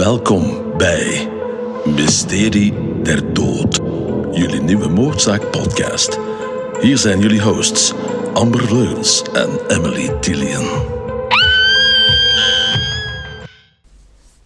Welkom 0.00 0.76
bij 0.76 1.28
Mysterie 1.84 3.02
der 3.02 3.34
Dood, 3.34 3.76
jullie 4.36 4.60
nieuwe 4.60 4.88
moordzaak 4.88 5.50
podcast. 5.50 6.18
Hier 6.80 6.98
zijn 6.98 7.20
jullie 7.20 7.42
hosts 7.42 7.94
Amber 8.34 8.74
Leuns 8.74 9.22
en 9.22 9.66
Emily 9.68 10.08
Tillian. 10.20 10.64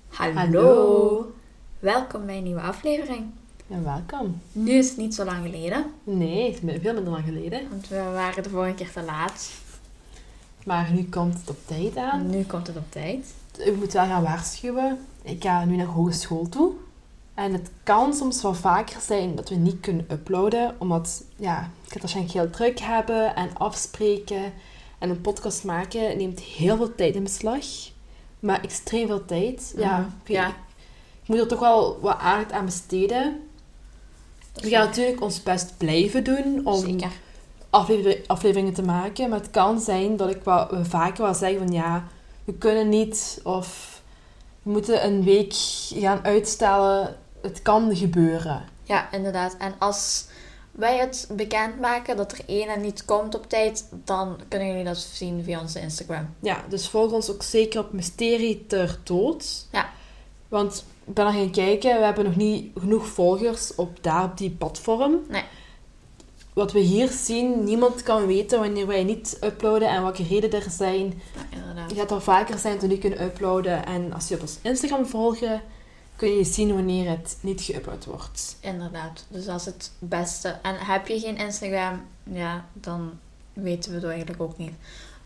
Hallo. 0.09 0.35
Hallo. 0.35 1.33
Welkom 1.79 2.27
bij 2.27 2.37
een 2.37 2.43
nieuwe 2.43 2.61
aflevering. 2.61 3.25
Ja, 3.67 3.83
welkom. 3.83 4.41
Nu 4.53 4.73
is 4.73 4.89
het 4.89 4.97
niet 4.97 5.15
zo 5.15 5.25
lang 5.25 5.45
geleden, 5.45 5.85
Nee, 6.05 6.53
het 6.53 6.63
is 6.63 6.81
veel 6.83 6.95
minder 6.95 7.13
lang 7.13 7.25
geleden. 7.25 7.61
want 7.71 7.89
we 7.89 7.97
waren 8.13 8.43
de 8.43 8.51
vorige 8.51 8.75
keer 8.75 8.93
te 8.93 9.03
laat. 9.03 9.51
Maar 10.65 10.91
nu 10.93 11.05
komt 11.09 11.35
het 11.39 11.51
op 11.51 11.59
tijd 11.67 11.97
aan. 11.97 12.31
Nu 12.31 12.45
komt 12.45 12.67
het 12.67 12.77
op 12.77 12.93
tijd. 12.93 13.35
Ik 13.59 13.77
moet 13.77 13.93
wel 13.93 14.07
gaan 14.07 14.23
waarschuwen. 14.23 14.99
Ik 15.25 15.43
ga 15.43 15.65
nu 15.65 15.77
naar 15.77 15.87
hogeschool 15.87 16.49
toe. 16.49 16.73
En 17.35 17.53
het 17.53 17.71
kan 17.83 18.15
soms 18.15 18.43
wel 18.43 18.55
vaker 18.55 19.01
zijn 19.01 19.35
dat 19.35 19.49
we 19.49 19.55
niet 19.55 19.81
kunnen 19.81 20.07
uploaden. 20.11 20.75
Omdat, 20.79 21.25
ja, 21.37 21.71
ik 21.87 21.93
het 21.93 22.01
waarschijnlijk 22.01 22.35
heel 22.37 22.51
druk 22.51 22.81
hebben. 22.81 23.35
En 23.37 23.57
afspreken. 23.57 24.53
En 24.99 25.11
een 25.11 25.21
podcast 25.21 25.65
maken 25.65 26.17
neemt 26.17 26.41
heel 26.41 26.77
veel 26.77 26.95
tijd 26.95 27.15
in 27.15 27.23
beslag. 27.23 27.65
Maar 28.41 28.63
extreem 28.63 29.07
veel 29.07 29.25
tijd. 29.25 29.75
Ja, 29.77 30.09
ik, 30.25 30.29
Ja. 30.31 30.49
ik 30.49 30.55
moet 31.29 31.39
er 31.39 31.47
toch 31.49 31.61
wel 31.61 31.99
wat 32.01 32.19
aandacht 32.19 32.53
aan 32.53 32.65
besteden. 32.65 33.41
We 34.55 34.69
gaan 34.69 34.87
natuurlijk 34.87 35.21
ons 35.21 35.43
best 35.43 35.75
blijven 35.77 36.25
doen 36.25 36.61
om 36.67 36.81
Zeker. 36.81 37.11
aflever- 37.71 38.21
afleveringen 38.27 38.73
te 38.75 38.83
maken. 38.83 39.29
Maar 39.29 39.39
het 39.39 39.51
kan 39.51 39.81
zijn 39.81 40.17
dat 40.17 40.31
ik 40.31 40.43
wel, 40.45 40.67
we 40.71 40.85
vaker 40.85 41.23
wel 41.23 41.35
zeggen 41.35 41.59
van 41.59 41.73
ja, 41.73 42.05
we 42.45 42.53
kunnen 42.55 42.89
niet 42.89 43.41
of 43.45 43.94
we 44.65 44.71
moeten 44.71 45.05
een 45.05 45.25
week 45.25 45.53
gaan 45.95 46.25
uitstellen. 46.25 47.17
Het 47.43 47.63
kan 47.63 47.97
gebeuren. 47.97 48.65
Ja, 48.83 49.13
inderdaad. 49.13 49.57
En 49.59 49.75
als 49.79 50.27
wij 50.71 50.99
het 50.99 51.29
bekendmaken 51.33 52.17
dat 52.17 52.33
er 52.33 52.41
ene 52.47 52.77
niet 52.77 53.05
komt 53.05 53.35
op 53.35 53.49
tijd, 53.49 53.89
dan 54.05 54.41
kunnen 54.49 54.69
jullie 54.69 54.85
dat 54.85 54.99
zien 54.99 55.45
via 55.45 55.61
onze 55.61 55.81
Instagram. 55.81 56.35
Ja, 56.41 56.65
dus 56.69 56.89
volg 56.89 57.13
ons 57.13 57.31
ook 57.31 57.43
zeker 57.43 57.81
op 57.81 57.93
Mysterie 57.93 58.67
ter 58.67 58.99
Dood. 59.03 59.67
Ja. 59.73 59.89
Want 60.49 60.85
ik 61.05 61.15
ben 61.15 61.27
er 61.27 61.33
gaan 61.33 61.51
kijken, 61.51 61.99
we 61.99 62.05
hebben 62.05 62.25
nog 62.25 62.37
niet 62.37 62.71
genoeg 62.79 63.07
volgers 63.07 63.75
op 63.75 64.03
daar 64.03 64.25
op 64.25 64.39
die 64.39 64.51
platform. 64.51 65.21
Nee. 65.29 65.45
Wat 66.55 66.73
we 66.73 66.79
hier 66.79 67.09
zien, 67.11 67.65
niemand 67.65 68.03
kan 68.03 68.27
weten 68.27 68.61
wanneer 68.61 68.87
wij 68.87 69.05
niet 69.05 69.39
uploaden 69.45 69.89
en 69.89 70.03
welke 70.03 70.23
redenen 70.23 70.63
er 70.63 70.71
zijn. 70.71 71.05
Ja, 71.35 71.59
inderdaad. 71.59 71.91
Je 71.91 71.97
gaat 71.97 72.11
er 72.11 72.23
vaker 72.23 72.59
zijn 72.59 72.79
we 72.79 72.87
niet 72.87 73.01
kunnen 73.01 73.23
uploaden. 73.23 73.87
En 73.87 74.13
als 74.13 74.29
je 74.29 74.35
op 74.35 74.41
ons 74.41 74.59
Instagram 74.63 75.07
volgen, 75.07 75.63
kun 76.17 76.29
je 76.37 76.45
zien 76.45 76.75
wanneer 76.75 77.09
het 77.11 77.37
niet 77.41 77.73
geüpload 77.73 78.05
wordt. 78.07 78.57
Inderdaad. 78.61 79.25
Dus 79.29 79.45
dat 79.45 79.61
is 79.61 79.65
het 79.67 79.91
beste. 79.99 80.49
En 80.49 80.75
heb 80.77 81.07
je 81.07 81.21
geen 81.21 81.37
Instagram, 81.37 82.01
ja, 82.33 82.65
dan 82.73 83.11
weten 83.53 83.91
we 83.91 83.97
het 83.97 84.07
eigenlijk 84.07 84.43
ook 84.43 84.57
niet. 84.59 84.73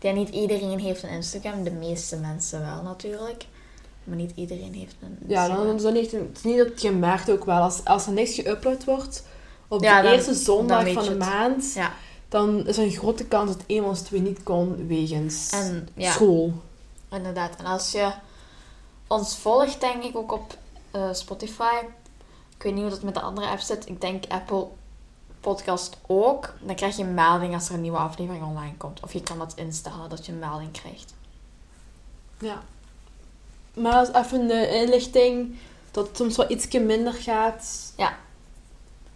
Ja, 0.01 0.11
niet 0.11 0.29
iedereen 0.29 0.79
heeft 0.79 1.03
een 1.03 1.09
Instagram. 1.09 1.63
De 1.63 1.71
meeste 1.71 2.17
mensen 2.17 2.59
wel 2.61 2.81
natuurlijk. 2.83 3.45
Maar 4.03 4.17
niet 4.17 4.31
iedereen 4.35 4.73
heeft 4.73 4.95
een 5.01 5.17
Ja, 5.27 5.41
Instagram. 5.43 5.67
dan, 5.67 5.77
dan 5.77 5.93
niet, 5.93 6.11
het 6.11 6.29
is 6.37 6.43
niet 6.43 6.57
dat 6.57 6.81
je 6.81 6.91
merkt 6.91 7.31
ook 7.31 7.45
wel, 7.45 7.61
als, 7.61 7.85
als 7.85 8.05
er 8.05 8.13
niks 8.13 8.41
geüpload 8.41 8.83
wordt, 8.85 9.23
op 9.71 9.81
Ja, 9.83 9.97
de 10.01 10.03
dan- 10.07 10.15
eerste 10.15 10.33
zondag 10.33 10.91
van 10.91 11.03
de 11.03 11.15
maand, 11.15 11.73
Ja. 11.73 11.91
dan 12.29 12.67
is 12.67 12.77
er 12.77 12.83
een 12.83 12.91
grote 12.91 13.25
kans 13.25 13.49
dat 13.51 13.63
een 13.67 13.77
van 13.79 13.89
ons 13.89 14.01
twee 14.01 14.21
niet 14.21 14.43
kon 14.43 14.87
wegens 14.87 15.49
En 15.49 15.87
ja, 15.93 16.11
school. 16.11 16.53
inderdaad. 17.11 17.55
En 17.55 17.65
als 17.65 17.91
je 17.91 18.11
ons 19.07 19.37
volgt, 19.37 19.79
denk 19.81 20.03
ik 20.03 20.17
ook 20.17 20.31
op 20.31 20.57
eh, 20.91 21.09
Spotify. 21.13 21.75
Ik 22.55 22.63
weet 22.63 22.73
niet 22.73 22.81
hoe 22.81 22.91
dat 22.91 23.01
met 23.03 23.13
de 23.13 23.21
andere 23.21 23.47
apps 23.47 23.65
zit. 23.65 23.87
Ik 23.89 24.01
denk 24.01 24.23
Apple 24.27 24.67
Podcast 25.39 25.97
ook. 26.07 26.53
Dan 26.61 26.75
krijg 26.75 26.97
je 26.97 27.03
een 27.03 27.13
melding 27.13 27.53
als 27.53 27.67
er 27.69 27.73
een 27.75 27.81
nieuwe 27.81 27.97
aflevering 27.97 28.43
online 28.45 28.75
komt. 28.77 28.99
Of 29.03 29.13
je 29.13 29.23
kan 29.23 29.37
dat 29.37 29.53
instellen 29.55 30.09
dat 30.09 30.25
je 30.25 30.31
een 30.31 30.39
melding 30.39 30.71
krijgt. 30.71 31.13
Ja. 32.39 32.61
Maar 33.73 33.93
als 33.93 34.13
even 34.13 34.47
de 34.47 34.69
inlichting 34.75 35.55
dat 35.91 36.07
het 36.07 36.17
soms 36.17 36.35
wel 36.37 36.51
ietsje 36.51 36.79
minder 36.79 37.13
gaat. 37.13 37.93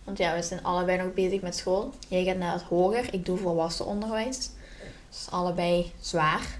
Want 0.03 0.17
ja, 0.17 0.35
we 0.35 0.41
zijn 0.41 0.63
allebei 0.63 0.97
nog 0.97 1.13
bezig 1.13 1.41
met 1.41 1.55
school. 1.55 1.91
Jij 2.07 2.23
gaat 2.23 2.37
naar 2.37 2.53
het 2.53 2.61
hoger, 2.61 3.13
ik 3.13 3.25
doe 3.25 3.37
volwassen 3.37 3.85
onderwijs. 3.85 4.49
Dus 5.09 5.27
allebei 5.29 5.91
zwaar. 5.99 6.59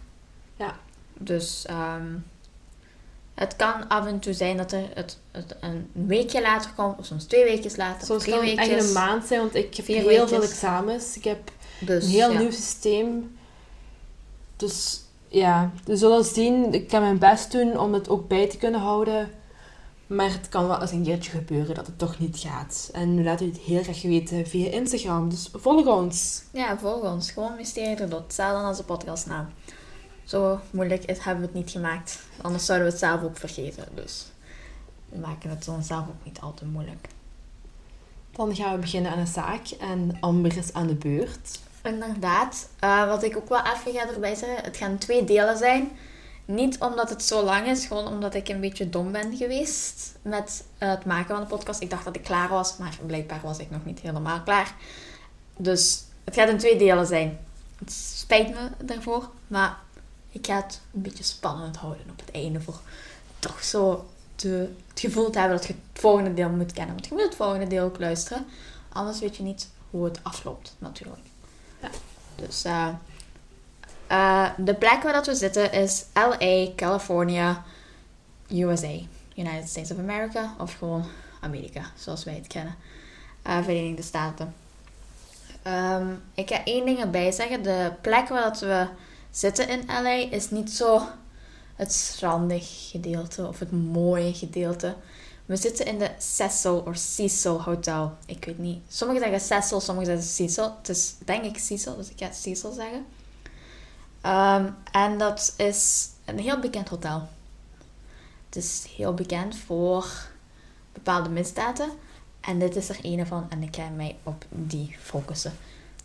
Ja. 0.56 0.76
Dus 1.18 1.66
ehm, 1.66 2.08
het 3.34 3.56
kan 3.56 3.88
af 3.88 4.06
en 4.06 4.20
toe 4.20 4.34
zijn 4.34 4.58
dat 4.58 4.72
er 4.72 4.84
het, 4.94 5.20
het 5.32 5.56
een 5.60 5.90
weekje 5.92 6.42
later 6.42 6.72
komt, 6.76 6.98
of 7.00 7.06
soms 7.06 7.24
twee 7.26 7.44
weken 7.44 7.72
later, 7.76 8.06
Soms 8.08 8.24
drie 8.24 8.36
kan 8.36 8.46
het 8.46 8.58
echt 8.58 8.68
weekjes. 8.68 8.88
een 8.88 8.94
maand 8.94 9.26
zijn, 9.26 9.40
want 9.40 9.56
ik 9.56 9.76
heb 9.76 9.86
heel 9.86 10.28
veel 10.28 10.44
examens. 10.44 11.18
Ik 11.18 11.24
heb 11.24 11.52
Dus, 11.80 12.04
een 12.04 12.10
heel 12.10 12.32
ja. 12.32 12.40
nieuw 12.40 12.52
systeem. 12.52 13.38
Dus 14.58 15.02
ja, 15.28 15.72
we 15.86 15.96
zullen 15.96 16.24
zien. 16.24 16.74
Ik 16.74 16.88
kan 16.88 17.02
mijn 17.02 17.18
best 17.18 17.52
doen 17.52 17.80
om 17.80 17.94
het 17.94 18.10
ook 18.10 18.28
bij 18.28 18.50
te 18.50 18.58
kunnen 18.58 18.80
houden. 18.80 19.32
Maar 20.16 20.32
het 20.32 20.50
kan 20.50 20.68
wel 20.68 20.82
eens 20.82 20.92
een 20.92 21.04
keertje 21.04 21.32
gebeuren 21.32 21.76
dat 21.76 21.86
het 21.86 21.98
toch 21.98 22.20
niet 22.20 22.38
gaat. 22.38 22.90
En 22.92 23.16
nu 23.16 23.24
laten 23.24 23.46
we 23.46 23.52
het 23.52 23.62
heel 23.62 23.84
graag 23.84 24.02
weten 24.02 24.48
via 24.48 24.72
Instagram. 24.72 25.30
Dus 25.30 25.50
volg 25.54 25.86
ons. 25.86 26.44
Ja, 26.52 26.78
volg 26.78 27.04
ons. 27.04 27.32
Gewoon 27.32 27.56
Mysterie 27.56 27.96
de 27.96 28.08
Dot. 28.08 28.40
Als 28.40 28.78
de 28.78 28.84
podcastnaam. 28.84 29.48
Zo 30.24 30.60
moeilijk 30.72 31.04
is, 31.04 31.20
hebben 31.20 31.42
we 31.42 31.50
het 31.50 31.56
niet 31.56 31.72
gemaakt. 31.72 32.20
Anders 32.42 32.66
zouden 32.66 32.88
we 32.88 32.94
het 32.94 33.02
zelf 33.02 33.24
ook 33.24 33.38
vergeten. 33.38 33.86
Dus 33.94 34.26
we 35.10 35.18
maken 35.20 35.50
het 35.50 35.68
onszelf 35.68 36.08
ook 36.08 36.26
niet 36.26 36.40
al 36.40 36.54
te 36.54 36.66
moeilijk. 36.66 37.08
Dan 38.32 38.56
gaan 38.56 38.74
we 38.74 38.80
beginnen 38.80 39.12
aan 39.12 39.20
een 39.20 39.28
zaak. 39.28 39.68
En 39.80 40.18
Amber 40.20 40.58
is 40.58 40.74
aan 40.74 40.88
de 40.88 40.96
beurt. 40.96 41.60
Inderdaad. 41.84 42.70
Eh, 42.80 43.08
wat 43.08 43.24
ik 43.24 43.38
ook 43.38 43.50
wel 43.50 43.62
even 43.62 43.92
ga 44.00 44.14
erbij 44.14 44.36
zeggen. 44.36 44.64
Het 44.64 44.78
gaan 44.78 44.98
twee 44.98 45.24
delen 45.24 45.58
zijn. 45.58 45.92
Niet 46.46 46.80
omdat 46.80 47.10
het 47.10 47.24
zo 47.24 47.44
lang 47.44 47.68
is. 47.68 47.86
Gewoon 47.86 48.08
omdat 48.08 48.34
ik 48.34 48.50
een 48.50 48.60
beetje 48.60 48.90
dom 48.90 49.12
ben 49.12 49.38
geweest. 49.38 50.16
Met 50.22 50.64
eh, 50.78 50.90
het 50.90 51.06
maken 51.06 51.36
van 51.36 51.44
de 51.44 51.56
podcast. 51.56 51.82
Ik 51.82 51.90
dacht 51.90 52.06
dat 52.06 52.16
ik 52.16 52.24
klaar 52.24 52.50
was. 52.50 52.78
Maar 52.78 52.98
blijkbaar 53.06 53.42
was 53.44 53.58
ik 53.58 53.70
nog 53.70 53.86
niet 53.86 54.00
helemaal 54.00 54.42
klaar. 54.42 54.76
Dus 55.58 56.04
het 56.24 56.36
gaat 56.36 56.50
in 56.50 56.58
twee 56.58 56.78
delen 56.78 57.08
zijn. 57.08 57.40
Het 57.80 57.92
spijt 57.92 58.50
me 58.50 58.86
daarvoor. 58.86 59.30
Maar 59.48 59.78
ik 60.32 60.46
ga 60.46 60.56
het 60.56 60.82
een 60.94 61.02
beetje 61.02 61.24
spannend 61.24 61.76
houden 61.76 62.10
op 62.10 62.20
het 62.20 62.32
einde. 62.32 62.62
Voor 62.62 62.80
toch 63.40 63.64
zo 63.64 64.10
te, 64.36 64.70
het 64.88 65.00
gevoel 65.00 65.30
te 65.30 65.40
hebben 65.40 65.58
dat 65.58 65.68
je 65.68 65.74
het 65.74 66.02
volgende 66.02 66.34
deel 66.34 66.50
moet 66.50 66.74
kennen. 66.74 66.96
Want 66.96 67.08
je 67.08 67.14
moet 67.14 67.24
het 67.24 67.36
volgende 67.36 67.68
deel 67.68 67.86
ook 67.86 68.00
luisteren. 68.00 68.46
Anders 68.90 69.20
weet 69.20 69.36
je 69.36 69.44
niet 69.44 69.70
hoe 69.90 70.06
het 70.06 70.20
afloopt 70.24 70.76
natuurlijk. 70.78 71.22
Ja. 71.82 71.90
Dus 72.36 72.64
eh, 72.64 72.88
eh, 74.08 74.50
de 74.58 74.74
plek 74.74 75.04
waar 75.04 75.14
dat 75.14 75.26
we 75.26 75.36
zitten 75.36 75.72
is 75.72 76.06
LA, 76.14 76.68
California, 76.76 77.64
USA. 78.50 78.98
United 79.36 79.70
States 79.70 79.92
of 79.92 79.98
America. 79.98 80.56
Of 80.60 80.74
gewoon 80.78 81.06
Amerika, 81.42 81.92
zoals 81.96 82.24
wij 82.24 82.34
het 82.34 82.48
kennen. 82.48 82.76
Eh, 83.42 83.64
Verenigde 83.64 84.02
Staten. 84.02 84.54
Ehm, 85.64 86.08
ik 86.34 86.50
ga 86.50 86.64
één 86.64 86.86
ding 86.86 87.00
erbij 87.00 87.32
zeggen. 87.32 87.64
De 87.64 87.92
plek 88.02 88.28
waar 88.28 88.44
dat 88.44 88.60
we 88.60 88.88
zitten 89.32 89.70
in 89.70 89.84
LA 89.88 90.32
is 90.32 90.50
niet 90.50 90.72
zo 90.72 91.02
het 91.76 91.94
strandig 91.94 92.90
gedeelte 92.92 93.48
of 93.48 93.60
het 93.60 93.72
mooie 93.72 94.34
gedeelte. 94.34 94.96
We 95.46 95.56
zitten 95.56 95.86
in 95.86 96.00
de 96.00 96.10
Cecil 96.18 96.84
of 96.88 96.98
Cecil 96.98 97.62
Hotel. 97.62 98.14
Ik 98.26 98.46
weet 98.46 98.58
niet. 98.58 98.80
Sommigen 98.88 99.24
zeggen 99.24 99.62
Cecil, 99.62 99.80
sommigen 99.80 100.12
zeggen 100.12 100.48
Cecil. 100.50 100.76
Het 100.78 100.90
is 100.90 101.16
denk 101.26 101.44
ik 101.44 101.58
Cecil, 101.58 101.96
dus 101.96 102.10
ik 102.10 102.18
ga 102.18 102.32
Cecil 102.32 102.72
zeggen. 102.72 103.06
Ehm, 104.24 104.70
en 104.92 105.18
dat 105.18 105.54
is 105.58 106.10
een 106.26 106.40
heel 106.40 106.60
bekend 106.60 106.90
hotel. 106.90 107.28
Het 108.46 108.56
is 108.56 108.86
heel 108.96 109.14
bekend 109.14 109.58
voor 109.58 110.08
bepaalde 110.94 111.30
misdaden. 111.30 111.90
En 112.40 112.60
dit 112.60 112.76
is 112.76 112.90
er 112.90 113.00
een 113.02 113.28
van 113.28 113.46
en 113.50 113.64
ik 113.64 113.76
ga 113.76 113.90
mij 113.90 114.16
op 114.24 114.46
die 114.50 114.96
focussen. 115.00 115.54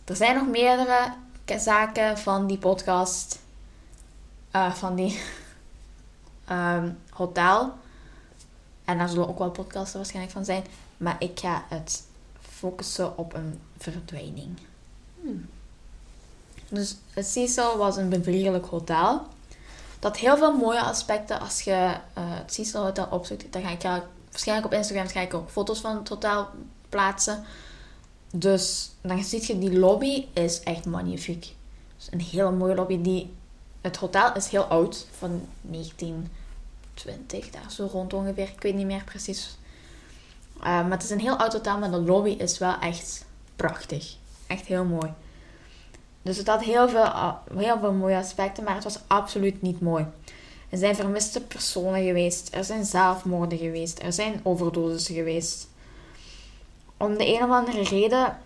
Er 0.04 0.16
zijn 0.16 0.34
nog 0.34 0.46
meerdere 0.46 1.12
zaken 1.58 2.18
van 2.18 2.46
die 2.46 2.58
podcast, 2.58 3.38
eh, 4.50 4.72
van 4.72 4.94
die 4.94 5.20
ehm, 6.44 6.92
hotel. 7.10 7.72
En 8.84 8.98
daar 8.98 9.08
zullen 9.08 9.28
ook 9.28 9.38
wel 9.38 9.50
podcasts 9.50 9.94
waarschijnlijk 9.94 10.34
van 10.34 10.44
zijn. 10.44 10.64
Maar 10.96 11.16
ik 11.18 11.38
ga 11.40 11.64
het 11.68 12.02
focussen 12.40 13.18
op 13.18 13.34
een 13.34 13.60
verdwijning. 13.76 14.58
Hmm. 15.20 15.48
Dus 16.68 16.96
het 17.14 17.26
Cecil 17.26 17.76
was 17.76 17.96
een 17.96 18.08
bevriendelijk 18.08 18.66
hotel. 18.66 19.26
Dat 19.98 20.16
heel 20.16 20.36
veel 20.36 20.56
mooie 20.56 20.80
aspecten 20.80 21.40
als 21.40 21.60
je 21.60 21.96
eh, 22.14 22.22
het 22.24 22.54
Cecil 22.54 22.82
Hotel 22.82 23.06
opzoekt. 23.10 23.52
Dan 23.52 23.62
ga 23.62 23.70
ik 23.70 23.82
jou, 23.82 24.02
waarschijnlijk 24.30 24.66
op 24.66 24.78
Instagram 24.78 25.08
ga 25.08 25.20
ik 25.20 25.34
ook 25.34 25.50
foto's 25.50 25.80
van 25.80 25.96
het 25.96 26.08
hotel 26.08 26.48
plaatsen. 26.88 27.44
Dus 28.30 28.90
dan 29.00 29.24
zie 29.24 29.46
je 29.46 29.58
die 29.58 29.78
lobby 29.78 30.26
is 30.32 30.60
echt 30.60 30.84
magnifiek. 30.84 31.54
Dus 31.96 32.08
een 32.10 32.20
hele 32.20 32.50
mooie 32.50 32.74
lobby. 32.74 33.02
Die, 33.02 33.34
het 33.80 33.96
hotel 33.96 34.34
is 34.34 34.48
heel 34.48 34.64
oud, 34.64 35.06
van 35.18 35.46
19 35.60 36.28
20, 36.94 37.50
daar 37.50 37.70
zo 37.70 37.88
rond 37.92 38.12
ongeveer. 38.12 38.48
Ik 38.48 38.62
weet 38.62 38.74
niet 38.74 38.86
meer 38.86 39.04
precies. 39.04 39.58
Uh, 40.56 40.62
maar 40.62 40.90
het 40.90 41.02
is 41.02 41.10
een 41.10 41.20
heel 41.20 41.36
oud 41.36 41.52
hotel, 41.52 41.78
maar 41.78 41.90
de 41.90 42.00
lobby 42.00 42.30
is 42.30 42.58
wel 42.58 42.78
echt 42.78 43.24
prachtig. 43.56 44.16
Echt 44.46 44.66
heel 44.66 44.84
mooi. 44.84 45.12
Dus 46.28 46.36
het 46.36 46.46
had 46.46 46.64
heel 46.64 46.88
veel, 46.88 47.04
uh, 47.04 47.32
heel 47.56 47.78
veel 47.78 47.92
mooie 47.92 48.16
aspecten, 48.16 48.64
maar 48.64 48.74
het 48.74 48.84
was 48.84 48.98
absoluut 49.06 49.62
niet 49.62 49.80
mooi. 49.80 50.06
Er 50.68 50.78
zijn 50.78 50.94
vermiste 50.94 51.40
personen 51.40 52.04
geweest, 52.04 52.54
er 52.54 52.64
zijn 52.64 52.84
zelfmoorden 52.84 53.58
geweest, 53.58 54.02
er 54.02 54.12
zijn 54.12 54.40
overdoses 54.42 55.06
geweest. 55.06 55.68
Om 56.96 57.16
de 57.16 57.26
een 57.26 57.42
of 57.42 57.50
andere 57.50 57.82
reden 57.82 58.38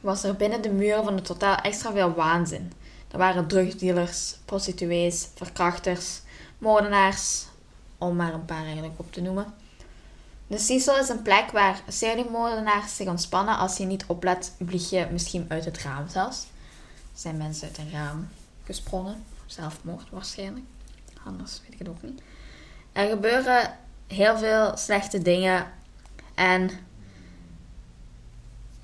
was 0.00 0.24
er 0.24 0.36
binnen 0.36 0.62
de 0.62 0.70
muren 0.70 1.04
van 1.04 1.14
het 1.14 1.28
hotel 1.28 1.54
extra 1.54 1.92
veel 1.92 2.14
waanzin. 2.14 2.72
Er 3.10 3.18
waren 3.18 3.46
drugsdealers, 3.48 4.36
prostituees, 4.44 5.28
verkrachters, 5.34 6.20
moordenaars, 6.58 7.46
om 7.98 8.16
maar 8.16 8.34
een 8.34 8.44
paar 8.44 8.64
eigenlijk 8.64 8.98
op 8.98 9.12
te 9.12 9.20
noemen. 9.20 9.54
De 10.46 10.58
Cecil 10.58 10.98
is 10.98 11.08
een 11.08 11.22
plek 11.22 11.50
waar 11.50 11.82
seriemoordenaars 11.88 12.96
zich 12.96 13.08
ontspannen. 13.08 13.58
Als 13.58 13.76
je 13.76 13.84
niet 13.84 14.04
oplet, 14.06 14.52
vlieg 14.66 14.90
je 14.90 15.06
misschien 15.10 15.46
uit 15.48 15.64
het 15.64 15.78
raam 15.78 16.08
zelfs. 16.08 16.46
Zijn 17.18 17.36
mensen 17.36 17.68
uit 17.68 17.78
een 17.78 17.90
raam 17.90 18.28
gesprongen. 18.64 19.24
Zelfmoord 19.46 20.10
waarschijnlijk. 20.10 20.64
Anders 21.24 21.60
weet 21.60 21.72
ik 21.72 21.78
het 21.78 21.88
ook 21.88 22.02
niet. 22.02 22.22
Er 22.92 23.08
gebeuren 23.08 23.76
heel 24.06 24.38
veel 24.38 24.76
slechte 24.76 25.22
dingen. 25.22 25.66
En 26.34 26.70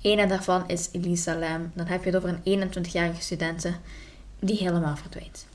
een 0.01 0.27
daarvan 0.27 0.67
is 0.67 0.89
Elisa 0.91 1.35
Lam. 1.35 1.71
Dan 1.73 1.85
heb 1.85 2.03
je 2.03 2.09
het 2.09 2.23
over 2.23 2.39
een 2.43 2.71
21-jarige 2.71 3.21
studente 3.21 3.75
die 4.39 4.57
helemaal 4.57 4.95
verdwijnt. 4.95 5.45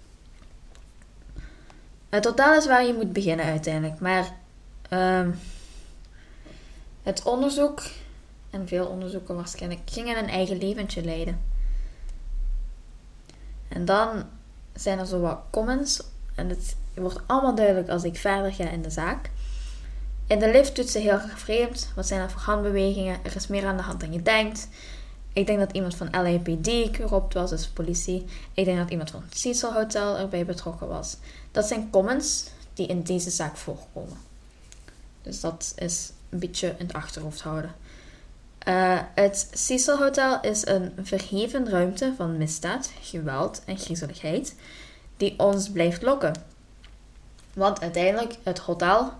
Het 2.08 2.22
totaal 2.22 2.54
is 2.54 2.66
waar 2.66 2.84
je 2.84 2.94
moet 2.94 3.12
beginnen 3.12 3.46
uiteindelijk. 3.46 4.00
Maar 4.00 4.36
um, 4.90 5.38
het 7.02 7.22
onderzoek, 7.22 7.82
en 8.50 8.68
veel 8.68 8.86
onderzoeken 8.86 9.34
waarschijnlijk, 9.34 9.80
gingen 9.84 10.18
een 10.18 10.28
eigen 10.28 10.58
leventje 10.58 11.04
leiden. 11.04 11.49
En 13.70 13.84
dan 13.84 14.24
zijn 14.74 14.98
er 14.98 15.06
zo 15.06 15.20
wat 15.20 15.40
comments. 15.50 16.02
En 16.34 16.48
het 16.48 16.76
wordt 16.94 17.20
allemaal 17.26 17.54
duidelijk 17.54 17.88
als 17.88 18.04
ik 18.04 18.16
verder 18.16 18.52
ga 18.52 18.68
in 18.68 18.82
de 18.82 18.90
zaak. 18.90 19.30
In 20.26 20.38
de 20.38 20.50
lift 20.50 20.76
doet 20.76 20.90
ze 20.90 20.98
heel 20.98 21.10
erg 21.10 21.38
vreemd. 21.38 21.92
Wat 21.94 22.06
zijn 22.06 22.20
er 22.20 22.30
voor 22.30 22.40
handbewegingen? 22.40 23.18
Er 23.22 23.36
is 23.36 23.46
meer 23.46 23.66
aan 23.66 23.76
de 23.76 23.82
hand 23.82 24.00
dan 24.00 24.12
je 24.12 24.22
denkt. 24.22 24.68
Ik 25.32 25.46
denk 25.46 25.58
dat 25.58 25.72
iemand 25.72 25.94
van 25.94 26.10
LAPD 26.10 26.96
corrupt 26.96 27.34
was, 27.34 27.50
dus 27.50 27.68
politie. 27.68 28.24
Ik 28.54 28.64
denk 28.64 28.78
dat 28.78 28.90
iemand 28.90 29.10
van 29.10 29.22
het 29.22 29.38
Cecil 29.38 29.72
Hotel 29.72 30.18
erbij 30.18 30.44
betrokken 30.44 30.88
was. 30.88 31.16
Dat 31.50 31.66
zijn 31.66 31.90
comments 31.90 32.44
die 32.74 32.86
in 32.86 33.02
deze 33.02 33.30
zaak 33.30 33.56
voorkomen. 33.56 34.16
Dus 35.22 35.40
dat 35.40 35.72
is 35.76 36.12
een 36.28 36.38
beetje 36.38 36.74
in 36.78 36.86
het 36.86 36.92
achterhoofd 36.92 37.40
houden. 37.40 37.74
Uh, 38.68 39.00
het 39.14 39.50
Cecil 39.52 39.98
Hotel 39.98 40.40
is 40.40 40.66
een 40.66 40.92
verheven 41.02 41.68
ruimte 41.68 42.12
van 42.16 42.36
misdaad, 42.36 42.92
geweld 43.00 43.62
en 43.64 43.78
griezeligheid 43.78 44.54
die 45.16 45.38
ons 45.38 45.70
blijft 45.70 46.02
lokken. 46.02 46.34
Want 47.54 47.80
uiteindelijk, 47.80 48.34
het 48.42 48.58
hotel 48.58 49.12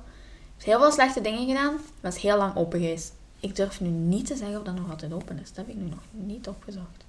heeft 0.54 0.66
heel 0.66 0.78
veel 0.78 0.92
slechte 0.92 1.20
dingen 1.20 1.46
gedaan, 1.46 1.80
maar 2.00 2.12
is 2.12 2.22
heel 2.22 2.36
lang 2.36 2.56
open 2.56 2.80
geweest. 2.80 3.12
Ik 3.40 3.56
durf 3.56 3.80
nu 3.80 3.88
niet 3.88 4.26
te 4.26 4.36
zeggen 4.36 4.58
of 4.58 4.64
dat 4.64 4.74
nog 4.74 4.90
altijd 4.90 5.12
open 5.12 5.38
is. 5.38 5.48
Dat 5.48 5.56
heb 5.56 5.68
ik 5.68 5.74
nu 5.74 5.88
nog 5.88 6.02
niet 6.10 6.48
opgezocht. 6.48 7.04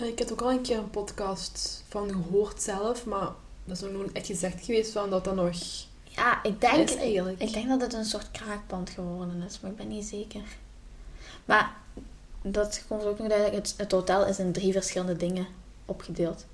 Ik 0.00 0.18
heb 0.18 0.30
ook 0.30 0.40
al 0.40 0.50
een 0.50 0.62
keer 0.62 0.78
een 0.78 0.90
podcast 0.90 1.84
van 1.88 2.10
gehoord 2.10 2.62
zelf, 2.62 3.04
maar 3.06 3.28
dat 3.64 3.76
is 3.76 3.80
nog 3.82 3.92
nooit 3.92 4.12
echt 4.12 4.26
gezegd 4.26 4.64
geweest 4.64 4.92
van 4.92 5.10
dat 5.10 5.24
dat 5.24 5.34
nog 5.34 5.50
ja, 6.04 6.42
ik 6.42 6.60
denk, 6.60 6.90
eigenlijk. 6.90 7.40
Ik 7.40 7.52
denk 7.52 7.68
dat 7.68 7.80
het 7.80 7.92
een 7.92 8.04
soort 8.04 8.30
kraakpand 8.30 8.90
geworden 8.90 9.42
is, 9.42 9.60
maar 9.60 9.70
ik 9.70 9.76
ben 9.76 9.88
niet 9.88 10.04
zeker. 10.04 10.42
Maar 11.44 11.72
dat 12.42 12.84
komt 12.88 13.04
ook 13.04 13.18
nog 13.18 13.28
duidelijk. 13.28 13.56
Het, 13.56 13.74
het 13.76 13.92
hotel 13.92 14.26
is 14.26 14.38
in 14.38 14.52
drie 14.52 14.72
verschillende 14.72 15.16
dingen 15.16 15.46
opgedeeld. 15.84 16.46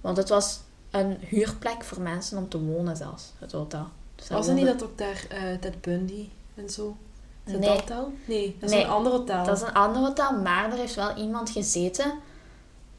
Want 0.00 0.16
het 0.16 0.28
was 0.28 0.60
een 0.90 1.16
huurplek 1.20 1.84
voor 1.84 2.00
mensen 2.00 2.38
om 2.38 2.48
te 2.48 2.60
wonen 2.60 2.96
zelfs, 2.96 3.32
het 3.38 3.52
hotel. 3.52 3.86
Dus 4.14 4.28
was 4.28 4.46
het 4.46 4.56
niet 4.56 4.66
dat 4.66 4.82
ook 4.82 4.98
daar 4.98 5.26
uh, 5.32 5.58
Ted 5.60 5.80
Bundy 5.80 6.28
en 6.54 6.70
zo? 6.70 6.96
Is 7.44 7.52
nee. 7.52 7.60
dat 7.60 7.80
hotel? 7.80 8.12
Nee, 8.24 8.56
dat 8.60 8.70
is 8.70 8.76
een 8.76 8.88
ander 8.88 9.12
hotel. 9.12 9.44
Dat 9.44 9.56
is 9.56 9.62
een 9.62 9.74
ander 9.74 10.02
hotel, 10.02 10.32
maar 10.40 10.72
er 10.72 10.78
heeft 10.78 10.94
wel 10.94 11.16
iemand 11.16 11.50
gezeten 11.50 12.12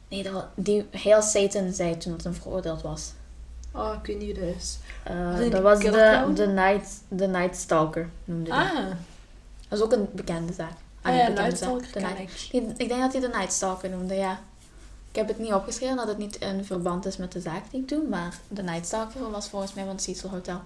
nee, 0.08 0.22
dat, 0.22 0.46
die 0.54 0.86
heel 0.90 1.22
Satan 1.22 1.72
zei 1.72 1.96
toen 1.96 2.12
het 2.12 2.24
een 2.24 2.34
veroordeeld 2.34 2.82
was. 2.82 3.12
Oh, 3.72 3.94
ik 4.00 4.06
weet 4.06 4.18
niet 4.18 4.36
wie 4.36 4.46
dat 4.46 4.54
is. 4.56 4.78
Uh, 5.10 5.50
dat 5.50 5.62
was 5.62 5.78
de, 5.78 6.30
de, 6.34 6.46
night, 6.46 7.02
de 7.08 7.26
Night 7.26 7.56
Stalker, 7.56 8.10
noemde 8.24 8.54
hij. 8.54 8.70
Ah. 8.70 8.90
Dat 9.68 9.78
is 9.78 9.84
ook 9.84 9.92
een 9.92 10.08
bekende 10.12 10.52
zaak. 10.52 10.76
Ah, 11.02 11.16
ja, 11.16 11.50
Stalker 11.54 12.00
night, 12.00 12.52
ik. 12.52 12.62
ik. 12.78 12.88
denk 12.88 13.00
dat 13.00 13.12
hij 13.12 13.20
de 13.20 13.28
Night 13.28 13.52
Stalker 13.52 13.90
noemde, 13.90 14.14
ja. 14.14 14.40
Ik 15.10 15.16
heb 15.16 15.28
het 15.28 15.38
niet 15.38 15.52
opgeschreven 15.52 15.96
dat 15.96 16.08
het 16.08 16.18
niet 16.18 16.36
in 16.36 16.64
verband 16.64 17.06
is 17.06 17.16
met 17.16 17.32
de 17.32 17.40
zaak 17.40 17.70
die 17.70 17.80
ik 17.80 17.88
doe, 17.88 18.08
maar 18.08 18.38
de 18.48 18.62
Night 18.62 18.86
Stalker 18.86 19.30
was 19.30 19.48
volgens 19.48 19.74
mij 19.74 19.84
van 19.84 19.92
het 19.92 20.02
Cecil 20.02 20.30
Hotel. 20.30 20.60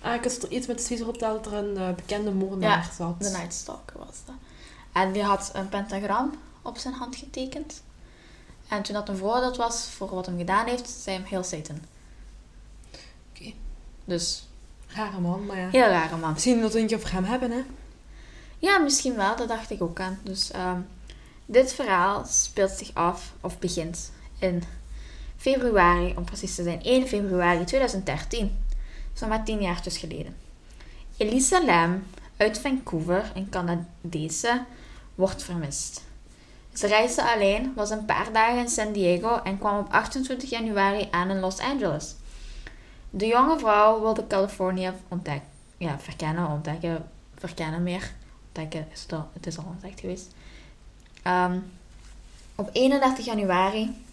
Ah, 0.00 0.14
ik 0.14 0.22
had 0.22 0.42
iets 0.42 0.66
met 0.66 0.78
het 0.78 0.86
Cecil 0.86 1.04
Hotel 1.04 1.32
dat 1.32 1.46
er 1.46 1.52
een 1.52 1.76
uh, 1.76 1.94
bekende 1.94 2.32
moordenaar 2.32 2.78
ja, 2.78 2.94
zat. 2.96 3.22
de 3.22 3.28
Night 3.28 3.54
Stalker 3.54 3.98
was 3.98 4.16
dat. 4.26 4.34
En 4.92 5.12
die 5.12 5.22
had 5.22 5.50
een 5.52 5.68
pentagram 5.68 6.34
op 6.62 6.78
zijn 6.78 6.94
hand 6.94 7.16
getekend. 7.16 7.82
En 8.68 8.82
toen 8.82 8.94
dat 8.94 9.08
een 9.08 9.16
veroordeeld 9.16 9.56
was 9.56 9.84
voor 9.84 10.14
wat 10.14 10.26
hem 10.26 10.38
gedaan 10.38 10.66
heeft, 10.66 10.88
zei 10.88 11.16
hem 11.16 11.24
heel 11.24 11.42
Satan. 11.42 11.78
Oké. 13.34 13.52
Dus... 14.04 14.46
Rare 14.86 15.20
man, 15.20 15.46
maar 15.46 15.58
ja. 15.58 15.68
Heel 15.68 15.86
rare 15.86 16.16
man. 16.16 16.32
Misschien 16.32 16.60
dat 16.60 16.72
we 16.72 16.80
een 16.80 16.94
over 16.94 17.12
hem 17.12 17.24
hebben, 17.24 17.50
hè? 17.50 17.62
Ja, 18.62 18.78
misschien 18.78 19.16
wel. 19.16 19.36
Dat 19.36 19.48
dacht 19.48 19.70
ik 19.70 19.82
ook 19.82 20.00
aan. 20.00 20.18
Dus 20.22 20.50
um, 20.54 20.86
dit 21.46 21.72
verhaal 21.72 22.24
speelt 22.24 22.70
zich 22.70 22.94
af, 22.94 23.32
of 23.40 23.58
begint, 23.58 24.12
in 24.38 24.62
februari, 25.36 26.14
om 26.16 26.24
precies 26.24 26.54
te 26.54 26.62
zijn, 26.62 26.82
1 26.82 27.08
februari 27.08 27.64
2013. 27.64 28.64
Zo 29.12 29.26
maar 29.26 29.44
tien 29.44 29.62
jaar 29.62 29.82
dus 29.82 29.98
geleden. 29.98 30.36
Elisa 31.16 31.64
Lam 31.64 32.06
uit 32.36 32.58
Vancouver, 32.58 33.32
een 33.34 33.48
Canadese, 33.48 34.64
wordt 35.14 35.42
vermist. 35.42 36.02
Ze 36.72 36.86
reisde 36.86 37.32
alleen, 37.32 37.72
was 37.74 37.90
een 37.90 38.04
paar 38.04 38.32
dagen 38.32 38.58
in 38.58 38.68
San 38.68 38.92
Diego 38.92 39.40
en 39.42 39.58
kwam 39.58 39.78
op 39.78 39.92
28 39.92 40.50
januari 40.50 41.08
aan 41.10 41.30
in 41.30 41.40
Los 41.40 41.58
Angeles. 41.58 42.14
De 43.10 43.26
jonge 43.26 43.58
vrouw 43.58 44.00
wilde 44.00 44.26
Californië 44.26 44.92
ontdekken, 45.08 45.48
ja, 45.76 45.98
verkennen, 45.98 46.48
ontdekken, 46.48 47.08
verkennen 47.34 47.82
meer. 47.82 48.12
Ontdekken 48.54 48.86
is 48.92 49.02
het 49.02 49.12
al, 49.12 49.28
het 49.32 49.46
is 49.46 49.58
al 49.58 49.64
ontdekt 49.64 50.00
geweest. 50.00 50.34
Um, 51.26 51.72
op 52.54 52.70
31 52.72 53.24
januari, 53.24 54.04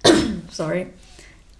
sorry, 0.48 0.92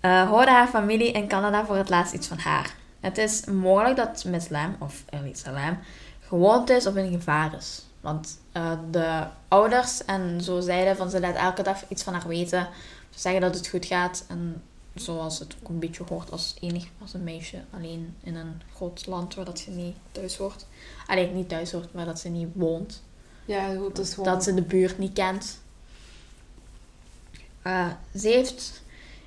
uh, 0.01 0.29
hoorde 0.29 0.51
haar 0.51 0.69
familie 0.69 1.13
in 1.13 1.29
Canada 1.29 1.65
voor 1.65 1.77
het 1.77 1.89
laatst 1.89 2.15
iets 2.15 2.27
van 2.27 2.39
haar. 2.39 2.75
Het 3.01 3.19
is 3.19 3.45
mogelijk 3.45 3.97
dat 3.97 4.25
Miss 4.25 4.49
Lam, 4.49 4.77
of 4.79 5.05
Elisa 5.11 5.53
Lam, 5.53 5.79
gewoond 6.21 6.71
is 6.71 6.87
of 6.87 6.97
in 6.97 7.13
gevaar 7.13 7.55
is. 7.55 7.87
Want 8.01 8.39
uh, 8.53 8.73
de 8.91 9.27
ouders 9.49 10.05
en 10.05 10.41
zo 10.41 10.61
zeiden 10.61 10.97
van 10.97 11.11
ze 11.11 11.21
laat 11.21 11.35
elke 11.35 11.63
dag 11.63 11.89
iets 11.89 12.03
van 12.03 12.13
haar 12.13 12.29
weten. 12.29 12.69
Ze 13.11 13.21
zeggen 13.21 13.41
dat 13.41 13.55
het 13.55 13.69
goed 13.69 13.87
gaat. 13.87 14.25
En 14.29 14.63
zoals 14.95 15.39
het 15.39 15.57
ook 15.63 15.69
een 15.69 15.79
beetje 15.79 16.05
hoort 16.09 16.31
als 16.31 16.55
enig 16.61 16.87
als 17.03 17.15
een 17.15 17.25
meisje 17.25 17.63
alleen 17.71 18.17
in 18.23 18.37
een 18.37 18.61
groot 18.75 19.07
land 19.07 19.35
waar 19.35 19.45
dat 19.45 19.59
ze 19.59 19.71
niet 19.71 19.97
thuis 20.13 20.37
hoort. 20.37 20.67
Alleen 21.07 21.35
niet 21.35 21.49
thuis 21.49 21.73
hoort, 21.73 21.93
maar 21.93 22.05
dat 22.05 22.21
ze 22.21 22.29
niet 22.29 22.49
woont. 22.53 23.03
Ja, 23.45 23.75
goed, 23.77 23.97
dat 23.97 24.07
is 24.07 24.15
gewoon... 24.15 24.33
Dat 24.33 24.45
ze 24.45 24.55
de 24.55 24.63
buurt 24.63 24.99
niet 24.99 25.13
kent. 25.13 25.63
Uh, 27.67 27.91
ze 28.17 28.29
heeft 28.29 28.83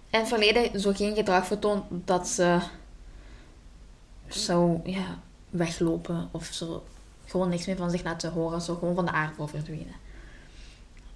in 0.10 0.20
het 0.20 0.28
verleden 0.28 0.80
zo 0.80 0.94
geen 0.94 1.16
gedrag 1.16 1.46
vertoond 1.46 1.84
dat 1.90 2.28
ze 2.28 2.60
zou 4.28 4.80
ja, 4.84 5.20
weglopen 5.50 6.30
of 6.32 6.46
zo 6.46 6.84
gewoon 7.26 7.50
niks 7.50 7.66
meer 7.66 7.76
van 7.76 7.92
zich 7.92 8.04
laten 8.04 8.32
horen, 8.32 8.62
zo 8.62 8.76
gewoon 8.76 8.96
van 8.96 9.06
de 9.06 9.12
aardbol 9.12 9.48
verdwenen. 9.48 9.96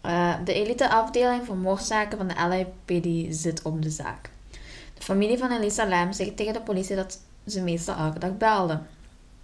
Uh, 0.06 0.36
de 0.46 0.54
eliteafdeling 0.54 1.46
voor 1.46 1.58
moordzaken 1.58 2.18
van 2.18 2.28
de 2.28 2.34
LAPD 2.34 3.36
zit 3.36 3.62
op 3.62 3.82
de 3.82 3.90
zaak. 3.90 4.31
De 5.02 5.08
familie 5.08 5.38
van 5.38 5.52
Elisa 5.52 5.88
Lam 5.88 6.14
zegt 6.14 6.38
tegen 6.38 6.54
de 6.54 6.62
politie 6.62 6.96
dat 6.96 7.20
ze 7.48 7.62
meestal 7.62 7.96
elke 7.96 8.20
dag 8.20 8.38
belden. 8.38 8.88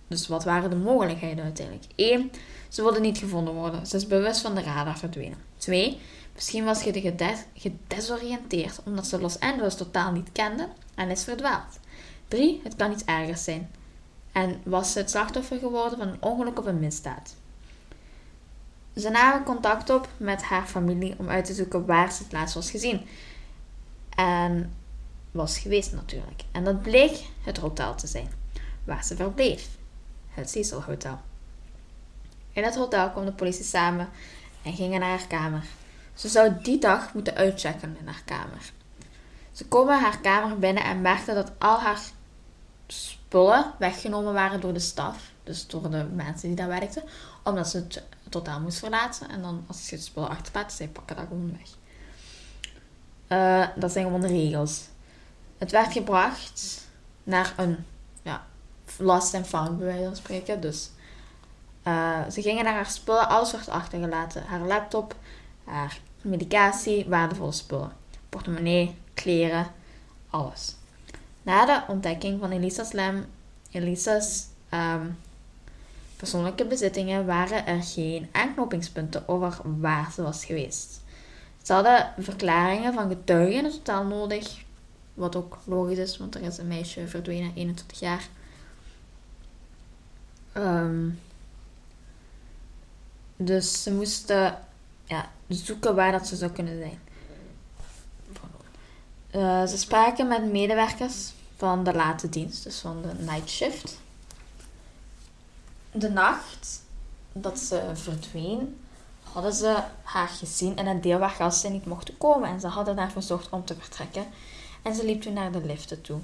Dus 0.08 0.28
wat 0.28 0.44
waren 0.44 0.70
de 0.70 0.76
mogelijkheden 0.76 1.44
uiteindelijk? 1.44 1.86
1. 1.96 2.32
Ze 2.70 2.82
wilde 2.82 3.00
niet 3.00 3.18
gevonden 3.18 3.54
worden. 3.54 3.88
Ze 3.88 3.96
is 3.96 4.08
bewust 4.08 4.42
van 4.42 4.56
de 4.56 4.62
radar 4.62 4.98
verdwenen. 4.98 5.38
2. 5.58 6.00
Misschien 6.34 6.64
was 6.64 6.80
ze 6.80 7.46
gedesoriënteerd 7.54 8.80
omdat 8.86 9.08
ze 9.08 9.22
Los 9.22 9.40
Angeles 9.40 9.76
totaal 9.76 10.12
niet 10.12 10.32
kende 10.32 10.68
en 10.96 11.10
is 11.10 11.24
verdwaald. 11.24 11.80
3. 12.28 12.62
Het 12.64 12.76
kan 12.76 12.92
iets 12.92 13.06
ergers 13.06 13.44
zijn. 13.44 13.72
En 14.32 14.62
was 14.64 14.92
ze 14.92 15.00
het 15.00 15.10
slachtoffer 15.10 15.60
geworden 15.60 15.98
van 15.98 16.08
een 16.08 16.22
ongeluk 16.22 16.60
of 16.60 16.66
een 16.66 16.80
misdaad. 16.80 17.36
Ze 18.96 19.10
namen 19.10 19.44
contact 19.44 19.90
op 19.90 20.10
met 20.18 20.44
haar 20.44 20.66
familie 20.66 21.16
om 21.18 21.30
uit 21.30 21.46
te 21.46 21.54
zoeken 21.54 21.86
waar 21.86 22.12
ze 22.12 22.24
het 22.24 22.32
laatst 22.32 22.56
was 22.56 22.72
gezien. 22.72 23.06
En 24.16 24.72
was 25.32 25.60
geweest 25.60 25.92
natuurlijk. 25.92 26.42
En 26.52 26.64
dat 26.64 26.82
bleek 26.82 27.26
het 27.44 27.58
hotel 27.58 27.96
te 27.96 28.08
zijn 28.08 28.30
waar 28.84 29.04
ze 29.04 29.16
verbleef. 29.16 29.68
Het 30.28 30.50
Cecil 30.50 30.84
Hotel. 30.84 31.20
In 32.52 32.64
het 32.64 32.76
hotel 32.76 33.10
kwam 33.10 33.26
de 33.26 33.32
politie 33.32 33.66
samen 33.66 34.10
en 34.64 34.74
gingen 34.74 35.00
naar 35.00 35.10
haar 35.10 35.28
kamer. 35.28 35.66
Ze 36.14 36.28
zou 36.28 36.54
die 36.62 36.80
dag 36.80 37.14
moeten 37.14 37.36
uitchecken 37.36 37.98
in 38.00 38.08
haar 38.08 38.22
kamer. 38.26 38.72
Ze 39.52 39.66
komen 39.66 40.00
haar 40.00 40.20
kamer 40.20 40.60
binnen 40.60 40.84
en 40.84 41.02
merkten 41.02 41.36
dat 41.36 41.52
al 41.58 41.80
haar 41.80 42.00
spullen 42.88 43.74
weggenomen 43.80 44.34
waren 44.34 44.62
door 44.62 44.74
de 44.74 44.80
staf. 44.80 45.32
Dus 45.44 45.68
door 45.68 45.90
de 45.90 46.04
mensen 46.04 46.48
die 46.48 46.58
daar 46.58 46.68
werkten. 46.68 47.04
Omdat 47.44 47.68
ze 47.68 47.78
het 47.78 48.04
hotel 48.34 48.60
moest 48.60 48.80
verlaten. 48.80 49.30
En 49.30 49.42
dan 49.42 49.64
als 49.68 49.90
je 49.90 49.96
het 49.96 50.06
spullen 50.06 50.30
achterlaat, 50.30 50.74
zij 50.74 50.88
pakken 50.88 51.16
dat 51.16 51.26
gewoon 51.28 51.58
weg. 51.58 51.70
Uh, 53.28 53.68
dat 53.76 53.92
zijn 53.92 54.06
gewoon 54.06 54.22
de 54.22 54.28
regels. 54.28 54.88
Het 55.58 55.72
werd 55.72 55.92
gebracht 55.92 56.88
naar 57.24 57.54
een 57.58 57.86
ja, 58.22 58.46
last 58.98 59.34
en 59.34 59.46
found, 59.46 59.80
bij 59.80 60.10
spreken. 60.14 60.62
Dus 60.62 60.90
uh, 61.88 62.30
ze 62.32 62.42
gingen 62.42 62.64
naar 62.64 62.74
haar 62.74 62.90
spullen, 62.90 63.30
alles 63.30 63.52
werd 63.52 63.70
achtergelaten. 63.70 64.44
Haar 64.44 64.62
laptop, 64.62 65.16
haar 65.64 66.00
medicatie, 66.22 67.06
waardevolle 67.08 67.52
spullen. 67.52 67.92
Portemonnee, 68.30 68.96
kleren, 69.14 69.68
alles. 70.30 70.76
Na 71.42 71.66
de 71.66 71.92
ontdekking 71.92 72.40
van 72.40 72.52
Elisa's 72.52 72.88
Slam, 72.88 73.26
Elisa's 73.72 74.48
um, 74.74 75.18
persoonlijke 76.16 76.66
bezittingen 76.66 77.26
waren 77.26 77.66
er 77.66 77.84
geen 77.84 78.30
aanknopingspunten 78.32 79.28
over 79.28 79.58
waar 79.64 80.12
ze 80.12 80.22
was 80.22 80.46
geweest. 80.46 81.02
Ze 81.62 81.74
hadden 81.74 82.14
verklaringen 82.18 82.94
van 82.94 83.10
getuigen 83.10 83.66
in 83.66 83.72
totaal 83.72 84.04
nodig, 84.04 84.66
wat 85.18 85.36
ook 85.36 85.58
logisch 85.64 85.98
is, 85.98 86.18
want 86.18 86.36
er 86.36 86.42
is 86.42 86.58
een 86.58 86.68
meisje 86.68 87.08
verdwenen, 87.08 87.52
21 87.56 88.00
jaar. 88.00 88.28
Um, 90.54 91.20
dus 93.36 93.84
ze 93.84 93.94
moesten 93.94 94.60
ja, 95.06 95.30
zoeken 95.48 95.96
waar 95.96 96.12
dat 96.12 96.28
ze 96.28 96.36
zou 96.36 96.52
kunnen 96.52 96.78
zijn. 96.78 97.00
Uh, 99.36 99.66
ze 99.66 99.78
spraken 99.78 100.28
met 100.28 100.52
medewerkers 100.52 101.34
van 101.56 101.84
de 101.84 101.94
late 101.94 102.30
dienst, 102.30 102.64
dus 102.64 102.80
van 102.80 103.02
de 103.02 103.24
night 103.24 103.50
shift. 103.50 104.00
De 105.92 106.10
nacht 106.10 106.82
dat 107.32 107.60
ze 107.60 107.92
verdween, 107.94 108.80
hadden 109.24 109.54
ze 109.54 109.84
haar 110.04 110.28
gezien 110.28 110.76
in 110.76 110.88
een 110.88 111.02
deel 111.02 111.20
waar 111.20 111.30
gasten 111.30 111.72
niet 111.72 111.86
mochten 111.86 112.18
komen. 112.18 112.50
En 112.50 112.60
ze 112.60 112.68
hadden 112.68 112.96
daar 112.96 113.12
verzocht 113.12 113.50
om 113.50 113.66
te 113.66 113.76
vertrekken. 113.76 114.26
En 114.88 114.96
ze 114.96 115.06
liep 115.06 115.22
toen 115.22 115.34
naar 115.34 115.52
de 115.52 115.66
liften 115.66 116.02
toe. 116.02 116.20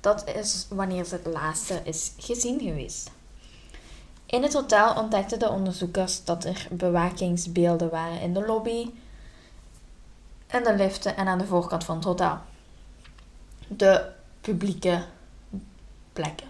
Dat 0.00 0.28
is 0.28 0.66
wanneer 0.68 1.04
ze 1.04 1.14
het 1.14 1.26
laatste 1.26 1.80
is 1.84 2.12
gezien 2.18 2.60
geweest. 2.60 3.10
In 4.26 4.42
het 4.42 4.52
hotel 4.52 4.94
ontdekten 4.94 5.38
de 5.38 5.48
onderzoekers 5.48 6.24
dat 6.24 6.44
er 6.44 6.66
bewakingsbeelden 6.70 7.90
waren 7.90 8.20
in 8.20 8.34
de 8.34 8.46
lobby, 8.46 8.90
en 10.46 10.64
de 10.64 10.74
liften 10.74 11.16
en 11.16 11.26
aan 11.26 11.38
de 11.38 11.46
voorkant 11.46 11.84
van 11.84 11.96
het 11.96 12.04
hotel. 12.04 12.38
De 13.68 14.08
publieke 14.40 15.04
plekken. 16.12 16.46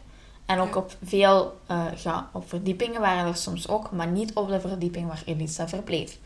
En 0.46 0.58
ook 0.58 0.76
op 0.76 0.96
veel 1.04 1.58
uh, 1.70 1.86
ja, 1.96 2.28
op 2.32 2.48
verdiepingen 2.48 3.00
waren 3.00 3.26
er 3.26 3.36
soms 3.36 3.68
ook, 3.68 3.90
maar 3.90 4.08
niet 4.08 4.34
op 4.34 4.48
de 4.48 4.60
verdieping 4.60 5.08
waar 5.08 5.22
Elisa 5.26 5.68
verbleef. 5.68 6.18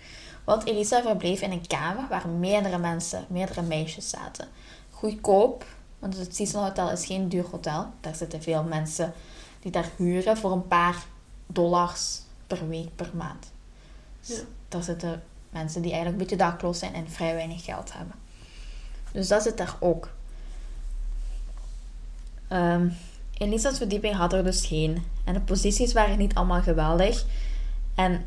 Want 0.47 0.65
Elisa 0.65 1.03
verbleef 1.03 1.41
in 1.41 1.51
een 1.51 1.67
kamer 1.67 2.09
waar 2.09 2.29
meerdere 2.29 2.79
mensen, 2.79 3.25
meerdere 3.29 3.63
meisjes 3.63 4.09
zaten. 4.09 4.49
Goedkoop, 4.91 5.65
want 5.99 6.17
het 6.17 6.37
Cecil 6.37 6.63
Hotel 6.63 6.91
is 6.91 7.07
geen 7.07 7.29
duur 7.29 7.45
hotel. 7.51 7.87
Daar 8.01 8.15
zitten 8.15 8.43
veel 8.43 8.63
mensen 8.63 9.13
die 9.61 9.71
daar 9.71 9.91
huren 9.97 10.37
voor 10.37 10.53
een 10.53 10.69
paar 10.69 11.05
dollars 11.47 12.21
per 12.47 12.69
week, 12.69 12.97
per 12.97 13.11
maand. 13.15 13.51
Dus 14.27 14.43
daar 14.69 14.83
zitten 14.83 15.23
mensen 15.51 15.83
die 15.83 15.93
eigenlijk 15.93 16.23
een 16.23 16.29
beetje 16.29 16.45
dakloos 16.45 16.79
zijn 16.79 16.95
en 16.95 17.11
vrij 17.11 17.35
weinig 17.35 17.65
geld 17.65 17.93
hebben. 17.93 18.15
Dus 19.13 19.29
dat 19.29 19.43
zit 19.43 19.57
daar 19.57 19.77
ook. 19.81 20.11
Um, 22.53 22.97
in 23.39 23.49
Lisa's 23.49 23.77
verdieping 23.77 24.15
had 24.15 24.33
er 24.33 24.45
dus 24.45 24.67
geen. 24.67 25.05
En 25.25 25.35
de 25.35 25.41
posities 25.41 25.93
waren 25.93 26.19
niet 26.19 26.35
allemaal 26.35 26.63
geweldig. 26.63 27.25
En 27.95 28.27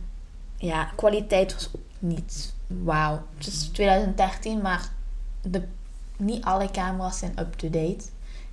ja, 0.58 0.84
kwaliteit 0.84 1.54
was 1.54 1.70
ook 1.76 1.89
niet 2.00 2.54
wauw. 2.68 3.22
Het 3.38 3.48
is 3.48 3.68
2013, 3.68 4.62
maar 4.62 4.90
de, 5.42 5.64
niet 6.18 6.44
alle 6.44 6.72
camera's 6.72 7.20
zijn 7.20 7.40
up-to-date. 7.40 8.04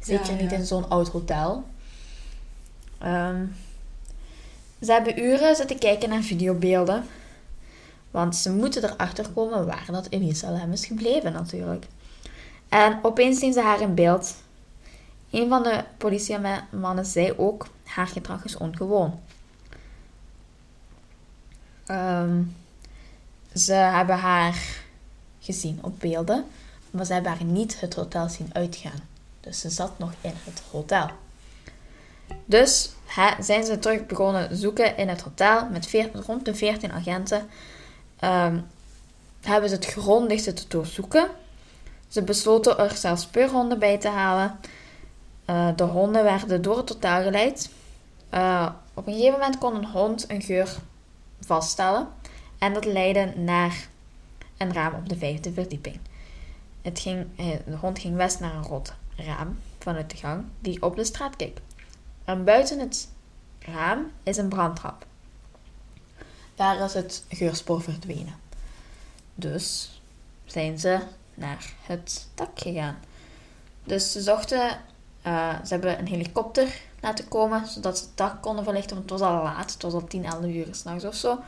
Zeker 0.00 0.34
niet 0.34 0.52
in 0.52 0.66
zo'n 0.66 0.88
oud 0.88 1.08
hotel. 1.08 1.64
Um, 3.04 3.54
ze 4.80 4.92
hebben 4.92 5.20
uren 5.20 5.56
zitten 5.56 5.78
kijken 5.78 6.08
naar 6.08 6.22
videobeelden. 6.22 7.04
Want 8.10 8.36
ze 8.36 8.52
moeten 8.52 8.84
erachter 8.84 9.28
komen 9.28 9.66
waar 9.66 9.86
dat 9.90 10.06
Elisa 10.10 10.54
hem 10.54 10.72
is 10.72 10.86
gebleven 10.86 11.32
natuurlijk. 11.32 11.86
En 12.68 12.98
opeens 13.02 13.38
zien 13.38 13.52
ze 13.52 13.60
haar 13.60 13.80
in 13.80 13.94
beeld. 13.94 14.34
Een 15.30 15.48
van 15.48 15.62
de 15.62 15.84
politiemannen 15.96 17.04
zei 17.04 17.32
ook, 17.36 17.66
haar 17.84 18.06
gedrag 18.06 18.44
is 18.44 18.56
ongewoon. 18.56 19.20
Ehm, 21.86 22.42
ze 23.56 23.72
hebben 23.72 24.18
haar 24.18 24.84
gezien 25.40 25.78
op 25.82 26.00
beelden, 26.00 26.44
maar 26.90 27.04
ze 27.04 27.12
hebben 27.12 27.32
haar 27.32 27.44
niet 27.44 27.80
het 27.80 27.94
hotel 27.94 28.28
zien 28.28 28.50
uitgaan. 28.52 29.00
Dus 29.40 29.60
ze 29.60 29.70
zat 29.70 29.98
nog 29.98 30.12
in 30.20 30.32
het 30.44 30.62
hotel. 30.70 31.10
Dus 32.44 32.90
zijn 33.40 33.64
ze 33.64 33.78
terug 33.78 34.06
begonnen 34.06 34.56
zoeken 34.56 34.96
in 34.96 35.08
het 35.08 35.20
hotel 35.20 35.68
met 35.70 35.90
rond 36.26 36.44
de 36.44 36.54
14 36.54 36.92
agenten. 36.92 37.48
Um, 38.20 38.66
hebben 39.42 39.68
ze 39.68 39.74
het 39.74 39.86
grondig 39.86 40.42
te 40.42 40.54
doorzoeken. 40.68 41.28
Ze 42.08 42.22
besloten 42.22 42.78
er 42.78 42.96
zelfs 42.96 43.22
speurhonden 43.22 43.78
bij 43.78 43.98
te 43.98 44.08
halen. 44.08 44.58
Uh, 45.50 45.68
de 45.76 45.84
honden 45.84 46.24
werden 46.24 46.62
door 46.62 46.76
het 46.76 46.88
hotel 46.88 47.22
geleid. 47.22 47.70
Uh, 48.34 48.68
op 48.94 49.06
een 49.06 49.12
gegeven 49.12 49.38
moment 49.38 49.58
kon 49.58 49.74
een 49.74 49.86
hond 49.86 50.30
een 50.30 50.42
geur 50.42 50.76
vaststellen. 51.40 52.08
En 52.58 52.72
dat 52.72 52.84
leidde 52.84 53.32
naar 53.36 53.88
een 54.56 54.72
raam 54.72 54.94
op 54.94 55.08
de 55.08 55.16
vijfde 55.16 55.52
verdieping. 55.52 55.98
Het 56.82 56.98
ging, 56.98 57.26
eh, 57.36 57.46
de 57.66 57.76
hond 57.76 57.98
ging 57.98 58.16
west 58.16 58.40
naar 58.40 58.54
een 58.54 58.62
rood 58.62 58.94
raam 59.16 59.58
vanuit 59.78 60.10
de 60.10 60.16
gang 60.16 60.44
die 60.60 60.82
op 60.82 60.96
de 60.96 61.04
straat 61.04 61.36
keek. 61.36 61.58
En 62.24 62.44
buiten 62.44 62.78
het 62.78 63.08
raam 63.58 64.10
is 64.22 64.36
een 64.36 64.48
brandtrap. 64.48 65.06
Daar 66.54 66.84
is 66.84 66.94
het 66.94 67.24
geurspoor 67.28 67.82
verdwenen. 67.82 68.34
Dus 69.34 70.00
zijn 70.44 70.78
ze 70.78 71.00
naar 71.34 71.72
het 71.82 72.28
dak 72.34 72.58
gegaan. 72.58 72.96
Dus 73.84 74.12
ze 74.12 74.20
zochten, 74.20 74.80
uh, 75.26 75.54
ze 75.64 75.72
hebben 75.72 75.98
een 75.98 76.06
helikopter 76.06 76.80
laten 77.00 77.28
komen, 77.28 77.66
zodat 77.66 77.98
ze 77.98 78.04
het 78.04 78.16
dak 78.16 78.42
konden 78.42 78.64
verlichten, 78.64 78.96
want 78.96 79.10
het 79.10 79.20
was 79.20 79.28
al 79.28 79.42
laat, 79.42 79.72
het 79.72 79.82
was 79.82 79.92
al 79.92 80.04
10, 80.04 80.24
11 80.24 80.44
uur 80.44 80.66
s'nachts 80.70 81.04
of 81.04 81.14
zo. 81.14 81.38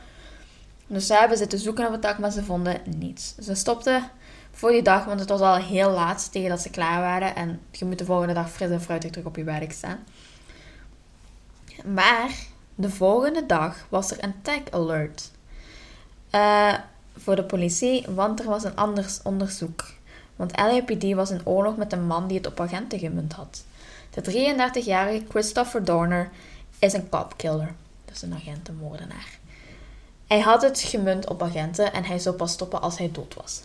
Dus 0.89 1.07
ze 1.07 1.13
hebben 1.13 1.37
zitten 1.37 1.59
zoeken 1.59 1.85
op 1.85 1.91
het 1.91 2.01
dak, 2.01 2.17
maar 2.17 2.31
ze 2.31 2.43
vonden 2.43 2.81
niets. 2.97 3.35
Ze 3.41 3.55
stopten 3.55 4.03
voor 4.51 4.71
die 4.71 4.81
dag, 4.81 5.05
want 5.05 5.19
het 5.19 5.29
was 5.29 5.39
al 5.39 5.55
heel 5.55 5.91
laat 5.91 6.31
tegen 6.31 6.49
dat 6.49 6.61
ze 6.61 6.69
klaar 6.69 6.99
waren. 6.99 7.35
En 7.35 7.59
je 7.71 7.85
moet 7.85 7.97
de 7.97 8.05
volgende 8.05 8.33
dag 8.33 8.51
fris 8.51 8.69
en 8.69 8.81
fruitig 8.81 9.11
terug 9.11 9.27
op 9.27 9.35
je 9.35 9.43
werk 9.43 9.71
staan. 9.71 9.99
Maar 11.85 12.29
de 12.75 12.89
volgende 12.89 13.45
dag 13.45 13.85
was 13.89 14.11
er 14.11 14.23
een 14.23 14.41
tag 14.41 14.71
alert 14.71 15.31
uh, 16.31 16.73
voor 17.17 17.35
de 17.35 17.43
politie, 17.43 18.05
want 18.15 18.39
er 18.39 18.45
was 18.45 18.63
een 18.63 18.75
anders 18.75 19.21
onderzoek. 19.23 19.85
Want 20.35 20.57
LAPD 20.57 21.13
was 21.13 21.29
in 21.29 21.45
oorlog 21.45 21.77
met 21.77 21.93
een 21.93 22.07
man 22.07 22.27
die 22.27 22.37
het 22.37 22.47
op 22.47 22.59
agenten 22.59 22.99
gemunt 22.99 23.33
had. 23.33 23.63
De 24.09 24.55
33-jarige 24.83 25.25
Christopher 25.29 25.83
Dorner 25.83 26.29
is 26.79 26.93
een 26.93 27.09
copkiller, 27.09 27.73
dus 28.05 28.21
een 28.21 28.33
agentenmoordenaar. 28.33 29.38
Hij 30.29 30.39
had 30.39 30.61
het 30.61 30.79
gemunt 30.79 31.29
op 31.29 31.43
agenten 31.43 31.93
en 31.93 32.03
hij 32.05 32.19
zou 32.19 32.35
pas 32.35 32.51
stoppen 32.51 32.81
als 32.81 32.97
hij 32.97 33.11
dood 33.11 33.33
was. 33.33 33.61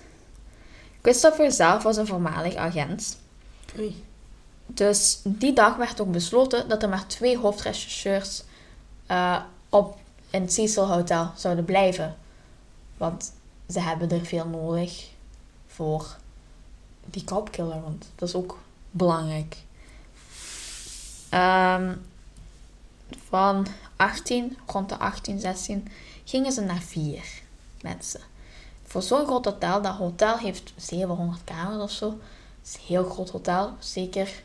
Christopher 1.03 1.53
zelf 1.53 1.83
was 1.83 1.97
een 1.97 2.07
voormalig 2.07 2.55
agent. 2.55 3.19
Oei. 3.79 4.05
Dus 4.67 5.21
die 5.25 5.53
dag 5.53 5.77
werd 5.77 6.01
ook 6.01 6.13
besloten 6.13 6.69
dat 6.69 6.83
er 6.83 6.89
maar 6.89 7.07
twee 7.07 7.39
hoofdrechercheurs 7.39 8.43
uh, 9.11 9.43
op 9.69 9.99
in 10.31 10.43
het 10.43 10.53
Cecil 10.53 10.87
Hotel 10.87 11.31
zouden 11.37 11.65
blijven. 11.65 12.17
Want 12.97 13.33
ze 13.69 13.81
hebben 13.81 14.11
er 14.11 14.25
veel 14.25 14.47
nodig 14.47 15.09
voor 15.67 16.17
die 17.05 17.25
copkiller, 17.25 17.83
want 17.83 18.07
dat 18.15 18.29
is 18.29 18.35
ook 18.35 18.59
belangrijk. 18.91 19.57
Um, 21.31 22.07
van 23.29 23.67
18, 23.97 24.57
rond 24.67 24.89
de 24.89 24.99
18, 24.99 25.41
16, 25.41 25.89
gingen 26.25 26.53
ze 26.53 26.61
naar 26.61 26.81
vier 26.83 27.25
mensen. 27.81 28.21
Voor 28.87 29.03
zo'n 29.03 29.27
groot 29.27 29.45
hotel, 29.45 29.83
dat 29.83 29.95
hotel 29.95 30.37
heeft 30.39 30.73
700 30.77 31.41
kamers 31.45 31.83
of 31.83 31.91
zo, 31.91 32.07
Het 32.09 32.69
is 32.69 32.75
een 32.75 32.87
heel 32.87 33.05
groot 33.05 33.31
hotel. 33.31 33.73
Zeker 33.79 34.43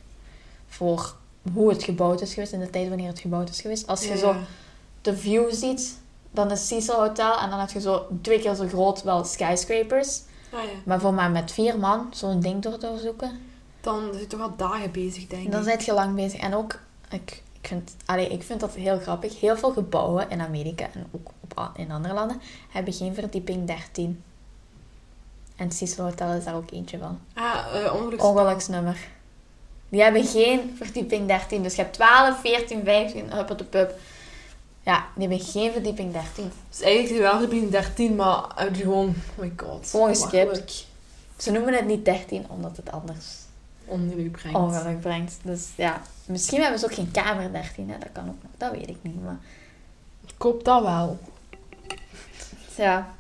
voor 0.68 1.16
hoe 1.54 1.70
het 1.70 1.84
gebouwd 1.84 2.22
is 2.22 2.34
geweest. 2.34 2.52
In 2.54 2.60
de 2.60 2.70
tijd 2.70 2.88
wanneer 2.88 3.08
het 3.08 3.20
gebouwd 3.20 3.50
is 3.50 3.62
geweest. 3.62 3.88
Als 3.88 4.02
je 4.04 4.10
Ja. 4.10 4.18
zo 4.18 4.36
de 5.02 5.18
view 5.18 5.52
ziet. 5.54 5.98
Dan 6.32 6.52
is 6.52 6.68
Cecil 6.68 6.96
Hotel. 7.00 7.40
En 7.40 7.50
dan 7.50 7.60
heb 7.60 7.70
je 7.70 7.82
zo 7.82 8.08
twee 8.22 8.40
keer 8.40 8.56
zo 8.56 8.68
groot 8.68 9.04
wel 9.04 9.24
skyscrapers. 9.24 10.22
Ah, 10.54 10.64
ja. 10.64 10.70
Maar 10.86 11.00
voor 11.00 11.14
maar 11.14 11.32
met 11.32 11.52
vier 11.52 11.80
man 11.80 12.08
zo'n 12.14 12.40
ding 12.40 12.62
door 12.62 12.78
te 12.78 13.00
zoeken. 13.04 13.40
Dan 13.82 14.10
zit 14.12 14.22
je 14.22 14.28
toch 14.28 14.40
wel 14.40 14.56
dagen 14.56 14.92
bezig, 14.92 15.28
denk 15.28 15.44
ik. 15.46 15.52
Dan 15.52 15.64
zijn 15.64 15.80
je 15.86 15.94
lang 15.94 16.16
bezig. 16.16 16.40
En 16.40 16.54
ook, 16.56 16.80
ik, 17.10 17.44
ik, 17.62 17.68
vind, 17.68 17.96
allee, 18.06 18.30
ik 18.30 18.44
vind 18.44 18.60
dat 18.60 18.76
heel 18.76 19.00
grappig. 19.00 19.40
Heel 19.40 19.58
veel 19.58 19.72
gebouwen 19.72 20.30
in 20.30 20.42
Amerika 20.42 20.88
en 20.94 21.08
ook 21.12 21.30
op, 21.40 21.72
in 21.76 21.92
andere 21.92 22.14
landen 22.14 22.42
hebben 22.70 22.94
geen 22.94 23.14
verdieping 23.14 23.68
13. 23.68 24.24
En 25.56 25.72
Cecil 25.72 26.04
Hotel 26.04 26.32
is 26.32 26.44
daar 26.44 26.56
ook 26.56 26.72
eentje 26.72 26.98
van. 26.98 27.20
Ah, 27.34 27.94
ongeluks... 27.94 28.24
Ongeluksnummer. 28.24 28.98
Die 29.90 30.02
hebben 30.02 30.26
geen 30.26 30.74
verdieping 30.78 31.28
13. 31.28 31.64
Dus 31.64 31.76
je 31.76 31.82
hebt 31.82 31.94
12, 31.94 32.40
14, 32.40 32.84
15, 32.84 33.38
up 33.38 33.58
de 33.58 33.64
pub. 33.64 33.94
Ja, 34.82 35.06
die 35.16 35.28
hebben 35.28 35.48
geen 35.48 35.72
verdieping 35.72 36.14
13. 36.14 36.52
Dus 36.70 36.82
eigenlijk 36.82 37.22
wel 37.22 37.40
verdieping 37.40 37.72
13, 37.72 38.16
maar 38.16 38.70
gewoon... 38.74 39.08
Oh 39.08 39.44
my 39.44 39.54
god. 39.58 39.90
Gewoon 39.90 40.08
geskipt. 40.08 40.88
Ze 41.38 41.52
noemen 41.52 41.74
het 41.74 41.86
niet 41.86 42.06
13, 42.06 42.46
omdat 42.50 42.78
het 42.78 42.92
anders 42.92 43.26
Ongeluk 43.90 44.32
brengt. 44.32 44.58
ongeluk 44.58 45.00
brengt. 45.00 45.38
Dus 45.42 45.68
ja, 45.76 46.02
misschien 46.26 46.62
hebben 46.62 46.80
ze 46.80 46.86
ook 46.86 46.94
geen 46.94 47.12
kamer 47.12 47.52
13. 47.52 47.90
Hè? 47.90 47.98
Dat 47.98 48.12
kan 48.12 48.30
ook 48.30 48.42
nog, 48.42 48.52
dat 48.58 48.72
weet 48.72 48.90
ik 48.90 48.98
niet. 49.02 49.24
Maar 49.24 49.38
Ik 50.28 50.42
hoop 50.42 50.64
dat 50.64 50.82
wel. 50.82 51.20
ja, 52.78 53.14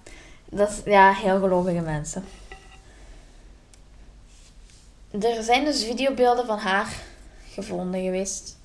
dat 0.49 0.69
is 0.69 0.81
ja, 0.85 1.13
heel 1.13 1.39
gelovige 1.39 1.81
mensen. 1.81 2.23
Er 5.11 5.43
zijn 5.43 5.65
dus 5.65 5.83
videobeelden 5.83 6.45
van 6.45 6.57
haar 6.57 6.93
gevonden 7.49 8.01
geweest. 8.01 8.57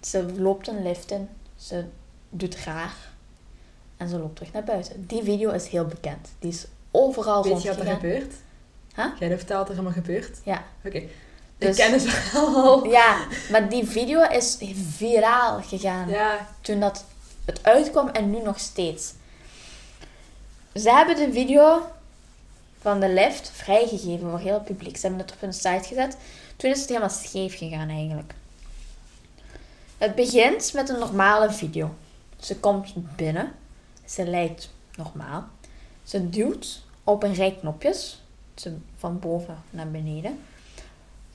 Ze 0.00 0.32
loopt 0.36 0.68
een 0.68 0.82
lift 0.82 1.10
in. 1.10 1.28
Ze 1.56 1.84
doet 2.30 2.56
raar. 2.56 2.94
En 3.96 4.08
ze 4.08 4.18
loopt 4.18 4.36
terug 4.36 4.52
naar 4.52 4.64
buiten. 4.64 5.06
Die 5.06 5.22
video 5.22 5.50
is 5.50 5.68
heel 5.68 5.84
bekend. 5.84 6.28
Die 6.38 6.50
is 6.50 6.66
overal 6.90 7.42
Weet 7.42 7.62
je 7.62 7.68
wat 7.68 7.86
er 7.86 7.94
gebeurt? 7.94 8.34
Huh? 8.94 9.06
Jij 9.18 9.36
vertelt 9.36 9.58
wat 9.58 9.68
er 9.68 9.74
allemaal 9.74 9.92
gebeurt? 9.92 10.38
Ja. 10.44 10.64
Oké. 10.84 11.02
Dus- 11.58 11.78
Ik 11.78 11.84
ken 11.84 11.92
het 11.92 12.02
verhaal. 12.02 12.86
Ja, 12.86 13.26
maar 13.50 13.68
die 13.68 13.86
video 13.86 14.22
is 14.22 14.58
viraal 14.96 15.62
gegaan. 15.62 16.08
Ja. 16.08 16.46
toen 16.60 16.80
dat 16.80 17.04
het 17.44 17.64
uitkwam 17.64 18.08
en 18.08 18.30
nu 18.30 18.42
nog 18.42 18.58
steeds. 18.58 19.12
Ze 20.74 20.90
hebben 20.90 21.16
de 21.16 21.32
video 21.32 21.82
van 22.80 23.00
de 23.00 23.08
lift 23.08 23.50
vrijgegeven 23.54 24.30
voor 24.30 24.38
heel 24.38 24.54
het 24.54 24.64
publiek. 24.64 24.96
Ze 24.96 25.06
hebben 25.06 25.20
het 25.26 25.32
op 25.34 25.40
hun 25.40 25.52
site 25.52 25.84
gezet. 25.88 26.16
Toen 26.56 26.70
is 26.70 26.78
het 26.80 26.88
helemaal 26.88 27.10
scheef 27.10 27.58
gegaan 27.58 27.88
eigenlijk. 27.88 28.34
Het 29.98 30.14
begint 30.14 30.72
met 30.72 30.88
een 30.88 30.98
normale 30.98 31.52
video. 31.52 31.94
Ze 32.40 32.56
komt 32.56 33.16
binnen. 33.16 33.52
Ze 34.04 34.26
lijkt 34.26 34.70
normaal. 34.96 35.44
Ze 36.04 36.28
duwt 36.28 36.82
op 37.04 37.22
een 37.22 37.34
rij 37.34 37.56
knopjes. 37.60 38.22
Ze 38.54 38.76
van 38.96 39.18
boven 39.18 39.62
naar 39.70 39.90
beneden. 39.90 40.40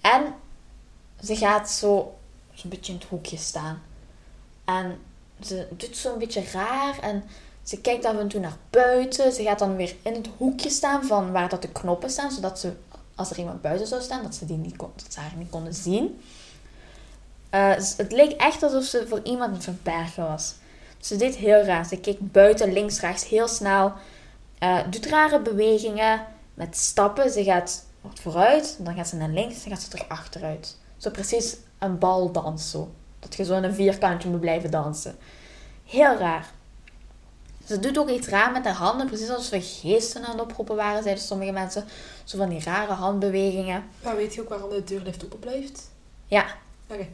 En 0.03 0.35
ze 1.23 1.35
gaat 1.35 1.69
zo 1.69 2.15
zo'n 2.53 2.69
beetje 2.69 2.93
in 2.93 2.99
het 2.99 3.07
hoekje 3.07 3.37
staan. 3.37 3.81
En 4.65 4.99
ze 5.41 5.67
doet 5.77 5.97
zo'n 5.97 6.19
beetje 6.19 6.43
raar 6.51 6.99
en 6.99 7.23
ze 7.63 7.81
kijkt 7.81 8.05
af 8.05 8.17
en 8.17 8.27
toe 8.27 8.39
naar 8.39 8.57
buiten. 8.69 9.31
Ze 9.31 9.43
gaat 9.43 9.59
dan 9.59 9.75
weer 9.75 9.95
in 10.01 10.13
het 10.13 10.29
hoekje 10.37 10.69
staan 10.69 11.03
van 11.03 11.31
waar 11.31 11.49
dat 11.49 11.61
de 11.61 11.71
knoppen 11.71 12.09
staan, 12.09 12.31
zodat 12.31 12.59
ze, 12.59 12.73
als 13.15 13.29
er 13.29 13.37
iemand 13.37 13.61
buiten 13.61 13.87
zou 13.87 14.01
staan, 14.01 14.23
dat 14.23 14.35
ze, 14.35 14.45
die 14.45 14.57
niet 14.57 14.75
kon, 14.75 14.91
dat 14.95 15.13
ze 15.13 15.19
haar 15.19 15.35
niet 15.37 15.49
konden 15.49 15.73
zien. 15.73 16.21
Eh, 17.49 17.69
het 17.97 18.11
leek 18.11 18.31
echt 18.31 18.63
alsof 18.63 18.83
ze 18.83 19.07
voor 19.07 19.21
iemand 19.23 19.53
het 19.53 19.63
verbergen 19.63 20.27
was. 20.27 20.55
Ze 20.99 21.15
deed 21.15 21.35
heel 21.35 21.61
raar. 21.61 21.85
Ze 21.85 21.97
keek 21.97 22.31
buiten, 22.31 22.73
links, 22.73 22.99
rechts, 22.99 23.27
heel 23.27 23.47
snel. 23.47 23.93
Eh, 24.59 24.79
doet 24.89 25.05
rare 25.05 25.41
bewegingen 25.41 26.25
met 26.53 26.77
stappen. 26.77 27.31
Ze 27.31 27.43
gaat 27.43 27.85
wat 28.03 28.19
vooruit, 28.19 28.75
dan 28.79 28.95
gaat 28.95 29.07
ze 29.07 29.15
naar 29.15 29.29
links, 29.29 29.63
dan 29.63 29.71
gaat 29.73 29.81
ze 29.81 29.89
terug 29.89 30.09
achteruit. 30.09 30.77
Zo 30.97 31.09
precies 31.09 31.55
een 31.79 31.97
baldans 31.97 32.71
zo. 32.71 32.91
Dat 33.19 33.35
je 33.35 33.43
zo 33.45 33.55
in 33.55 33.63
een 33.63 33.73
vierkantje 33.73 34.29
moet 34.29 34.39
blijven 34.39 34.71
dansen. 34.71 35.15
Heel 35.85 36.17
raar. 36.17 36.51
Ze 37.65 37.79
doet 37.79 37.97
ook 37.97 38.09
iets 38.09 38.27
raar 38.27 38.51
met 38.51 38.65
haar 38.65 38.73
handen, 38.73 39.07
precies 39.07 39.29
alsof 39.29 39.49
we 39.49 39.61
geesten 39.61 40.25
aan 40.25 40.31
het 40.31 40.41
oproepen 40.41 40.75
waren, 40.75 41.03
zeiden 41.03 41.23
sommige 41.23 41.51
mensen. 41.51 41.85
Zo 42.23 42.37
van 42.37 42.49
die 42.49 42.63
rare 42.63 42.93
handbewegingen. 42.93 43.83
Maar 44.03 44.15
weet 44.15 44.33
je 44.33 44.41
ook 44.41 44.49
waarom 44.49 44.69
de 44.69 44.83
deurlift 44.83 45.25
open 45.25 45.39
blijft? 45.39 45.89
Ja, 46.25 46.45
Oké. 46.87 47.07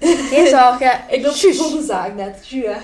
geen 0.00 0.46
zorgen. 0.48 1.00
Ik 1.14 1.22
loop 1.22 1.34
voor 1.34 1.78
de 1.78 1.84
zaak 1.86 2.14
net. 2.14 2.50
Hè. 2.50 2.76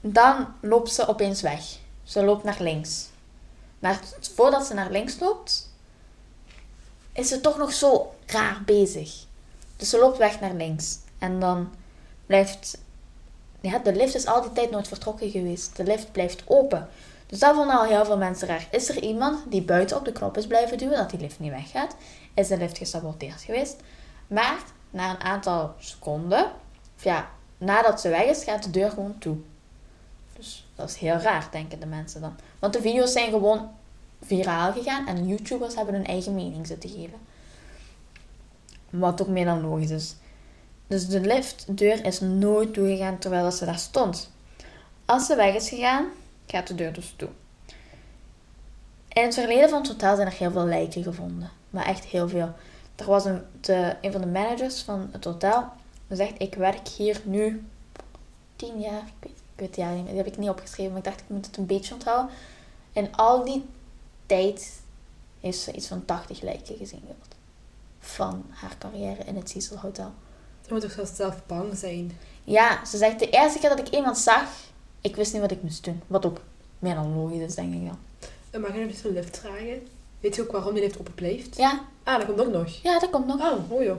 Dan 0.00 0.46
loopt 0.60 0.92
ze 0.92 1.06
opeens 1.08 1.40
weg. 1.40 1.60
Ze 2.02 2.24
loopt 2.24 2.44
naar 2.44 2.56
links. 2.60 3.06
Maar 3.78 4.00
voordat 4.34 4.66
ze 4.66 4.74
naar 4.74 4.90
links 4.90 5.18
loopt, 5.20 5.67
is 7.18 7.28
ze 7.28 7.40
toch 7.40 7.58
nog 7.58 7.72
zo 7.72 8.14
raar 8.26 8.62
bezig. 8.64 9.24
Dus 9.76 9.90
ze 9.90 9.98
loopt 9.98 10.18
weg 10.18 10.40
naar 10.40 10.54
links. 10.54 10.98
En 11.18 11.40
dan 11.40 11.70
blijft... 12.26 12.78
De 13.60 13.94
lift 13.94 14.14
is 14.14 14.26
al 14.26 14.42
die 14.42 14.52
tijd 14.52 14.70
nooit 14.70 14.88
vertrokken 14.88 15.30
geweest. 15.30 15.76
De 15.76 15.84
lift 15.84 16.12
blijft 16.12 16.42
open. 16.46 16.88
Dus 17.26 17.38
dat 17.38 17.54
vonden 17.54 17.78
al 17.78 17.84
heel 17.84 18.04
veel 18.04 18.16
mensen 18.16 18.48
raar. 18.48 18.68
Is 18.70 18.88
er 18.88 19.02
iemand 19.02 19.50
die 19.50 19.62
buiten 19.62 19.96
op 19.96 20.04
de 20.04 20.12
knop 20.12 20.36
is 20.36 20.46
blijven 20.46 20.78
duwen, 20.78 20.96
dat 20.96 21.10
die 21.10 21.20
lift 21.20 21.38
niet 21.38 21.50
weggaat? 21.50 21.96
Is 22.34 22.48
de 22.48 22.56
lift 22.56 22.78
gesaboteerd 22.78 23.40
geweest? 23.40 23.76
Maar 24.26 24.58
na 24.90 25.10
een 25.10 25.20
aantal 25.20 25.74
seconden, 25.78 26.44
of 26.96 27.04
ja, 27.04 27.30
nadat 27.58 28.00
ze 28.00 28.08
weg 28.08 28.24
is, 28.24 28.44
gaat 28.44 28.62
de 28.62 28.70
deur 28.70 28.90
gewoon 28.90 29.18
toe. 29.18 29.36
Dus 30.36 30.68
dat 30.74 30.88
is 30.88 30.96
heel 30.96 31.16
raar, 31.16 31.48
denken 31.50 31.80
de 31.80 31.86
mensen 31.86 32.20
dan. 32.20 32.36
Want 32.58 32.72
de 32.72 32.80
video's 32.80 33.12
zijn 33.12 33.30
gewoon 33.30 33.70
viraal 34.22 34.72
gegaan 34.72 35.06
en 35.06 35.26
YouTubers 35.26 35.74
hebben 35.74 35.94
hun 35.94 36.06
eigen 36.06 36.34
mening 36.34 36.66
zitten 36.66 36.90
geven. 36.90 37.18
Wat 38.90 39.22
ook 39.22 39.28
meer 39.28 39.44
dan 39.44 39.60
logisch 39.60 39.90
is. 39.90 40.14
Dus 40.86 41.08
de 41.08 41.20
liftdeur 41.20 42.04
is 42.04 42.20
nooit 42.20 42.74
toegegaan 42.74 43.18
terwijl 43.18 43.50
ze 43.50 43.64
daar 43.64 43.78
stond. 43.78 44.30
Als 45.04 45.26
ze 45.26 45.36
weg 45.36 45.54
is 45.54 45.68
gegaan, 45.68 46.06
gaat 46.46 46.66
de 46.66 46.74
deur 46.74 46.92
dus 46.92 47.14
toe. 47.16 47.28
In 49.08 49.22
het 49.22 49.34
verleden 49.34 49.68
van 49.68 49.78
het 49.78 49.88
hotel 49.88 50.16
zijn 50.16 50.28
er 50.28 50.34
heel 50.34 50.50
veel 50.50 50.64
lijken 50.64 51.02
gevonden. 51.02 51.50
Maar 51.70 51.86
echt 51.86 52.04
heel 52.04 52.28
veel. 52.28 52.52
Er 52.96 53.06
was 53.06 53.24
een, 53.24 53.42
de, 53.60 53.96
een 54.00 54.12
van 54.12 54.20
de 54.20 54.26
managers 54.26 54.82
van 54.82 55.08
het 55.12 55.24
hotel. 55.24 55.64
Die 56.06 56.16
zegt, 56.16 56.32
ik 56.38 56.54
werk 56.54 56.88
hier 56.88 57.20
nu 57.24 57.64
tien 58.56 58.80
jaar. 58.80 59.02
Ik 59.02 59.12
weet, 59.20 59.30
ik 59.30 59.54
weet 59.54 59.66
het 59.66 59.76
jaar 59.76 59.92
niet 59.92 60.02
meer. 60.02 60.12
Die 60.12 60.22
heb 60.22 60.32
ik 60.32 60.38
niet 60.38 60.48
opgeschreven. 60.48 60.92
Maar 60.92 60.98
ik 60.98 61.04
dacht, 61.04 61.20
ik 61.20 61.28
moet 61.28 61.46
het 61.46 61.56
een 61.56 61.66
beetje 61.66 61.94
onthouden. 61.94 62.34
En 62.92 63.14
al 63.14 63.44
die 63.44 63.64
tijd 64.28 64.80
heeft 65.40 65.58
ze 65.58 65.72
iets 65.72 65.86
van 65.86 66.04
80 66.04 66.40
lijken 66.40 66.76
gezien 66.76 67.00
gehad. 67.00 67.34
Van 68.00 68.44
haar 68.50 68.76
carrière 68.78 69.24
in 69.24 69.36
het 69.36 69.50
Cecil 69.50 69.76
Hotel. 69.78 70.12
Je 70.66 70.72
moet 70.72 70.80
toch 70.96 71.08
zelf 71.14 71.46
bang 71.46 71.76
zijn. 71.76 72.18
Ja, 72.44 72.84
ze 72.84 72.96
zegt 72.96 73.18
de 73.18 73.30
eerste 73.30 73.58
keer 73.58 73.68
dat 73.68 73.78
ik 73.78 73.88
iemand 73.88 74.18
zag, 74.18 74.48
ik 75.00 75.16
wist 75.16 75.32
niet 75.32 75.40
wat 75.42 75.50
ik 75.50 75.62
moest 75.62 75.84
doen. 75.84 76.02
Wat 76.06 76.26
ook 76.26 76.40
meer 76.78 76.94
dan 76.94 77.14
logisch 77.16 77.38
is, 77.40 77.54
denk 77.54 77.74
ik 77.74 77.86
dan. 77.86 77.98
En 78.50 78.60
mag 78.60 78.74
je 78.74 78.80
een 79.04 79.12
lift 79.12 79.38
vragen? 79.38 79.86
Weet 80.20 80.34
je 80.34 80.42
ook 80.42 80.52
waarom 80.52 80.74
die 80.74 80.82
lift 80.82 80.98
open 80.98 81.14
blijft? 81.14 81.56
Ja, 81.56 81.80
Ah, 82.02 82.16
dat 82.18 82.26
komt 82.26 82.40
ook 82.40 82.52
nog. 82.52 82.68
ja, 82.82 82.98
dat 82.98 83.10
komt 83.10 83.26
nog. 83.26 83.40
Oh, 83.52 83.70
oh 83.72 83.82
joh. 83.82 83.98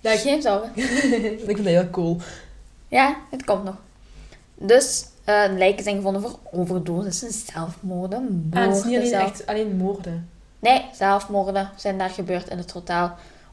Lijkt- 0.00 0.22
Geen 0.22 0.42
zorgen. 0.42 0.72
ik 0.76 1.40
vind 1.44 1.56
dat 1.56 1.66
heel 1.66 1.90
cool. 1.90 2.16
Ja, 2.88 3.16
het 3.30 3.44
komt 3.44 3.64
nog. 3.64 3.76
Dus, 4.54 5.04
eh 5.24 5.42
lijken 5.56 5.84
zijn 5.84 5.96
gevonden 5.96 6.22
voor 6.22 6.38
overdosissen, 6.52 7.32
zelfmoorden, 7.32 8.50
Ah, 8.54 8.60
het 8.66 8.76
is 8.76 8.84
niet 8.84 8.84
moorden. 8.84 8.98
alleen 9.00 9.08
zelf- 9.08 9.30
echt 9.30 9.46
alleen 9.46 9.76
moorden. 9.76 10.28
Nee, 10.58 10.84
zelfmoorden 10.92 11.70
zijn 11.76 11.98
daar 11.98 12.10
gebeurd 12.10 12.48
in 12.48 12.58
het 12.58 12.70
hotel. 12.72 13.10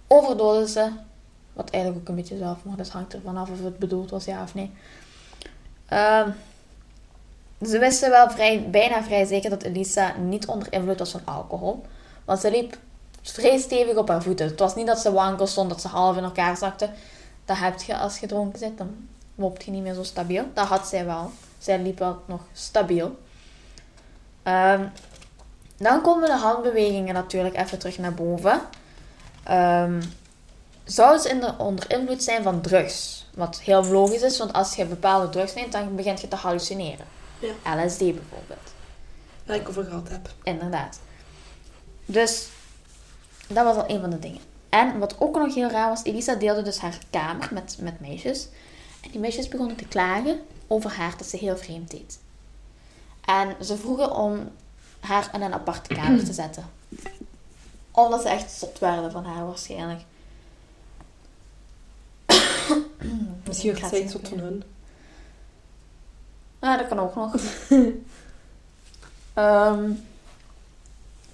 Overdosissen, 0.08 1.00
wat 1.54 1.70
eigenlijk 1.70 2.04
ook 2.04 2.10
een 2.10 2.16
beetje 2.22 2.38
zelfmoord 2.38 2.80
is, 2.80 2.90
hangt 2.90 3.14
ervan 3.14 3.38
af 3.38 3.50
of 3.50 3.64
het 3.64 3.80
bedoeld 3.80 4.10
was, 4.10 4.26
ja 4.26 4.44
of 4.44 4.54
nee. 4.56 4.72
Ehm, 5.88 6.30
ze 7.66 7.80
wisten 7.80 8.10
wel 8.10 8.30
vrij, 8.30 8.68
bijna 8.70 9.04
vrij 9.04 9.26
zeker 9.26 9.50
dat 9.50 9.64
Elisa 9.64 10.14
niet 10.18 10.46
onder 10.48 10.74
invloed 10.74 11.00
was 11.00 11.12
van 11.12 11.22
alcohol. 11.26 11.86
Want 12.26 12.40
ze 12.40 12.52
liep 12.52 12.78
vrij 13.22 13.58
stevig 13.58 13.96
op 13.98 14.08
haar 14.08 14.24
voeten. 14.24 14.46
Het 14.48 14.60
was 14.60 14.76
niet 14.76 14.88
dat 14.88 15.00
ze 15.00 15.12
wankel 15.12 15.48
stond, 15.48 15.70
dat 15.70 15.82
ze 15.82 15.88
half 15.88 16.18
in 16.18 16.24
elkaar 16.24 16.58
zakte. 16.58 16.90
Dat 17.46 17.58
heb 17.58 17.82
je 17.82 17.98
als 17.98 18.18
je 18.20 18.28
dronken 18.28 18.60
zit, 18.60 18.78
dan 18.78 19.08
loopt 19.36 19.64
je 19.64 19.72
niet 19.72 19.82
meer 19.84 19.94
zo 19.94 20.04
stabiel. 20.04 20.44
Dat 20.54 20.68
had 20.68 20.88
zij 20.88 21.06
wel. 21.06 21.32
Zij 21.62 21.80
liep 21.80 22.00
wel 22.00 22.24
nog 22.26 22.42
stabiel. 22.54 23.20
Ehm, 24.44 24.88
dan 25.78 26.02
komen 26.02 26.30
de 26.30 26.38
handbewegingen 26.38 27.14
natuurlijk 27.14 27.58
even 27.58 27.80
terug 27.80 27.98
naar 27.98 28.14
boven. 28.14 28.62
Ehm, 29.44 30.02
zou 30.84 31.18
ze 31.18 31.30
in 31.30 31.40
de, 31.40 31.54
onder 31.58 31.92
invloed 31.92 32.24
zijn 32.24 32.44
van 32.44 32.62
drugs? 32.62 33.26
Wat 33.34 33.62
heel 33.62 33.86
logisch 33.86 34.22
is, 34.22 34.38
want 34.38 34.54
als 34.54 34.76
je 34.76 34.86
bepaalde 34.86 35.30
drugs 35.30 35.54
neemt, 35.54 35.72
dan 35.72 35.96
begint 35.96 36.22
je 36.22 36.28
te 36.28 36.36
hallucineren. 36.36 37.06
Ja. 37.40 37.86
LSD 37.86 38.00
bijvoorbeeld. 38.00 38.74
Waar 39.46 39.56
ik 39.56 39.70
over 39.70 39.84
gehad 39.84 40.10
heb. 40.10 40.30
Inderdaad. 40.44 41.00
Dus 42.06 42.48
dat 43.48 43.66
was 43.66 43.76
al 43.76 43.90
een 43.90 44.02
van 44.02 44.10
de 44.10 44.20
dingen. 44.20 44.42
En 44.70 45.00
wat 45.00 45.16
ook 45.20 45.38
nog 45.38 45.56
heel 45.56 45.70
raar 45.70 45.90
was, 45.90 46.04
Elisa 46.04 46.36
deelde 46.36 46.62
dus 46.62 46.78
haar 46.78 46.98
kamer 47.10 47.50
met, 47.52 47.78
met 47.80 48.00
meisjes. 48.00 48.48
En 49.02 49.12
die 49.12 49.20
meisjes 49.20 49.48
begonnen 49.48 49.76
te 49.76 49.86
klagen 49.86 50.42
over 50.72 50.92
haar 50.92 51.18
dat 51.18 51.28
ze 51.28 51.38
heel 51.38 51.58
vreemd 51.58 51.92
deed. 51.92 52.20
En 53.26 53.66
ze 53.66 53.78
vroegen 53.78 54.16
om 54.16 54.50
haar 55.00 55.30
in 55.34 55.42
een 55.42 55.54
aparte 55.54 55.94
kamer 55.94 56.26
te 56.26 56.34
zetten. 56.34 56.66
Omdat 57.92 58.22
ze 58.22 58.30
echt 58.30 58.52
zot 58.52 58.80
werden 58.80 59.12
van 59.12 59.26
haar 59.26 59.46
waarschijnlijk. 59.46 60.02
Misschien 63.48 63.76
gaat 63.76 63.90
zij 63.90 64.12
wat 64.12 64.28
van 64.28 64.40
hun. 64.40 64.64
Ja, 66.62 66.78
dat 66.78 66.88
kan 66.88 67.00
ook 67.00 67.16
nog. 67.16 67.36
Ehm, 69.34 69.92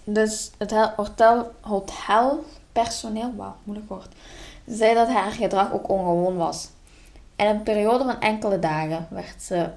dus 0.04 0.52
het 0.58 0.72
hotel, 0.72 1.54
hotelpersoneel, 1.62 3.36
wauw, 3.36 3.56
moeilijk 3.64 3.90
woord, 3.90 4.16
zei 4.66 4.94
dat 4.94 5.08
haar 5.08 5.32
gedrag 5.32 5.72
ook 5.74 5.90
ongewoon 5.90 6.38
was. 6.38 6.68
In 7.38 7.46
een 7.46 7.64
periode 7.64 8.04
van 8.04 8.20
enkele 8.20 8.60
dagen 8.60 9.08
werd 9.10 9.42
ze, 9.42 9.70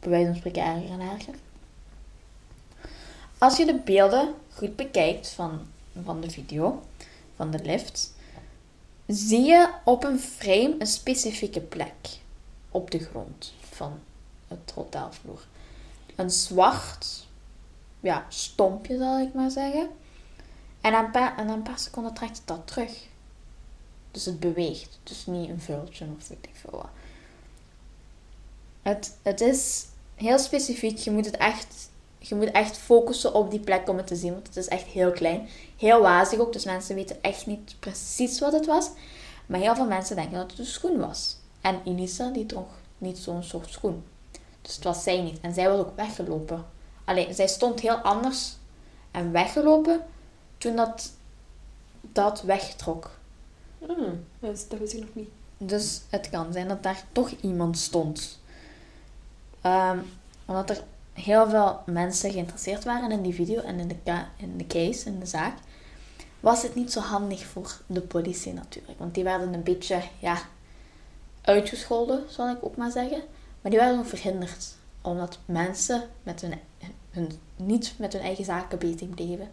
bij 0.00 0.10
wijze 0.10 0.26
van 0.26 0.36
spreken, 0.36 0.62
erger 0.62 0.90
en 0.90 1.00
erger. 1.00 1.34
Als 3.38 3.56
je 3.56 3.66
de 3.66 3.74
beelden 3.84 4.34
goed 4.54 4.76
bekijkt 4.76 5.28
van, 5.28 5.60
van 6.04 6.20
de 6.20 6.30
video, 6.30 6.82
van 7.36 7.50
de 7.50 7.64
lift, 7.64 8.14
zie 9.06 9.44
je 9.44 9.70
op 9.84 10.04
een 10.04 10.18
frame 10.18 10.74
een 10.78 10.86
specifieke 10.86 11.60
plek 11.60 12.20
op 12.70 12.90
de 12.90 12.98
grond 12.98 13.54
van 13.60 13.98
het 14.48 14.72
hotelvloer. 14.74 15.46
Een 16.16 16.30
zwart 16.30 17.26
ja, 18.00 18.26
stompje, 18.28 18.98
zal 18.98 19.18
ik 19.18 19.34
maar 19.34 19.50
zeggen. 19.50 19.88
En 20.80 20.92
na 20.92 21.04
een 21.04 21.10
paar, 21.10 21.38
en 21.38 21.48
een 21.48 21.62
paar 21.62 21.78
seconden 21.78 22.14
trekt 22.14 22.36
het 22.36 22.46
dat 22.46 22.66
terug. 22.66 23.10
Dus 24.12 24.24
het 24.24 24.40
beweegt. 24.40 24.98
Dus 25.02 25.26
niet 25.26 25.48
een 25.48 25.60
vuiltje 25.60 26.06
of 26.18 26.28
weet 26.28 26.46
ik 26.46 26.70
wat. 26.70 26.88
Het, 28.82 29.16
het 29.22 29.40
is 29.40 29.86
heel 30.14 30.38
specifiek. 30.38 30.98
Je 30.98 31.10
moet 31.10 31.24
het 31.24 31.36
echt, 31.36 31.88
je 32.18 32.34
moet 32.34 32.50
echt 32.50 32.78
focussen 32.78 33.34
op 33.34 33.50
die 33.50 33.60
plek 33.60 33.88
om 33.88 33.96
het 33.96 34.06
te 34.06 34.16
zien. 34.16 34.32
Want 34.32 34.46
het 34.46 34.56
is 34.56 34.68
echt 34.68 34.86
heel 34.86 35.12
klein. 35.12 35.48
Heel 35.76 36.00
wazig 36.00 36.38
ook. 36.38 36.52
Dus 36.52 36.64
mensen 36.64 36.94
weten 36.94 37.22
echt 37.22 37.46
niet 37.46 37.74
precies 37.78 38.40
wat 38.40 38.52
het 38.52 38.66
was. 38.66 38.90
Maar 39.46 39.60
heel 39.60 39.74
veel 39.74 39.86
mensen 39.86 40.16
denken 40.16 40.36
dat 40.38 40.50
het 40.50 40.58
een 40.60 40.66
schoen 40.66 40.98
was. 40.98 41.36
En 41.60 41.80
Elisa 41.84 42.30
die 42.30 42.46
droeg 42.46 42.80
niet 42.98 43.18
zo'n 43.18 43.42
soort 43.42 43.70
schoen. 43.70 44.04
Dus 44.62 44.74
het 44.74 44.84
was 44.84 45.02
zij 45.02 45.22
niet. 45.22 45.40
En 45.40 45.54
zij 45.54 45.68
was 45.68 45.78
ook 45.78 45.96
weggelopen. 45.96 46.66
Alleen, 47.04 47.34
zij 47.34 47.48
stond 47.48 47.80
heel 47.80 47.96
anders 47.96 48.56
en 49.10 49.32
weggelopen 49.32 50.00
toen 50.58 50.76
dat, 50.76 51.12
dat 52.00 52.42
wegtrok. 52.42 53.10
Hmm, 53.86 54.24
dat, 54.40 54.66
wist 54.78 54.92
ik 54.92 55.00
nog 55.00 55.14
niet. 55.14 55.28
Dus 55.58 56.02
het 56.08 56.30
kan 56.30 56.52
zijn 56.52 56.68
dat 56.68 56.82
daar 56.82 57.04
toch 57.12 57.30
iemand 57.30 57.78
stond. 57.78 58.40
Ehm, 59.60 59.98
omdat 60.44 60.70
er 60.70 60.82
heel 61.12 61.48
veel 61.48 61.80
mensen 61.86 62.30
geïnteresseerd 62.30 62.84
waren 62.84 63.10
in 63.10 63.22
die 63.22 63.34
video 63.34 63.60
en 63.60 63.78
in 63.78 63.88
de, 63.88 64.22
in 64.36 64.56
de 64.56 64.66
case, 64.66 65.08
in 65.08 65.18
de 65.18 65.26
zaak, 65.26 65.58
was 66.40 66.62
het 66.62 66.74
niet 66.74 66.92
zo 66.92 67.00
handig 67.00 67.44
voor 67.44 67.80
de 67.86 68.00
politie 68.00 68.52
natuurlijk. 68.52 68.98
Want 68.98 69.14
die 69.14 69.24
werden 69.24 69.54
een 69.54 69.62
beetje, 69.62 70.02
ja, 70.18 70.38
uitgescholden, 71.42 72.24
zal 72.28 72.50
ik 72.50 72.64
ook 72.64 72.76
maar 72.76 72.90
zeggen. 72.90 73.22
Maar 73.60 73.70
die 73.70 73.80
werden 73.80 74.06
verhinderd. 74.06 74.74
Omdat 75.02 75.38
mensen 75.44 76.08
met 76.22 76.44
hun, 77.10 77.32
niet 77.56 77.94
met 77.98 78.12
hun 78.12 78.22
eigen 78.22 78.44
zaken 78.44 78.78
bezig 78.78 79.08
bleven. 79.08 79.50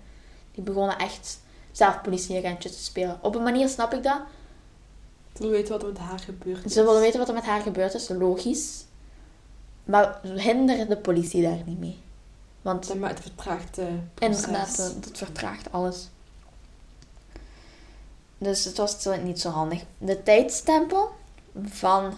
Die 0.52 0.64
begonnen 0.64 0.98
echt 0.98 1.40
zelf 1.80 2.02
politieagentjes 2.02 2.76
te 2.76 2.84
spelen. 2.84 3.20
Op 3.22 3.36
een 3.36 3.44
manier 3.44 3.70
snap 3.70 3.94
ik 3.94 4.04
dat. 4.04 4.22
Ze 5.34 5.40
willen 5.40 5.52
weten 5.52 5.72
wat 5.72 5.82
er 5.82 5.88
met 5.88 5.98
haar 5.98 6.20
gebeurd 6.20 6.66
is. 6.66 6.74
Ze 6.74 6.84
willen 6.84 7.02
weten 7.02 7.20
wat 7.20 7.28
er 7.28 7.34
met 7.34 7.46
haar 7.46 7.62
gebeurd 7.62 7.94
is, 7.94 8.10
logisch. 8.10 8.86
Maar 9.84 10.20
hinderen 10.24 10.90
de 10.90 10.98
politie 10.98 11.42
daar 11.42 11.62
niet 11.66 11.80
mee. 11.80 11.98
Want 12.62 12.88
Dat 12.88 13.10
het 13.10 13.20
vertraagt 13.20 13.78
eh, 13.78 13.86
proces. 14.14 14.38
inderdaad, 14.38 14.78
dat, 14.78 15.18
vertraagt 15.18 15.72
alles. 15.72 16.10
Dus 18.38 18.66
het 18.66 18.78
was 18.78 19.08
niet 19.24 19.40
zo 19.40 19.50
handig. 19.50 19.84
De 19.98 20.24
tijdstempel 20.24 21.10
van 21.66 22.14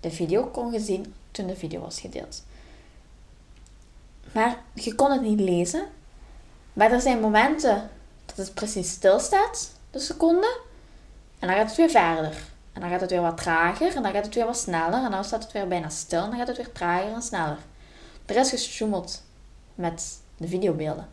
de 0.00 0.10
video 0.10 0.44
kon 0.46 0.72
je 0.72 0.80
zien 0.80 1.14
toen 1.30 1.46
de 1.46 1.56
video 1.56 1.80
was 1.80 2.00
gedeeld. 2.00 2.44
Maar 4.32 4.62
je 4.74 4.94
kon 4.94 5.10
het 5.10 5.22
niet 5.22 5.40
lezen. 5.40 5.86
Maar 6.72 6.92
er 6.92 7.00
zijn 7.00 7.20
momenten 7.20 7.90
dat 8.38 8.46
het 8.46 8.54
precies 8.54 8.90
stilstaat, 8.90 9.70
de 9.90 9.98
seconde. 9.98 10.60
En 11.38 11.48
dan 11.48 11.56
gaat 11.56 11.66
het 11.66 11.76
weer 11.76 11.90
verder. 11.90 12.36
En 12.72 12.80
dan 12.80 12.90
gaat 12.90 13.00
het 13.00 13.10
weer 13.10 13.20
wat 13.20 13.36
trager. 13.36 13.96
En 13.96 14.02
dan 14.02 14.12
gaat 14.12 14.24
het 14.24 14.34
weer 14.34 14.46
wat 14.46 14.58
sneller. 14.58 15.04
En 15.04 15.10
dan 15.10 15.24
staat 15.24 15.42
het 15.42 15.52
weer 15.52 15.68
bijna 15.68 15.88
stil. 15.88 16.22
En 16.22 16.28
dan 16.28 16.38
gaat 16.38 16.48
het 16.48 16.56
weer 16.56 16.72
trager 16.72 17.12
en 17.12 17.22
sneller. 17.22 17.58
Er 18.26 18.36
is 18.36 18.50
gesjoemeld 18.50 19.22
met 19.74 20.20
de 20.36 20.48
videobeelden. 20.48 21.08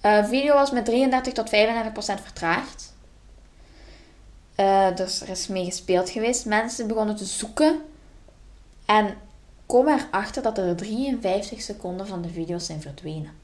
Eh 0.00 0.24
video 0.24 0.54
was 0.54 0.70
met 0.70 0.84
33 0.84 1.32
tot 1.32 1.48
35 1.48 1.92
procent 1.92 2.20
vertraagd. 2.20 2.94
Eh, 4.54 4.96
dus 4.96 5.20
er 5.20 5.28
is 5.28 5.46
mee 5.46 5.64
gespeeld 5.64 6.10
geweest. 6.10 6.44
Mensen 6.44 6.86
begonnen 6.86 7.16
te 7.16 7.24
zoeken. 7.24 7.82
En 8.84 9.14
komen 9.66 9.98
erachter 9.98 10.42
dat 10.42 10.58
er 10.58 10.76
53 10.76 11.62
seconden 11.62 12.06
van 12.06 12.22
de 12.22 12.28
video's 12.28 12.66
zijn 12.66 12.80
verdwenen. 12.80 13.41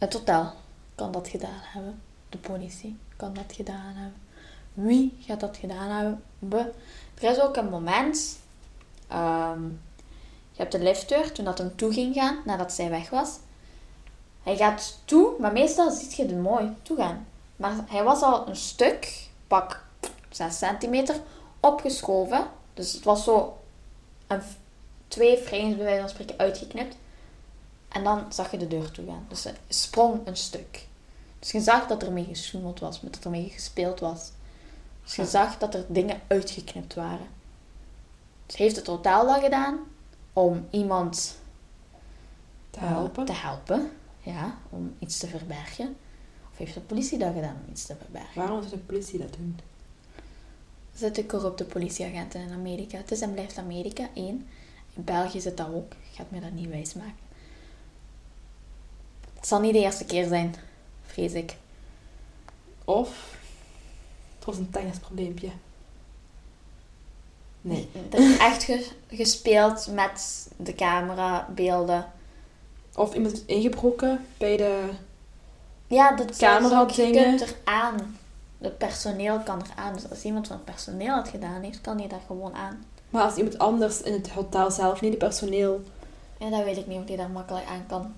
Het 0.00 0.12
hotel 0.12 0.52
kan 0.94 1.12
dat 1.12 1.28
gedaan 1.28 1.60
hebben. 1.62 2.02
De 2.28 2.38
politie 2.38 2.98
kan 3.16 3.34
dat 3.34 3.52
gedaan 3.52 3.94
hebben. 3.94 4.20
Wie 4.72 5.18
gaat 5.20 5.40
dat 5.40 5.56
gedaan 5.56 5.90
hebben? 5.90 6.22
We. 6.38 6.72
Er 7.20 7.30
is 7.30 7.40
ook 7.40 7.56
een 7.56 7.68
moment. 7.68 8.38
ehm, 9.08 9.62
je 10.52 10.56
hebt 10.66 10.72
de 10.72 10.78
liftdeur 10.82 11.32
toen 11.32 11.44
dat 11.44 11.58
hem 11.58 11.76
toe 11.76 11.92
ging 11.92 12.14
gaan 12.14 12.38
nadat 12.44 12.72
zij 12.72 12.90
weg 12.90 13.10
was. 13.10 13.38
Hij 14.42 14.56
gaat 14.56 14.98
toe, 15.04 15.34
maar 15.38 15.52
meestal 15.52 15.90
ziet 15.90 16.14
je 16.14 16.26
hem 16.26 16.40
mooi 16.40 16.76
toegaan. 16.82 17.26
Maar 17.56 17.74
hij 17.88 18.02
was 18.02 18.22
al 18.22 18.48
een 18.48 18.56
stuk, 18.56 19.28
pak 19.46 19.84
6 20.30 20.58
centimeter, 20.58 21.20
opgeschoven. 21.60 22.46
Dus 22.74 22.92
het 22.92 23.04
was 23.04 23.24
zo 23.24 23.58
een, 24.26 24.42
twee 25.08 25.38
frames 25.38 25.76
bij 25.76 25.84
wijze 25.84 26.00
van 26.00 26.08
spreken 26.08 26.38
uitgeknipt. 26.38 26.96
En 27.92 28.04
dan 28.04 28.32
zag 28.32 28.50
je 28.50 28.56
de 28.56 28.68
deur 28.68 28.90
toe 28.90 29.06
gaan. 29.06 29.24
Dus 29.28 29.44
hij 29.44 29.54
sprong 29.68 30.26
een 30.26 30.36
stuk. 30.36 30.86
Dus 31.38 31.50
je 31.50 31.60
zag 31.60 31.86
dat 31.86 32.02
er 32.02 32.12
mee 32.12 32.24
gesjoemeld 32.24 32.80
was, 32.80 33.00
dat 33.00 33.24
er 33.24 33.30
mee 33.30 33.48
gespeeld 33.48 34.00
was. 34.00 34.30
Dus 35.04 35.14
je 35.16 35.26
zag 35.26 35.58
dat 35.58 35.74
er 35.74 35.84
dingen 35.88 36.20
uitgeknipt 36.26 36.94
waren. 36.94 37.26
Dus 38.46 38.56
heeft 38.56 38.76
het 38.76 38.86
hotel 38.86 39.26
dat 39.26 39.42
gedaan 39.42 39.78
om 40.32 40.66
iemand 40.70 41.38
Te 42.70 42.80
helpen. 42.80 43.24
te 43.24 43.32
helpen. 43.32 43.90
Ja, 44.22 44.58
om 44.70 44.94
iets 44.98 45.18
te 45.18 45.26
verbergen. 45.26 45.96
Of 46.52 46.58
heeft 46.58 46.74
de 46.74 46.80
politie 46.80 47.18
dat 47.18 47.34
gedaan 47.34 47.56
om 47.64 47.70
iets 47.70 47.86
te 47.86 47.96
verbergen? 47.96 48.34
Waarom 48.40 48.60
zou 48.62 48.70
de 48.74 48.78
politie 48.78 49.18
dat 49.18 49.32
doen? 49.32 49.58
Er 50.92 50.98
zitten 50.98 51.26
corrupte 51.26 51.64
politieagenten 51.64 52.40
in 52.40 52.52
Amerika. 52.52 52.96
Het 52.96 53.10
is 53.10 53.20
en 53.20 53.32
blijft 53.32 53.58
Amerika, 53.58 54.08
één. 54.14 54.48
In 54.94 55.04
België 55.04 55.40
zit 55.40 55.56
dat 55.56 55.68
ook. 55.74 55.92
Gaat 56.12 56.30
mij 56.30 56.40
dat 56.40 56.52
niet 56.52 56.68
wijsmaken. 56.68 57.28
Het 59.40 59.48
zal 59.48 59.60
niet 59.60 59.72
de 59.72 59.78
eerste 59.80 60.04
keer 60.04 60.26
zijn, 60.28 60.54
vrees 61.06 61.32
ik. 61.32 61.56
Of 62.84 63.08
het 64.36 64.44
was 64.44 64.56
een 64.56 64.70
tennisprobleempje. 64.70 65.50
Nee. 67.60 67.88
Er 68.10 68.18
is 68.18 68.38
echt 68.38 68.62
ge- 68.62 68.90
gespeeld 69.10 69.86
met 69.92 70.48
de 70.56 70.74
camerabeelden. 70.74 72.06
Of 72.94 73.14
iemand 73.14 73.32
is 73.34 73.44
ingebroken 73.44 74.26
bij 74.38 74.56
de... 74.56 74.88
Ja, 75.86 76.12
dat 76.16 76.36
Camera 76.36 76.80
je 76.88 76.94
dingen. 76.94 77.22
kunt 77.24 77.40
er 77.40 77.54
aan. 77.64 78.16
Het 78.58 78.78
personeel 78.78 79.38
kan 79.40 79.60
er 79.60 79.70
aan. 79.76 79.94
Dus 79.94 80.10
als 80.10 80.22
iemand 80.22 80.46
van 80.46 80.56
het 80.56 80.64
personeel 80.64 81.16
het 81.16 81.28
gedaan 81.28 81.62
heeft, 81.62 81.80
kan 81.80 81.96
die 81.96 82.08
daar 82.08 82.20
gewoon 82.26 82.54
aan. 82.54 82.84
Maar 83.10 83.22
als 83.24 83.36
iemand 83.36 83.58
anders 83.58 84.02
in 84.02 84.12
het 84.12 84.30
hotel 84.30 84.70
zelf, 84.70 85.00
niet 85.00 85.10
het 85.10 85.18
personeel... 85.18 85.82
Ja, 86.38 86.50
dat 86.50 86.64
weet 86.64 86.76
ik 86.76 86.86
niet 86.86 86.98
of 86.98 87.04
die 87.04 87.16
daar 87.16 87.30
makkelijk 87.30 87.66
aan 87.66 87.84
kan. 87.88 88.14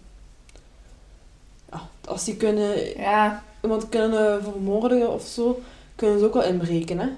Als 2.05 2.25
die 2.25 2.37
kunnen, 2.37 2.99
Ja, 2.99 3.45
iemand 3.63 3.89
kunnen 3.89 4.43
vermoorden 4.43 5.13
of 5.13 5.23
zo, 5.23 5.61
kunnen 5.95 6.19
ze 6.19 6.25
ook 6.25 6.35
wel 6.35 6.45
inbreken, 6.45 6.99
hè? 6.99 7.09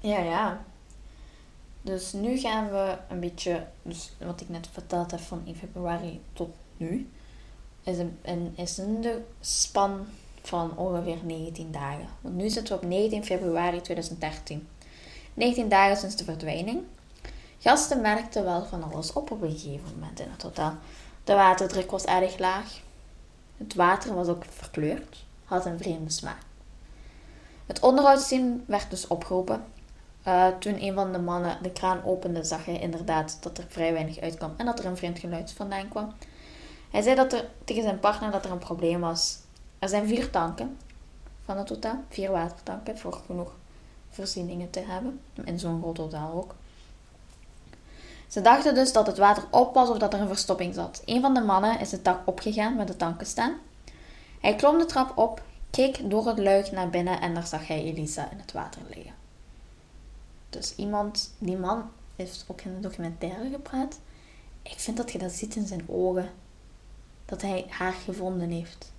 ja, 0.00 0.18
ja. 0.18 0.64
Dus 1.82 2.12
nu 2.12 2.38
gaan 2.38 2.70
we 2.70 2.96
een 3.08 3.20
beetje, 3.20 3.66
dus 3.82 4.12
wat 4.24 4.40
ik 4.40 4.48
net 4.48 4.68
verteld 4.72 5.10
heb 5.10 5.20
van 5.20 5.42
1 5.46 5.56
februari 5.56 6.20
tot 6.32 6.50
nu, 6.76 7.08
is 7.82 7.98
een, 7.98 8.18
een, 8.22 8.52
is 8.56 8.74
de 8.74 9.20
span 9.40 10.06
van 10.42 10.76
ongeveer 10.76 11.18
19 11.22 11.72
dagen. 11.72 12.08
Want 12.20 12.34
nu 12.34 12.48
zitten 12.48 12.74
we 12.74 12.82
op 12.82 12.88
19 12.88 13.24
februari 13.24 13.80
2013. 13.80 14.68
19 15.34 15.68
dagen 15.68 15.96
sinds 15.96 16.16
de 16.16 16.24
verdwijning. 16.24 16.82
Gasten 17.58 18.00
merkten 18.00 18.44
wel 18.44 18.64
van 18.64 18.92
alles 18.92 19.12
op 19.12 19.30
op 19.30 19.42
een 19.42 19.50
gegeven 19.50 19.92
moment 19.94 20.20
in 20.20 20.30
het 20.30 20.42
hotel. 20.42 20.72
De 21.24 21.34
waterdruk 21.34 21.90
was 21.90 22.04
erg 22.04 22.38
laag. 22.38 22.80
Het 23.64 23.74
water 23.74 24.14
was 24.14 24.28
ook 24.28 24.44
verkleurd. 24.44 25.24
had 25.44 25.66
een 25.66 25.78
vreemde 25.78 26.10
smaak. 26.10 26.42
Het 27.66 27.80
onderhoudsteam 27.80 28.64
werd 28.66 28.90
dus 28.90 29.06
opgeroepen. 29.06 29.64
Uh, 30.26 30.46
toen 30.58 30.82
een 30.82 30.94
van 30.94 31.12
de 31.12 31.18
mannen 31.18 31.58
de 31.62 31.70
kraan 31.70 32.04
opende, 32.04 32.44
zag 32.44 32.64
hij 32.64 32.78
inderdaad 32.78 33.38
dat 33.40 33.58
er 33.58 33.64
vrij 33.68 33.92
weinig 33.92 34.18
uitkwam 34.18 34.54
en 34.56 34.66
dat 34.66 34.78
er 34.78 34.86
een 34.86 34.96
vreemd 34.96 35.18
geluid 35.18 35.52
vandaan 35.52 35.88
kwam. 35.88 36.12
Hij 36.90 37.02
zei 37.02 37.14
dat 37.14 37.32
er, 37.32 37.48
tegen 37.64 37.82
zijn 37.82 38.00
partner 38.00 38.30
dat 38.30 38.44
er 38.44 38.50
een 38.50 38.58
probleem 38.58 39.00
was. 39.00 39.38
Er 39.78 39.88
zijn 39.88 40.06
vier 40.06 40.30
tanken 40.30 40.76
van 41.44 41.58
het 41.58 41.68
hotel, 41.68 42.04
vier 42.08 42.30
watertanken 42.30 42.98
voor 42.98 43.12
genoeg 43.12 43.52
voorzieningen 44.10 44.70
te 44.70 44.80
hebben. 44.80 45.20
In 45.44 45.58
zo'n 45.58 45.80
groot 45.80 45.96
hotel 45.96 46.30
ook. 46.32 46.54
Ze 48.34 48.40
dachten 48.40 48.74
dus 48.74 48.92
dat 48.92 49.06
het 49.06 49.18
water 49.18 49.44
op 49.50 49.74
was 49.74 49.88
of 49.88 49.98
dat 49.98 50.12
er 50.12 50.20
een 50.20 50.28
verstopping 50.28 50.74
zat. 50.74 51.02
Een 51.04 51.20
van 51.20 51.34
de 51.34 51.40
mannen 51.40 51.80
is 51.80 51.92
het 51.92 52.04
dak 52.04 52.20
opgegaan 52.24 52.76
waar 52.76 52.86
de 52.86 52.96
tanken 52.96 53.26
staan. 53.26 53.54
Hij 54.40 54.54
klom 54.54 54.78
de 54.78 54.86
trap 54.86 55.18
op, 55.18 55.42
keek 55.70 56.10
door 56.10 56.26
het 56.26 56.38
luik 56.38 56.72
naar 56.72 56.90
binnen 56.90 57.20
en 57.20 57.34
daar 57.34 57.46
zag 57.46 57.66
hij 57.66 57.82
Elisa 57.82 58.30
in 58.30 58.38
het 58.38 58.52
water 58.52 58.82
liggen. 58.94 59.14
Dus 60.50 60.74
iemand, 60.76 61.34
die 61.38 61.56
man 61.56 61.90
heeft 62.16 62.44
ook 62.48 62.60
in 62.60 62.74
de 62.74 62.80
documentaire 62.80 63.50
gepraat. 63.50 63.98
Ik 64.62 64.78
vind 64.78 64.96
dat 64.96 65.12
je 65.12 65.18
dat 65.18 65.32
ziet 65.32 65.56
in 65.56 65.66
zijn 65.66 65.84
ogen. 65.88 66.30
Dat 67.24 67.42
hij 67.42 67.66
haar 67.68 67.92
gevonden 67.92 68.50
heeft. 68.50 68.92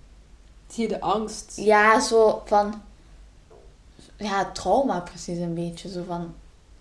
Zie 0.68 0.82
je 0.82 0.88
de 0.88 1.00
angst? 1.00 1.56
Ja, 1.56 2.00
zo 2.00 2.42
van... 2.44 2.82
Ja, 4.16 4.50
trauma 4.52 5.00
precies 5.00 5.38
een 5.38 5.54
beetje. 5.54 5.88
Zo 5.88 6.04
van... 6.04 6.34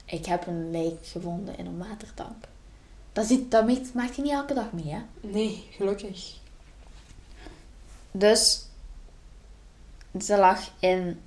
Ik 0.06 0.26
heb 0.26 0.48
een 0.48 0.72
lijk 0.72 1.06
gevonden 1.06 1.58
in 1.58 1.66
een 1.66 1.78
watertank. 1.78 2.46
Dat, 3.14 3.26
zit, 3.26 3.52
dat 3.52 3.66
maakt, 3.94 4.16
hij 4.16 4.24
niet 4.24 4.34
elke 4.34 4.54
dag 4.54 4.72
mee, 4.72 4.94
hè? 4.94 5.00
Nee, 5.22 5.68
gelukkig. 5.72 6.34
Dus... 8.12 8.66
Ze 10.22 10.38
lag 10.38 10.60
in 10.80 11.22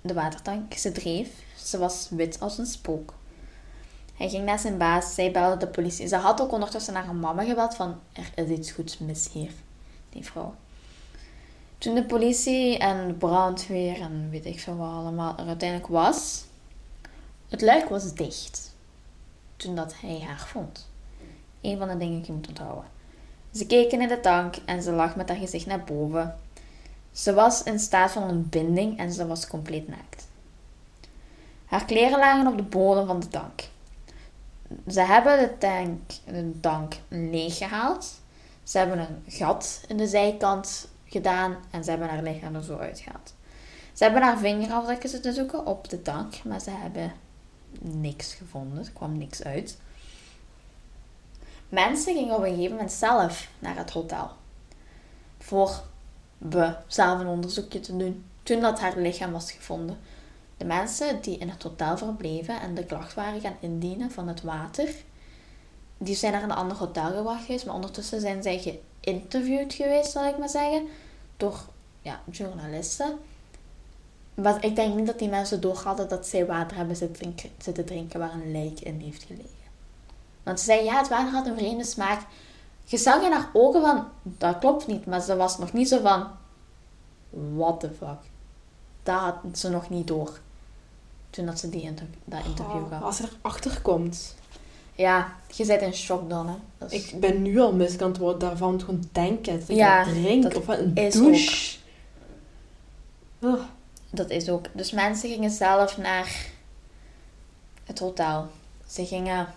de 0.00 0.14
watertank. 0.14 0.74
Ze 0.74 0.92
dreef. 0.92 1.28
Ze 1.56 1.78
was 1.78 2.08
wit 2.10 2.40
als 2.40 2.58
een 2.58 2.66
spook. 2.66 3.14
Hij 4.14 4.28
ging 4.28 4.44
naar 4.44 4.58
zijn 4.58 4.78
baas. 4.78 5.14
Zij 5.14 5.30
belde 5.30 5.56
de 5.56 5.66
politie. 5.66 6.08
Ze 6.08 6.16
had 6.16 6.40
ook 6.40 6.52
ondertussen 6.52 6.92
naar 6.92 7.04
haar 7.04 7.14
mama 7.14 7.42
gebeld 7.42 7.74
van... 7.74 8.00
Er 8.12 8.48
is 8.48 8.58
iets 8.58 8.70
goeds 8.70 8.98
mis 8.98 9.32
hier. 9.32 9.50
Die 10.10 10.24
vrouw. 10.24 10.54
Toen 11.78 11.94
de 11.94 12.04
politie 12.04 12.78
en 12.78 13.16
brandweer 13.16 14.00
en 14.00 14.30
weet 14.30 14.46
ik 14.46 14.60
veel 14.60 14.76
wat 14.76 14.92
allemaal 14.92 15.38
er 15.38 15.46
uiteindelijk 15.46 15.88
was... 15.88 16.44
Het 17.50 17.60
luik 17.60 17.88
was 17.88 18.14
dicht. 18.14 18.74
Toen 19.56 19.74
dat 19.74 19.94
hij 20.00 20.20
haar 20.26 20.46
vond. 20.46 20.88
Een 21.60 21.78
van 21.78 21.88
de 21.88 21.96
dingen 21.96 22.18
die 22.18 22.26
je 22.26 22.32
moet 22.32 22.48
onthouden. 22.48 22.84
Ze 23.52 23.66
keken 23.66 24.00
in 24.00 24.08
de 24.08 24.20
tank 24.20 24.56
en 24.64 24.82
ze 24.82 24.92
lag 24.92 25.16
met 25.16 25.28
haar 25.28 25.38
gezicht 25.38 25.66
naar 25.66 25.84
boven. 25.84 26.36
Ze 27.12 27.34
was 27.34 27.62
in 27.62 27.78
staat 27.78 28.10
van 28.10 28.22
ontbinding 28.22 28.98
en 28.98 29.12
ze 29.12 29.26
was 29.26 29.46
compleet 29.46 29.88
naakt. 29.88 30.26
Haar 31.64 31.84
kleren 31.84 32.18
lagen 32.18 32.46
op 32.46 32.56
de 32.56 32.62
bodem 32.62 33.06
van 33.06 33.20
de 33.20 33.28
tank. 33.28 33.62
Ze 34.88 35.00
hebben 35.00 35.38
de 35.38 35.58
tank, 35.58 36.00
de 36.26 36.60
tank 36.60 36.94
leeggehaald. 37.08 38.20
Ze 38.62 38.78
hebben 38.78 38.98
een 38.98 39.24
gat 39.26 39.80
in 39.88 39.96
de 39.96 40.06
zijkant 40.06 40.88
gedaan 41.04 41.56
en 41.70 41.84
ze 41.84 41.90
hebben 41.90 42.08
haar 42.08 42.22
lichaam 42.22 42.54
er 42.54 42.62
zo 42.62 42.76
uitgehaald. 42.76 43.34
Ze 43.92 44.04
hebben 44.04 44.22
haar 44.22 44.38
vingerafdrukken 44.38 45.08
zitten 45.08 45.34
zoeken 45.34 45.66
op 45.66 45.88
de 45.88 46.02
tank, 46.02 46.44
maar 46.44 46.60
ze 46.60 46.70
hebben 46.70 47.12
niks 47.80 48.34
gevonden. 48.34 48.84
Er 48.84 48.90
kwam 48.90 49.18
niks 49.18 49.42
uit. 49.42 49.78
Mensen 51.68 52.14
gingen 52.14 52.34
op 52.34 52.42
een 52.42 52.54
gegeven 52.54 52.70
moment 52.70 52.92
zelf 52.92 53.48
naar 53.58 53.76
het 53.76 53.90
hotel. 53.90 54.30
Voor 55.38 55.82
we 56.38 56.74
zelf 56.86 57.20
een 57.20 57.26
onderzoekje 57.26 57.80
te 57.80 57.96
doen. 57.96 58.24
Toen 58.42 58.60
dat 58.60 58.80
haar 58.80 58.96
lichaam 58.96 59.32
was 59.32 59.52
gevonden. 59.52 59.98
De 60.56 60.64
mensen 60.64 61.20
die 61.22 61.38
in 61.38 61.48
het 61.48 61.62
hotel 61.62 61.96
verbleven 61.98 62.60
en 62.60 62.74
de 62.74 62.84
klacht 62.84 63.14
waren 63.14 63.40
gaan 63.40 63.56
indienen 63.60 64.10
van 64.10 64.28
het 64.28 64.42
water, 64.42 64.94
die 65.98 66.14
zijn 66.14 66.32
naar 66.32 66.42
een 66.42 66.50
ander 66.50 66.76
hotel 66.76 67.12
gebracht 67.12 67.44
geweest. 67.44 67.66
Maar 67.66 67.74
ondertussen 67.74 68.20
zijn 68.20 68.42
zij 68.42 68.80
geïnterviewd 69.00 69.74
geweest, 69.74 70.10
zal 70.10 70.26
ik 70.26 70.38
maar 70.38 70.48
zeggen, 70.48 70.88
door 71.36 71.60
ja, 72.02 72.20
journalisten. 72.30 73.18
Maar 74.42 74.64
ik 74.64 74.76
denk 74.76 74.94
niet 74.94 75.06
dat 75.06 75.18
die 75.18 75.28
mensen 75.28 75.60
door 75.60 75.76
hadden 75.84 76.08
dat 76.08 76.26
zij 76.26 76.46
water 76.46 76.76
hebben 76.76 76.96
zitten 76.96 77.16
drinken, 77.18 77.50
zitten 77.58 77.84
drinken 77.84 78.18
waar 78.20 78.32
een 78.32 78.52
lijk 78.52 78.80
in 78.80 79.00
heeft 79.00 79.22
gelegen. 79.22 79.48
Want 80.42 80.58
ze 80.58 80.64
zeiden, 80.64 80.86
ja, 80.86 80.98
het 80.98 81.08
water 81.08 81.32
had 81.32 81.46
een 81.46 81.56
vreemde 81.56 81.84
smaak. 81.84 82.20
Je 82.84 82.96
zag 82.96 83.22
in 83.22 83.32
haar 83.32 83.48
ogen 83.52 83.80
van, 83.80 84.04
dat 84.22 84.58
klopt 84.58 84.86
niet. 84.86 85.06
Maar 85.06 85.20
ze 85.20 85.36
was 85.36 85.58
nog 85.58 85.72
niet 85.72 85.88
zo 85.88 86.00
van, 86.00 86.26
what 87.30 87.80
the 87.80 87.90
fuck. 87.98 88.18
Dat 89.02 89.18
had 89.20 89.34
ze 89.52 89.68
nog 89.70 89.90
niet 89.90 90.06
door. 90.06 90.38
Toen 91.30 91.46
dat 91.46 91.58
ze 91.58 91.68
die 91.70 91.82
inter 91.82 92.06
dat 92.24 92.44
interview 92.44 92.82
Oh, 92.82 92.88
gaf. 92.90 93.02
als 93.02 93.20
er 93.20 93.32
achter 93.40 93.80
komt. 93.82 94.34
Ja, 94.94 95.32
je 95.52 95.64
zit 95.64 95.80
in 95.82 95.94
shock 95.94 96.30
dan, 96.30 96.48
hè. 96.48 96.54
Dat 96.78 96.92
is- 96.92 97.12
Ik 97.12 97.20
ben 97.20 97.42
nu 97.42 97.58
al 97.60 97.72
misselijk 97.74 98.02
aan 98.02 98.08
het 98.10 98.18
worden 98.18 98.38
daarvan 98.48 98.80
gewoon 98.80 99.04
denken. 99.12 99.58
Dat 99.58 99.68
Ja, 99.76 100.04
drink 100.04 100.54
of 100.56 100.68
een 100.68 100.94
douche. 100.94 101.78
Dat 104.10 104.30
is 104.30 104.48
ook. 104.48 104.66
Dus 104.72 104.90
mensen 104.90 105.28
gingen 105.28 105.50
zelf 105.50 105.96
naar 105.96 106.46
het 107.84 107.98
hotel. 107.98 108.48
Ze 108.86 109.06
gingen 109.06 109.54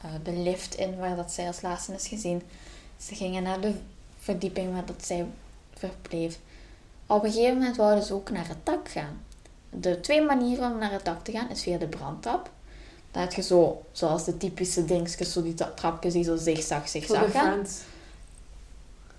eh, 0.00 0.10
de 0.22 0.32
lift 0.32 0.74
in 0.74 0.96
waar 0.96 1.16
dat 1.16 1.32
zij 1.32 1.46
als 1.46 1.60
laatste 1.60 1.92
is 1.92 2.08
gezien. 2.08 2.42
Ze 2.96 3.14
gingen 3.14 3.42
naar 3.42 3.60
de 3.60 3.74
verdieping 4.18 4.72
waar 4.72 4.86
dat 4.86 5.04
zij 5.04 5.26
verbleef. 5.74 6.38
Op 7.06 7.24
een 7.24 7.32
gegeven 7.32 7.56
moment 7.58 7.76
wouden 7.76 8.04
ze 8.04 8.14
ook 8.14 8.30
naar 8.30 8.48
het 8.48 8.66
dak 8.66 8.88
gaan. 8.88 9.24
De 9.70 10.00
twee 10.00 10.22
manieren 10.22 10.72
om 10.72 10.78
naar 10.78 10.92
het 10.92 11.04
dak 11.04 11.24
te 11.24 11.32
gaan 11.32 11.50
is 11.50 11.62
via 11.62 11.78
de 11.78 11.86
brandtrap. 11.86 12.50
Dan 13.10 13.22
heb 13.22 13.32
je 13.32 13.42
zo, 13.42 13.84
zoals 13.92 14.24
de 14.24 14.36
typische 14.36 14.84
dingetjes, 14.84 15.32
zo 15.32 15.42
die 15.42 15.54
trapjes 15.54 16.12
die 16.12 16.24
zo 16.24 16.36
zigzag, 16.36 16.88
zigzag 16.88 17.30
gaan. 17.30 17.52
friends. 17.52 17.80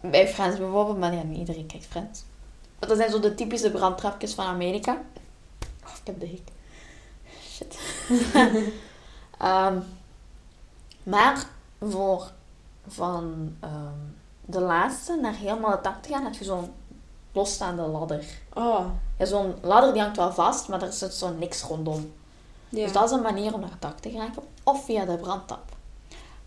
Bij 0.02 0.28
Friends 0.28 0.58
bijvoorbeeld, 0.58 0.98
maar 0.98 1.14
ja, 1.14 1.24
niet 1.24 1.38
iedereen 1.38 1.66
kijkt 1.66 1.86
Friends. 1.86 2.24
Dat 2.80 2.98
zijn 2.98 3.12
zo 3.12 3.20
de 3.20 3.36
typische 3.36 3.72
brandtrapjes 3.72 4.34
van 4.34 4.46
Amerika. 4.46 4.92
Oh, 5.86 5.92
ik 6.02 6.08
heb 6.08 6.20
de 6.20 6.26
hik. 6.26 6.48
Shit. 7.50 7.80
Ehm, 9.38 9.80
maar 11.04 11.46
voor 11.82 12.32
van 12.88 13.56
ehm, 13.60 13.94
de 14.46 14.60
laatste 14.60 15.16
naar 15.22 15.34
helemaal 15.36 15.72
het 15.72 15.84
dak 15.84 16.04
te 16.04 16.10
gaan, 16.10 16.24
heb 16.24 16.34
je 16.34 16.44
zo'n 16.44 16.72
losstaande 17.32 17.82
ladder. 17.82 18.26
Oh, 18.54 18.86
Ja, 19.18 19.26
zo'n 19.26 19.56
ladder 19.62 19.94
die 19.94 20.02
hangt 20.02 20.18
wel 20.18 20.34
vast, 20.34 20.68
maar 20.68 20.82
er 20.82 20.94
zit 20.94 21.14
zo 21.14 21.30
niks 21.30 21.62
rondom. 21.64 22.14
ja. 22.70 22.84
Dus 22.84 22.94
dat 22.94 23.04
is 23.04 23.12
een 23.12 23.22
manier 23.22 23.54
om 23.54 23.60
naar 23.60 23.70
het 23.72 23.82
dak 23.82 24.00
te 24.00 24.10
geraken. 24.10 24.44
Of 24.64 24.86
via 24.86 25.06
de 25.06 25.18
brandtap. 25.18 25.76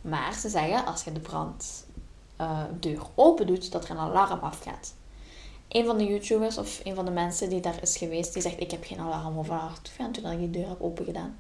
Maar 0.01 0.35
ze 0.35 0.49
zeggen, 0.49 0.87
als 0.87 1.05
je 1.05 1.12
de 1.12 1.21
branddeur 1.21 3.03
open 3.14 3.47
doet, 3.47 3.73
dat 3.73 3.85
er 3.85 3.90
een 3.90 3.99
alarm 3.99 4.38
afgaat. 4.40 4.95
Een 5.73 5.85
van 5.85 5.99
de 5.99 6.07
YouTubers 6.07 6.59
of 6.59 6.81
een 6.85 6.95
van 6.95 7.05
de 7.05 7.11
mensen 7.11 7.49
die 7.49 7.61
daar 7.61 7.83
is 7.83 7.97
geweest, 7.97 8.33
die 8.33 8.43
zegt, 8.43 8.61
ik 8.61 8.71
heb 8.71 8.85
geen 8.85 9.01
alarm 9.01 9.39
over 9.39 9.55
afgegaan 9.55 10.13
toen 10.13 10.31
ik 10.31 10.39
die 10.39 10.51
deur 10.51 10.69
heb 10.69 10.83
open 10.83 11.05
gedaan. 11.05 11.39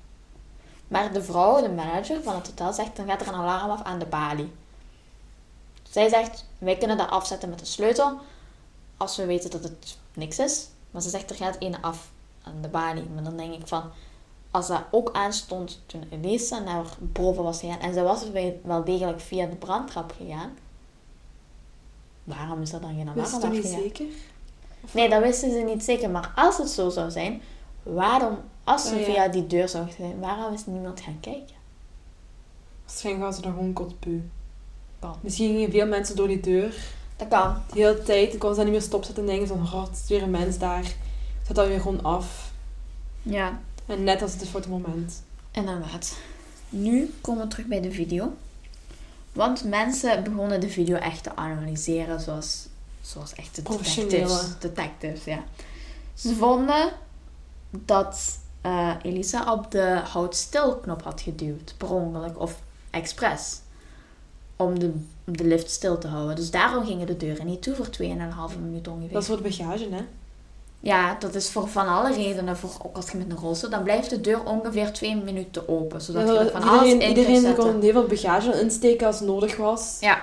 Maar 0.88 1.12
de 1.12 1.22
vrouw, 1.22 1.62
de 1.62 1.68
manager 1.68 2.22
van 2.22 2.34
het 2.34 2.46
hotel, 2.46 2.72
zegt, 2.72 2.96
dan 2.96 3.06
gaat 3.06 3.20
er 3.20 3.28
een 3.28 3.34
alarm 3.34 3.70
af 3.70 3.82
aan 3.82 3.98
de 3.98 4.06
balie. 4.06 4.52
Zij 5.90 6.08
zegt, 6.08 6.46
wij 6.58 6.76
kunnen 6.76 6.96
dat 6.96 7.10
afzetten 7.10 7.48
met 7.48 7.60
een 7.60 7.66
sleutel, 7.66 8.18
als 8.96 9.16
we 9.16 9.26
weten 9.26 9.50
dat 9.50 9.62
het 9.62 9.98
niks 10.14 10.38
is. 10.38 10.68
Maar 10.90 11.02
ze 11.02 11.08
zegt, 11.08 11.30
er 11.30 11.36
gaat 11.36 11.58
één 11.58 11.80
af 11.80 12.10
aan 12.42 12.62
de 12.62 12.68
balie. 12.68 13.08
Maar 13.14 13.24
dan 13.24 13.36
denk 13.36 13.54
ik 13.54 13.66
van, 13.66 13.90
als 14.50 14.66
dat 14.66 14.82
ook 14.90 15.12
aanstond 15.12 15.80
toen 15.86 16.08
Elisa 16.10 16.58
naar 16.58 16.86
boven 16.98 17.42
was 17.42 17.60
gegaan 17.60 17.80
en 17.80 17.94
ze 17.94 18.02
was 18.02 18.24
wel 18.62 18.84
degelijk 18.84 19.20
via 19.20 19.46
de 19.46 19.56
brandtrap 19.56 20.14
gegaan, 20.16 20.56
waarom 22.24 22.62
is 22.62 22.72
er 22.72 22.80
dan 22.80 22.94
geen 22.94 23.08
alarm 23.08 23.42
je 23.42 23.48
niet 23.60 23.66
zeker? 23.66 24.06
Nee, 24.90 25.08
dat 25.08 25.22
wisten 25.22 25.50
ze 25.50 25.58
niet 25.58 25.84
zeker. 25.84 26.10
Maar 26.10 26.32
als 26.36 26.58
het 26.58 26.68
zo 26.68 26.90
zou 26.90 27.10
zijn, 27.10 27.42
waarom, 27.82 28.36
als 28.64 28.88
ze 28.88 28.94
Oh 28.94 28.98
ja. 29.00 29.04
via 29.04 29.28
die 29.28 29.46
deur 29.46 29.68
zou 29.68 29.86
zijn, 29.96 30.20
waarom 30.20 30.54
is 30.54 30.66
niemand 30.66 31.00
gaan 31.00 31.20
kijken? 31.20 31.54
Waarschijnlijk 32.86 33.24
gaan 33.24 33.34
ze 33.34 33.40
dan 33.42 33.52
gewoon 33.52 33.72
kotpu. 33.72 34.30
Misschien 35.20 35.48
gingen 35.54 35.70
veel 35.70 35.86
mensen 35.86 36.16
door 36.16 36.28
die 36.28 36.40
deur. 36.40 36.74
Dat 37.16 37.28
kan. 37.28 37.54
De 37.72 37.78
hele 37.80 38.02
tijd. 38.02 38.30
Dan 38.30 38.38
konden 38.38 38.58
ze 38.58 38.62
niet 38.64 38.72
meer 38.72 38.82
stopzetten 38.82 39.22
en 39.22 39.28
denken 39.28 39.48
van, 39.48 39.60
oh, 39.60 39.84
het 39.86 40.00
is 40.02 40.08
weer 40.08 40.22
een 40.22 40.30
mens 40.30 40.58
daar. 40.58 40.84
Zet 41.46 41.56
dat 41.56 41.66
weer 41.68 41.80
gewoon 41.80 42.02
af. 42.02 42.50
Ja, 43.22 43.60
En 43.86 44.04
net 44.04 44.22
als 44.22 44.32
het 44.32 44.42
is 44.42 44.48
voor 44.48 44.60
het 44.60 44.68
moment. 44.68 45.22
inderdaad. 45.50 46.16
Nu 46.68 47.14
komen 47.20 47.42
we 47.42 47.48
terug 47.48 47.66
bij 47.66 47.80
de 47.80 47.90
video. 47.92 48.32
Want 49.32 49.64
mensen 49.64 50.24
begonnen 50.24 50.60
de 50.60 50.68
video 50.68 50.96
echt 50.96 51.22
te 51.22 51.36
analyseren 51.36 52.20
zoals, 52.20 52.66
zoals 53.00 53.32
echte 53.32 53.62
detectives. 53.62 54.58
Detectives, 54.58 55.24
ja. 55.24 55.44
Ze 56.14 56.34
vonden 56.34 56.92
dat 57.70 58.38
eh, 58.60 58.94
Elisa 59.02 59.52
op 59.52 59.70
de 59.70 60.00
houd 60.04 60.36
stil 60.36 60.76
knop 60.76 61.02
had 61.02 61.20
geduwd, 61.20 61.74
per 61.76 61.90
ongeluk 61.90 62.38
of 62.38 62.60
expres. 62.90 63.60
Om 64.56 64.78
de 64.78 64.94
de 65.24 65.44
lift 65.44 65.70
stil 65.70 65.98
te 65.98 66.06
houden. 66.06 66.36
Dus 66.36 66.50
daarom 66.50 66.86
gingen 66.86 67.06
de 67.06 67.16
deuren 67.16 67.46
niet 67.46 67.62
toe 67.62 67.74
voor 67.74 67.86
2,5 67.86 68.58
minuut 68.60 68.88
ongeveer. 68.88 69.12
Dat 69.12 69.22
is 69.22 69.28
voor 69.28 69.36
de 69.36 69.42
bagage, 69.42 69.88
hè? 69.90 70.04
Ja, 70.84 71.16
dat 71.18 71.34
is 71.34 71.50
voor 71.50 71.68
van 71.68 71.86
alle 71.86 72.12
redenen. 72.14 72.56
Voor, 72.56 72.70
ook 72.82 72.96
als 72.96 73.10
je 73.10 73.16
met 73.18 73.30
een 73.30 73.36
rolstoel, 73.36 73.70
dan 73.70 73.82
blijft 73.82 74.10
de 74.10 74.20
deur 74.20 74.44
ongeveer 74.44 74.92
2 74.92 75.16
minuten 75.16 75.68
open. 75.68 76.00
Zodat 76.00 76.26
Ja, 76.28 76.32
je 76.32 76.38
er 76.38 76.50
van 76.50 76.62
alles 76.62 76.82
in 76.92 77.02
iedereen 77.08 77.34
iedereen 77.34 77.54
kon 77.56 77.80
heel 77.80 77.92
veel 77.92 78.06
bagage 78.06 78.60
insteken 78.60 79.06
als 79.06 79.20
nodig 79.20 79.56
was. 79.56 79.96
Ja, 80.00 80.22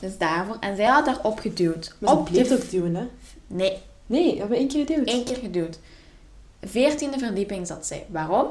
dus 0.00 0.18
daarvoor. 0.18 0.56
En 0.60 0.76
zij 0.76 0.84
had 0.84 1.04
daarop 1.04 1.38
geduwd. 1.38 1.94
Maar 1.98 2.12
Op 2.12 2.24
bleef 2.24 2.52
ook 2.52 2.70
duwen, 2.70 2.94
hè? 2.94 3.08
Nee, 3.46 3.78
Nee, 4.06 4.28
hebben 4.30 4.48
we 4.48 4.56
één 4.56 4.68
keer 4.68 4.86
geduwd. 4.86 5.06
één 5.08 5.24
keer 5.24 5.36
geduwd. 5.36 5.78
Veertiende 6.62 7.18
verdieping 7.18 7.66
zat 7.66 7.86
zij. 7.86 8.06
Waarom? 8.08 8.46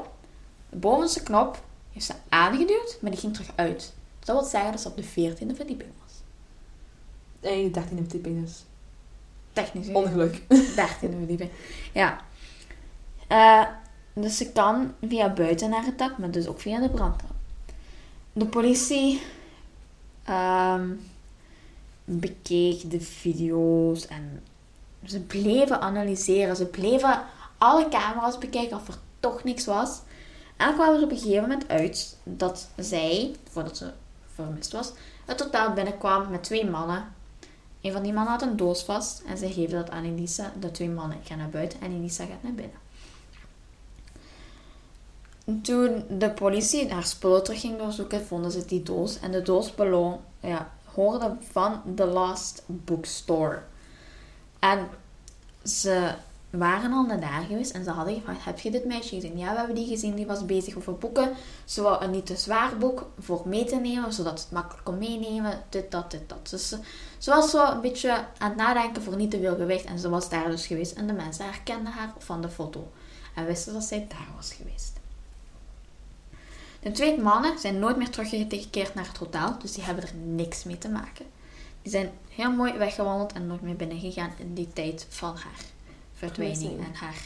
De 0.70 0.76
bovenste 0.76 1.22
knop 1.22 1.62
heeft 1.92 2.06
ze 2.06 2.12
aangeduwd, 2.28 2.98
maar 3.00 3.10
die 3.10 3.20
ging 3.20 3.32
terug 3.32 3.50
uit. 3.54 3.76
Dus 4.18 4.26
dat 4.26 4.36
wil 4.40 4.44
zeggen 4.48 4.72
dat 4.72 4.80
ze 4.80 4.88
op 4.88 4.96
de 4.96 5.02
veertiende 5.02 5.54
verdieping 5.54 5.90
was. 6.04 6.12
Eigenlijk 7.40 7.74
13 7.74 7.96
verdieping 7.96 8.44
dus. 8.44 8.64
Technisch. 9.54 9.88
Ongeluk. 9.88 10.42
Dertiende 10.76 11.16
verdieping. 11.16 11.50
Ja. 11.92 12.20
Eh, 13.26 13.66
dus 14.12 14.36
ze 14.36 14.52
kan 14.52 14.94
via 15.08 15.32
buiten 15.32 15.70
naar 15.70 15.84
het 15.84 15.98
dak, 15.98 16.18
maar 16.18 16.30
dus 16.30 16.46
ook 16.46 16.60
via 16.60 16.80
de 16.80 16.88
brandtrap. 16.88 17.30
De 18.32 18.46
politie 18.46 19.22
ehm, 20.24 20.90
bekeek 22.04 22.90
de 22.90 23.00
video's 23.00 24.06
en 24.06 24.42
ze 25.04 25.20
bleven 25.20 25.80
analyseren. 25.80 26.56
Ze 26.56 26.66
bleven 26.66 27.22
alle 27.58 27.88
camera's 27.88 28.38
bekijken 28.38 28.76
of 28.76 28.88
er 28.88 28.98
toch 29.20 29.44
niks 29.44 29.64
was. 29.64 30.00
En 30.56 30.74
kwamen 30.74 30.98
ze 30.98 31.04
op 31.04 31.10
een 31.10 31.18
gegeven 31.18 31.42
moment 31.42 31.68
uit 31.68 32.16
dat 32.22 32.68
zij, 32.76 33.34
voordat 33.50 33.76
ze 33.76 33.92
vermist 34.34 34.72
was, 34.72 34.92
het 35.24 35.38
totaal 35.38 35.72
binnenkwam 35.72 36.30
met 36.30 36.42
twee 36.42 36.70
mannen 36.70 37.04
een 37.84 37.92
van 37.92 38.02
die 38.02 38.12
mannen 38.12 38.32
had 38.32 38.42
een 38.42 38.56
doos 38.56 38.82
vast 38.82 39.22
en 39.26 39.38
zij 39.38 39.52
geven 39.52 39.76
dat 39.76 39.90
aan 39.90 40.04
Elisa. 40.04 40.52
De 40.60 40.70
twee 40.70 40.88
mannen 40.88 41.18
gaan 41.24 41.38
naar 41.38 41.48
buiten 41.48 41.80
en 41.80 41.92
Elisa 41.92 42.24
gaat 42.24 42.42
naar 42.42 42.52
binnen. 42.52 42.82
Toen 45.62 46.04
de 46.18 46.30
politie 46.30 46.92
haar 46.92 47.04
spullen 47.04 47.56
ging 47.56 47.78
doorzoeken, 47.78 48.26
vonden 48.26 48.50
ze 48.50 48.64
die 48.64 48.82
doos. 48.82 49.20
En 49.20 49.32
de 49.32 49.42
doos 49.42 49.74
beloon, 49.74 50.20
ja, 50.40 50.72
hoorde 50.84 51.36
van 51.50 51.82
The 51.94 52.06
Last 52.06 52.62
Bookstore. 52.66 53.62
En 54.58 54.88
ze 55.62 56.14
waren 56.58 56.92
al 56.92 57.02
naar 57.02 57.20
daar 57.20 57.44
geweest 57.48 57.70
en 57.70 57.84
ze 57.84 57.90
hadden 57.90 58.14
gevraagd, 58.14 58.44
heb 58.44 58.58
je 58.58 58.70
dit 58.70 58.84
meisje 58.84 59.14
gezien? 59.14 59.38
Ja, 59.38 59.50
we 59.50 59.56
hebben 59.56 59.74
die 59.74 59.86
gezien, 59.86 60.14
die 60.14 60.26
was 60.26 60.46
bezig 60.46 60.76
over 60.76 60.98
boeken. 60.98 61.32
Ze 61.64 61.82
wou 61.82 62.04
een 62.04 62.10
niet 62.10 62.26
te 62.26 62.36
zwaar 62.36 62.78
boek 62.78 63.10
voor 63.18 63.42
mee 63.44 63.64
te 63.64 63.76
nemen, 63.76 64.12
zodat 64.12 64.38
ze 64.38 64.44
het 64.44 64.54
makkelijk 64.54 64.84
kon 64.84 64.98
meenemen. 64.98 65.62
Dit, 65.68 65.90
dat, 65.90 66.10
dit, 66.10 66.28
dat. 66.28 66.50
Dus 66.50 66.68
ze, 67.18 67.30
was 67.30 67.50
zo 67.50 67.70
een 67.70 67.80
beetje 67.80 68.10
aan 68.38 68.48
het 68.48 68.56
nadenken 68.56 69.02
voor 69.02 69.16
niet 69.16 69.30
te 69.30 69.40
veel 69.40 69.56
gewicht. 69.56 69.84
En 69.84 69.98
ze 69.98 70.08
was 70.08 70.28
daar 70.28 70.50
dus 70.50 70.66
geweest. 70.66 70.92
En 70.92 71.06
de 71.06 71.12
mensen 71.12 71.44
herkenden 71.44 71.92
haar 71.92 72.12
van 72.18 72.42
de 72.42 72.48
foto. 72.48 72.90
En 73.34 73.46
wisten 73.46 73.72
dat 73.72 73.84
zij 73.84 74.06
daar 74.08 74.28
was 74.36 74.52
geweest. 74.52 74.92
De 76.80 76.90
twee 76.90 77.20
mannen 77.20 77.58
zijn 77.58 77.78
nooit 77.78 77.96
meer 77.96 78.10
teruggekeerd 78.10 78.94
naar 78.94 79.06
het 79.06 79.16
hotel. 79.16 79.58
Dus 79.58 79.72
die 79.72 79.84
hebben 79.84 80.04
er 80.04 80.14
niks 80.14 80.64
mee 80.64 80.78
te 80.78 80.88
maken. 80.88 81.26
Die 81.82 81.92
zijn 81.92 82.10
heel 82.28 82.50
mooi 82.50 82.72
weggewandeld 82.72 83.32
en 83.32 83.46
nooit 83.46 83.62
meer 83.62 83.76
binnengegaan 83.76 84.32
in 84.38 84.54
die 84.54 84.72
tijd 84.72 85.06
van 85.08 85.36
haar 85.36 85.72
verdwijning 86.28 86.84
en 86.86 86.94
haar 86.94 87.22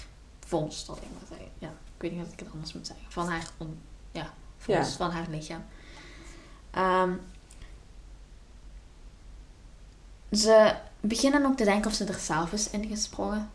vondst, 0.46 0.86
zal 0.86 0.96
ik 0.96 1.02
maar 1.02 1.28
zeggen. 1.28 1.48
Ja, 1.58 1.68
ik 1.68 2.02
weet 2.02 2.12
niet 2.12 2.20
wat 2.22 2.32
ik 2.32 2.38
het 2.38 2.48
anders 2.52 2.72
moet 2.72 2.86
zeggen. 2.86 3.06
Van 3.08 3.28
haar, 3.28 3.48
on, 3.56 3.78
ja, 4.12 4.32
vondst 4.58 4.90
Ja. 4.90 4.96
van 4.96 5.10
haar 5.10 5.26
lichaam. 5.30 5.64
Ehm, 6.70 7.12
ze 10.32 10.76
beginnen 11.00 11.46
ook 11.46 11.56
te 11.56 11.64
denken 11.64 11.90
of 11.90 11.96
ze 11.96 12.04
er 12.04 12.14
zelf 12.18 12.52
is 12.52 12.70
ingesprongen. 12.70 13.50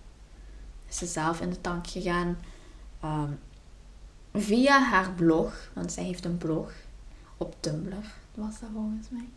Is 0.90 0.98
ze 0.98 1.06
zelf 1.06 1.42
in 1.42 1.50
de 1.50 1.62
tank 1.62 1.88
gegaan. 1.88 2.38
Ehm, 3.02 3.32
via 4.34 4.80
haar 4.84 5.12
blog, 5.12 5.70
want 5.74 5.92
zij 5.92 6.04
heeft 6.04 6.26
een 6.26 6.38
blog 6.38 6.72
op 7.38 7.56
Tumblr, 7.60 8.04
was 8.36 8.60
dat 8.60 8.70
volgens 8.74 9.08
mij. 9.10 9.30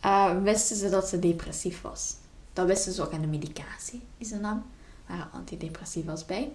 eh, 0.00 0.42
wisten 0.42 0.76
ze 0.76 0.88
dat 0.90 1.08
ze 1.08 1.18
depressief 1.18 1.80
was. 1.80 2.14
Dat 2.52 2.66
wisten 2.66 2.92
ze 2.92 3.02
ook 3.02 3.12
aan 3.12 3.20
de 3.20 3.26
medicatie 3.26 4.02
die 4.18 4.26
ze 4.26 4.36
nam. 4.36 4.66
Waar 5.08 5.28
antidepressief 5.32 6.04
was 6.04 6.26
bij. 6.26 6.52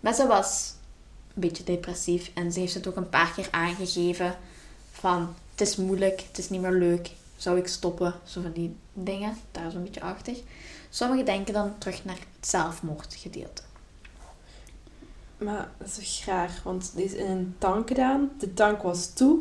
Maar 0.00 0.14
ze 0.14 0.26
was 0.26 0.74
een 1.34 1.40
beetje 1.40 1.64
depressief 1.64 2.30
en 2.34 2.52
ze 2.52 2.60
heeft 2.60 2.74
het 2.74 2.86
ook 2.86 2.96
een 2.96 3.08
paar 3.08 3.32
keer 3.32 3.48
aangegeven 3.50 4.36
van 4.92 5.34
het 5.50 5.60
is 5.60 5.76
moeilijk, 5.76 6.20
het 6.20 6.38
is 6.38 6.50
niet 6.50 6.60
meer 6.60 6.72
leuk, 6.72 7.10
zou 7.36 7.58
ik 7.58 7.68
stoppen? 7.68 8.14
Zo 8.24 8.40
van 8.40 8.52
die 8.52 8.76
dingen, 8.92 9.36
daar 9.52 9.70
zo'n 9.70 9.82
beetje 9.82 10.00
achter. 10.00 10.34
Sommigen 10.90 11.24
denken 11.24 11.54
dan 11.54 11.78
terug 11.78 12.04
naar 12.04 12.18
het 12.18 12.48
zelfmoordgedeelte. 12.48 13.62
Maar 15.38 15.68
dat 15.78 15.86
is 15.86 15.94
toch 15.94 16.22
graag, 16.22 16.62
want 16.62 16.92
die 16.94 17.04
is 17.04 17.12
in 17.12 17.30
een 17.30 17.54
tank 17.58 17.88
gedaan. 17.88 18.30
De 18.38 18.54
tank 18.54 18.82
was 18.82 19.12
toe. 19.12 19.40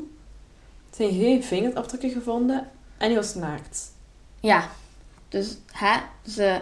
Er 0.90 0.96
zijn 0.96 1.10
geen 1.10 1.44
vingerafdrukken 1.44 2.10
gevonden. 2.10 2.70
En 2.98 3.08
die 3.08 3.18
was 3.18 3.36
naakt. 3.36 3.92
Ja, 4.40 4.70
dus 5.30 5.58
hè, 5.72 6.00
ze, 6.28 6.62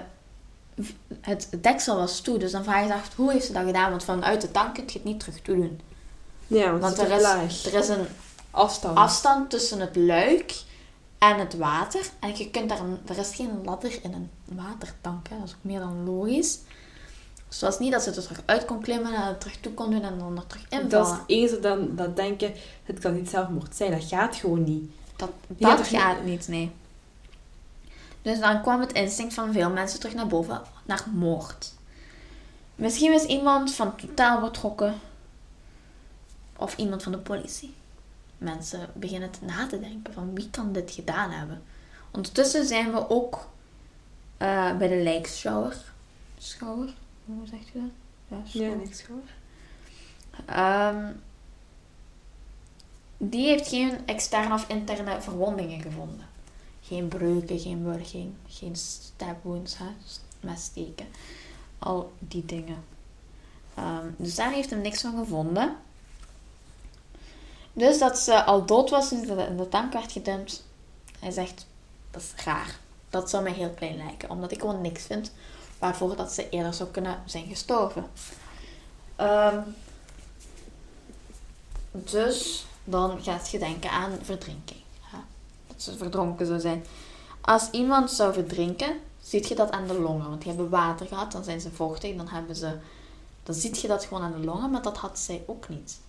het 1.21 1.49
deksel 1.61 1.95
was 1.95 2.21
toe, 2.21 2.37
dus 2.37 2.51
dan 2.51 2.63
vraag 2.63 2.81
je 2.81 2.87
je 2.87 2.93
af, 2.93 3.15
hoe 3.15 3.31
heeft 3.31 3.45
ze 3.45 3.53
dat 3.53 3.65
gedaan? 3.65 3.89
Want 3.89 4.03
vanuit 4.03 4.41
de 4.41 4.51
tank 4.51 4.73
kun 4.73 4.83
je 4.85 4.93
het 4.93 5.03
niet 5.03 5.19
terug 5.19 5.41
toe 5.41 5.55
doen. 5.55 5.79
Ja, 6.47 6.69
want, 6.69 6.81
Want 6.81 6.97
het 6.97 7.09
er 7.09 7.15
is 7.15 7.21
laag. 7.21 7.65
er 7.65 7.73
is 7.73 7.87
een 7.87 8.07
afstand. 8.51 8.97
afstand 8.97 9.49
tussen 9.49 9.79
het 9.79 9.95
luik 9.95 10.53
en 11.17 11.39
het 11.39 11.57
water. 11.57 12.01
En 12.19 12.37
je 12.37 12.49
kunt 12.49 12.69
daar, 12.69 12.79
er 13.05 13.17
is 13.17 13.35
geen 13.35 13.61
ladder 13.63 13.99
in 14.03 14.13
een 14.13 14.29
watertank. 14.55 15.27
Hè. 15.29 15.37
Dat 15.37 15.47
is 15.47 15.53
ook 15.53 15.63
meer 15.63 15.79
dan 15.79 16.05
logisch. 16.05 16.59
Dus 17.47 17.59
het 17.59 17.69
was 17.69 17.79
niet 17.79 17.91
dat 17.91 18.01
ze 18.03 18.11
er 18.11 18.21
terug 18.23 18.41
uit 18.45 18.65
kon 18.65 18.81
klimmen 18.81 19.13
en 19.13 19.23
er 19.23 19.37
terug 19.37 19.57
toe 19.59 19.73
kon 19.73 19.91
doen 19.91 20.01
en 20.03 20.19
dan 20.19 20.37
er 20.37 20.47
terug 20.47 20.89
dat 20.89 21.05
is 21.05 21.11
het 21.11 21.21
enige 21.27 21.59
dan 21.59 21.95
dat 21.95 22.15
denken, 22.15 22.53
het 22.83 22.99
kan 22.99 23.13
niet 23.15 23.29
zelfmoord 23.29 23.75
zijn. 23.75 23.91
Dat 23.91 24.03
gaat 24.03 24.35
gewoon 24.35 24.63
niet. 24.63 24.91
Dat, 25.15 25.29
dat 25.47 25.87
gaat 25.87 26.23
niet, 26.23 26.47
nee. 26.47 26.71
Dus 28.27 28.39
dan 28.39 28.61
kwam 28.61 28.79
het 28.79 28.91
instinct 28.91 29.33
van 29.33 29.53
veel 29.53 29.69
mensen 29.69 29.99
terug 29.99 30.15
naar 30.15 30.27
boven, 30.27 30.61
naar 30.85 31.05
moord. 31.13 31.73
Misschien 32.75 33.11
was 33.11 33.23
iemand 33.23 33.73
van 33.73 33.95
totaal 33.95 34.41
betrokken. 34.41 34.95
Of 36.57 36.77
iemand 36.77 37.03
van 37.03 37.11
de 37.11 37.17
politie. 37.17 37.75
Mensen 38.37 38.89
beginnen 38.93 39.31
te 39.31 39.45
na 39.45 39.67
te 39.67 39.79
denken 39.79 40.13
van 40.13 40.35
wie 40.35 40.49
kan 40.49 40.71
dit 40.73 40.91
gedaan 40.91 41.31
hebben. 41.31 41.63
Ondertussen 42.11 42.65
zijn 42.65 42.91
we 42.91 43.09
ook 43.09 43.49
eh, 44.37 44.77
bij 44.77 44.87
de 44.87 45.03
lijkschouwer. 45.03 45.75
Schouwer? 46.37 46.93
Hoe 47.25 47.47
zegt 47.47 47.69
u 47.73 47.79
dat? 48.27 48.51
Ja, 48.51 48.69
schouwer. 48.91 49.35
Ehm, 50.45 51.11
die 53.17 53.47
heeft 53.47 53.67
geen 53.67 54.05
externe 54.05 54.53
of 54.53 54.67
interne 54.67 55.21
verwondingen 55.21 55.81
gevonden. 55.81 56.26
Geen 56.87 57.07
breuken, 57.07 57.59
geen 57.59 57.83
wurging, 57.83 58.33
geen 58.47 58.75
stab 58.75 59.43
wounds, 59.43 59.77
hè, 59.77 59.85
met 60.39 60.59
steken. 60.59 61.07
Al 61.79 62.11
die 62.19 62.45
dingen. 62.45 62.83
Ehm, 63.73 64.05
dus 64.17 64.35
daar 64.35 64.51
heeft 64.51 64.69
hem 64.69 64.81
niks 64.81 65.01
van 65.01 65.17
gevonden. 65.17 65.75
Dus 67.73 67.99
dat 67.99 68.17
ze 68.17 68.43
al 68.43 68.65
dood 68.65 68.89
was 68.89 69.09
toen 69.09 69.25
ze 69.25 69.45
in 69.49 69.57
de 69.57 69.69
tank 69.69 69.93
werd 69.93 70.11
gedumpt. 70.11 70.65
Hij 71.19 71.31
zegt, 71.31 71.65
dat 72.11 72.21
is 72.21 72.43
raar. 72.43 72.79
Dat 73.09 73.29
zou 73.29 73.43
mij 73.43 73.53
heel 73.53 73.69
klein 73.69 73.97
lijken. 73.97 74.29
Omdat 74.29 74.51
ik 74.51 74.59
gewoon 74.59 74.81
niks 74.81 75.03
vind 75.03 75.31
waarvoor 75.79 76.15
dat 76.15 76.31
ze 76.31 76.49
eerder 76.49 76.73
zou 76.73 76.89
kunnen 76.89 77.21
zijn 77.25 77.47
gestorven. 77.47 78.09
Ehm, 79.15 79.59
dus 81.91 82.65
dan 82.83 83.23
gaat 83.23 83.49
je 83.49 83.59
denken 83.59 83.89
aan 83.89 84.11
verdrinking. 84.21 84.81
Ze 85.77 85.97
verdronken 85.97 86.45
zou 86.45 86.59
zijn. 86.59 86.85
Als 87.41 87.69
iemand 87.71 88.11
zou 88.11 88.33
verdrinken, 88.33 88.99
ziet 89.21 89.47
je 89.47 89.55
dat 89.55 89.71
aan 89.71 89.87
de 89.87 89.99
longen. 89.99 90.29
Want 90.29 90.41
die 90.41 90.51
hebben 90.51 90.69
water 90.69 91.05
gehad, 91.05 91.31
dan 91.31 91.43
zijn 91.43 91.61
ze 91.61 91.71
vochtig, 91.71 92.15
dan 92.15 92.27
hebben 92.27 92.55
ze... 92.55 92.77
Dan 93.43 93.55
ziet 93.55 93.81
je 93.81 93.87
dat 93.87 94.05
gewoon 94.05 94.23
aan 94.23 94.31
de 94.31 94.45
longen, 94.45 94.71
maar 94.71 94.81
dat 94.81 94.97
had 94.97 95.19
zij 95.19 95.43
ook 95.47 95.69
niet. 95.69 95.99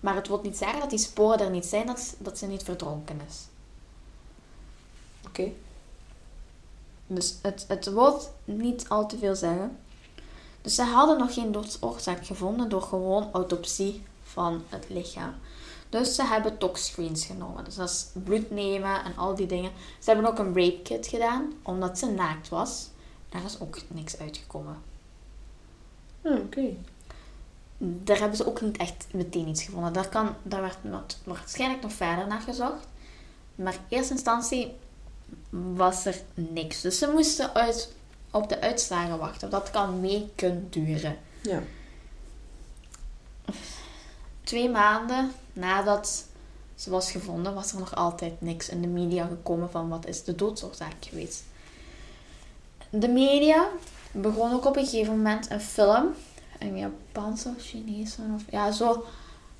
Maar 0.00 0.14
het 0.14 0.28
wil 0.28 0.40
niet 0.42 0.56
zeggen 0.56 0.80
dat 0.80 0.90
die 0.90 0.98
sporen 0.98 1.40
er 1.40 1.50
niet 1.50 1.66
zijn, 1.66 1.86
dat, 1.86 2.14
dat 2.18 2.38
ze 2.38 2.46
niet 2.46 2.62
verdronken 2.62 3.20
is. 3.28 3.46
Oké. 5.26 5.52
Dus 7.06 7.38
het, 7.42 7.64
het 7.68 7.84
wil 7.84 8.20
niet 8.44 8.88
al 8.88 9.06
te 9.06 9.18
veel 9.18 9.34
zeggen. 9.36 9.78
Dus 10.62 10.74
ze 10.74 10.82
hadden 10.82 11.18
nog 11.18 11.34
geen 11.34 11.52
doodsoorzaak 11.52 12.26
gevonden 12.26 12.68
door 12.68 12.82
gewoon 12.82 13.28
autopsie 13.32 14.04
van 14.22 14.62
het 14.68 14.84
lichaam. 14.88 15.34
Dus 15.92 16.14
ze 16.14 16.24
hebben 16.24 16.58
toxscreens 16.58 17.26
genomen. 17.26 17.64
Dus 17.64 17.74
dat 17.74 17.88
is 17.88 18.06
bloed 18.24 18.50
nemen 18.50 19.04
en 19.04 19.16
al 19.16 19.34
die 19.34 19.46
dingen. 19.46 19.70
Ze 19.98 20.10
hebben 20.10 20.30
ook 20.30 20.38
een 20.38 20.54
rape 20.54 20.80
kit 20.82 21.06
gedaan, 21.06 21.52
omdat 21.62 21.98
ze 21.98 22.06
naakt 22.10 22.48
was. 22.48 22.88
Daar 23.28 23.44
is 23.44 23.60
ook 23.60 23.78
niks 23.88 24.18
uitgekomen. 24.18 24.76
Ah, 26.22 26.38
Oké. 26.38 26.74
Daar 27.78 28.18
hebben 28.18 28.36
ze 28.36 28.46
ook 28.46 28.60
niet 28.60 28.76
echt 28.76 29.06
meteen 29.10 29.48
iets 29.48 29.62
gevonden. 29.62 29.92
Daar, 29.92 30.08
kan, 30.08 30.34
daar 30.42 30.60
werd 30.60 30.76
waarschijnlijk 31.24 31.82
nog 31.82 31.92
verder 31.92 32.26
naar 32.26 32.40
gezocht. 32.40 32.86
Maar 33.54 33.72
in 33.72 33.80
eerste 33.88 34.12
instantie 34.12 34.72
was 35.50 36.04
er 36.04 36.20
niks. 36.34 36.80
Dus 36.80 36.98
ze 36.98 37.10
moesten 37.10 37.54
uit, 37.54 37.94
op 38.30 38.48
de 38.48 38.60
uitslagen 38.60 39.18
wachten. 39.18 39.50
Dat 39.50 39.70
kan 39.70 40.00
weken 40.00 40.66
duren. 40.70 41.18
Ja. 41.42 41.62
Twee 44.42 44.70
maanden 44.70 45.32
nadat 45.52 46.26
ze 46.74 46.90
was 46.90 47.10
gevonden, 47.10 47.54
was 47.54 47.72
er 47.72 47.78
nog 47.78 47.94
altijd 47.94 48.40
niks 48.40 48.68
in 48.68 48.80
de 48.80 48.88
media 48.88 49.26
gekomen 49.26 49.70
van 49.70 49.88
wat 49.88 50.06
is 50.06 50.24
de 50.24 50.34
doodsoorzaak 50.34 50.94
geweest. 51.00 51.44
De 52.90 53.08
media 53.08 53.68
begon 54.12 54.52
ook 54.52 54.64
op 54.64 54.76
een 54.76 54.86
gegeven 54.86 55.16
moment 55.16 55.50
een 55.50 55.60
film, 55.60 56.14
een 56.58 56.78
Japanse 56.78 57.48
of 57.56 57.62
Chinese 57.62 58.22
of 58.34 58.42
ja, 58.50 58.70
zo 58.70 59.04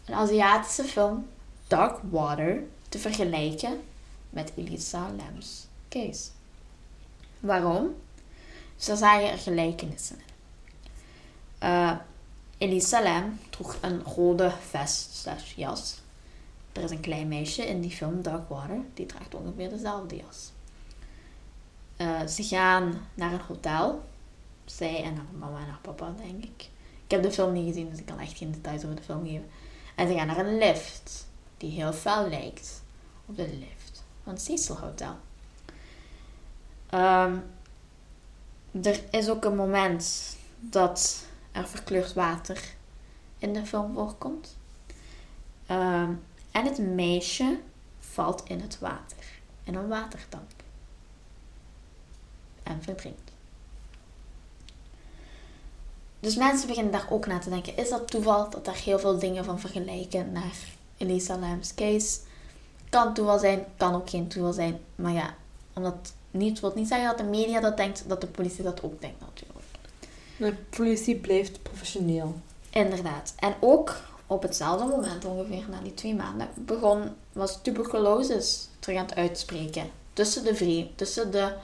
een 0.04 0.14
Aziatische 0.14 0.84
film, 0.84 1.26
Dark 1.66 1.98
Water, 2.10 2.62
te 2.88 2.98
vergelijken 2.98 3.80
met 4.30 4.52
Elisa 4.56 5.10
Lam's 5.16 5.66
case. 5.88 6.28
Waarom? 7.40 7.94
Ze 8.76 8.96
zagen 8.96 9.30
er 9.30 9.38
gelijkenissen 9.38 10.16
in. 10.16 10.30
Uh, 11.68 11.96
Elisa 12.62 13.02
Lam 13.02 13.38
droeg 13.50 13.76
een 13.80 14.02
rode 14.02 14.52
vest 14.70 15.16
slash 15.16 15.54
jas. 15.54 16.00
Er 16.72 16.82
is 16.82 16.90
een 16.90 17.00
klein 17.00 17.28
meisje 17.28 17.66
in 17.66 17.80
die 17.80 17.90
film 17.90 18.22
Dark 18.22 18.48
Water, 18.48 18.80
die 18.94 19.06
draagt 19.06 19.34
ongeveer 19.34 19.68
dezelfde 19.68 20.16
jas. 20.16 20.52
Uh, 21.96 22.26
ze 22.26 22.42
gaan 22.42 23.08
naar 23.14 23.32
een 23.32 23.40
hotel. 23.40 24.04
Zij 24.64 25.02
en 25.02 25.16
haar 25.16 25.24
mama 25.38 25.58
en 25.58 25.66
haar 25.66 25.78
papa, 25.82 26.14
denk 26.16 26.44
ik. 26.44 26.68
Ik 27.04 27.10
heb 27.10 27.22
de 27.22 27.32
film 27.32 27.52
niet 27.52 27.66
gezien, 27.66 27.90
dus 27.90 27.98
ik 27.98 28.06
kan 28.06 28.18
echt 28.18 28.36
geen 28.36 28.52
details 28.52 28.84
over 28.84 28.96
de 28.96 29.02
film 29.02 29.24
geven. 29.24 29.50
En 29.94 30.08
ze 30.08 30.14
gaan 30.14 30.26
naar 30.26 30.46
een 30.46 30.58
lift, 30.58 31.26
die 31.56 31.70
heel 31.70 31.92
fel 31.92 32.28
lijkt 32.28 32.82
op 33.26 33.36
de 33.36 33.48
lift 33.48 34.04
van 34.22 34.32
het 34.32 34.42
Cecil 34.42 34.78
Hotel. 34.78 35.16
Um, 36.94 37.42
er 38.82 39.00
is 39.10 39.28
ook 39.28 39.44
een 39.44 39.56
moment 39.56 40.36
dat 40.60 41.30
er 41.52 41.68
verkleurd 41.68 42.12
water 42.12 42.74
in 43.38 43.52
de 43.52 43.66
film 43.66 43.94
voorkomt. 43.94 44.56
Um, 45.70 46.22
en 46.50 46.64
het 46.64 46.78
meisje 46.78 47.58
valt 47.98 48.42
in 48.44 48.60
het 48.60 48.78
water, 48.78 49.16
in 49.64 49.74
een 49.74 49.88
watertank. 49.88 50.50
En 52.62 52.82
verdrinkt. 52.82 53.32
Dus 56.20 56.36
mensen 56.36 56.68
beginnen 56.68 56.92
daar 56.92 57.06
ook 57.10 57.26
naar 57.26 57.40
te 57.40 57.50
denken. 57.50 57.76
Is 57.76 57.88
dat 57.88 58.10
toeval 58.10 58.50
dat 58.50 58.64
daar 58.64 58.76
heel 58.76 58.98
veel 58.98 59.18
dingen 59.18 59.44
van 59.44 59.60
vergelijken 59.60 60.32
naar 60.32 60.56
Elisa 60.96 61.38
Lam's 61.38 61.74
case? 61.74 62.20
Kan 62.88 63.14
toeval 63.14 63.38
zijn, 63.38 63.64
kan 63.76 63.94
ook 63.94 64.10
geen 64.10 64.28
toeval 64.28 64.52
zijn. 64.52 64.80
Maar 64.94 65.12
ja, 65.12 65.34
omdat 65.72 66.14
niet, 66.30 66.60
wil 66.60 66.72
niet 66.74 66.88
zeggen 66.88 67.08
dat 67.08 67.18
de 67.18 67.24
media 67.24 67.60
dat 67.60 67.76
denkt, 67.76 68.08
dat 68.08 68.20
de 68.20 68.26
politie 68.26 68.64
dat 68.64 68.82
ook 68.82 69.00
denkt 69.00 69.20
natuurlijk. 69.20 69.51
De 70.42 70.54
politie 70.70 71.16
blijft 71.16 71.62
professioneel. 71.62 72.34
Inderdaad. 72.70 73.34
En 73.38 73.54
ook 73.60 73.96
op 74.26 74.42
hetzelfde 74.42 74.86
moment, 74.86 75.24
ongeveer 75.24 75.64
na 75.70 75.80
die 75.80 75.94
twee 75.94 76.14
maanden, 76.14 76.48
begon, 76.54 77.10
was 77.32 77.58
tuberculosis 77.62 78.68
terug 78.78 78.98
aan 78.98 79.04
het 79.04 79.14
uitspreken. 79.14 79.90
Tussen 80.12 80.44
de 80.44 80.54
vreemden, 80.54 80.94
tussen 80.94 81.30
de 81.30 81.54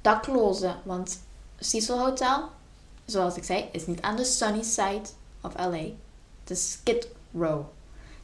daklozen. 0.00 0.76
Want 0.84 1.20
Cecil 1.58 1.98
Hotel, 1.98 2.48
zoals 3.04 3.36
ik 3.36 3.44
zei, 3.44 3.68
is 3.72 3.86
niet 3.86 4.00
aan 4.00 4.16
de 4.16 4.24
sunny 4.24 4.62
side 4.62 5.08
of 5.40 5.54
LA. 5.56 5.84
Het 6.40 6.50
is 6.50 6.72
Skid 6.72 7.08
Row. 7.34 7.60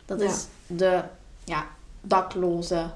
Dat 0.04 0.20
is 0.20 0.46
de 0.66 1.02
ja, 1.44 1.66
dakloze 2.00 2.90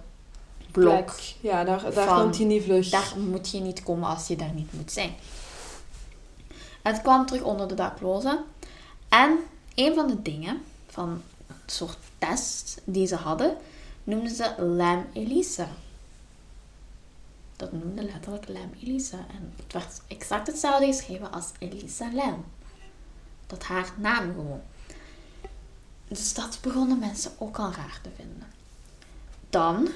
blok. 0.70 1.14
Ja, 1.40 1.64
daar, 1.64 1.94
daar 1.94 2.20
komt 2.20 2.36
je 2.36 2.44
niet 2.44 2.62
vlug. 2.62 2.88
Daar 2.88 3.12
moet 3.30 3.50
je 3.50 3.60
niet 3.60 3.82
komen 3.82 4.08
als 4.08 4.26
je 4.26 4.36
daar 4.36 4.52
niet 4.54 4.72
moet 4.72 4.92
zijn. 4.92 5.14
Het 6.88 7.02
kwam 7.02 7.26
terug 7.26 7.42
onder 7.42 7.68
de 7.68 7.74
daklozen. 7.74 8.44
En 9.08 9.38
een 9.74 9.94
van 9.94 10.06
de 10.06 10.22
dingen 10.22 10.62
van 10.86 11.22
het 11.46 11.72
soort 11.72 11.98
test 12.18 12.80
die 12.84 13.06
ze 13.06 13.14
hadden, 13.14 13.56
noemden 14.04 14.34
ze 14.34 14.62
Lam 14.62 15.06
Elisa. 15.12 15.68
Dat 17.56 17.72
noemde 17.72 18.02
letterlijk 18.02 18.48
Lam 18.48 18.70
Elisa. 18.82 19.16
En 19.16 19.52
het 19.56 19.72
werd 19.72 20.00
exact 20.06 20.46
hetzelfde 20.46 20.86
geschreven 20.86 21.32
als 21.32 21.50
Elisa 21.58 22.12
Lam. 22.12 22.44
Dat 23.46 23.64
haar 23.64 23.92
naam 23.96 24.34
gewoon. 24.34 24.62
Dus 26.08 26.34
dat 26.34 26.58
begonnen 26.62 26.98
mensen 26.98 27.32
ook 27.38 27.58
al 27.58 27.72
raar 27.72 28.00
te 28.02 28.10
vinden. 28.16 28.46
Dan 29.50 29.88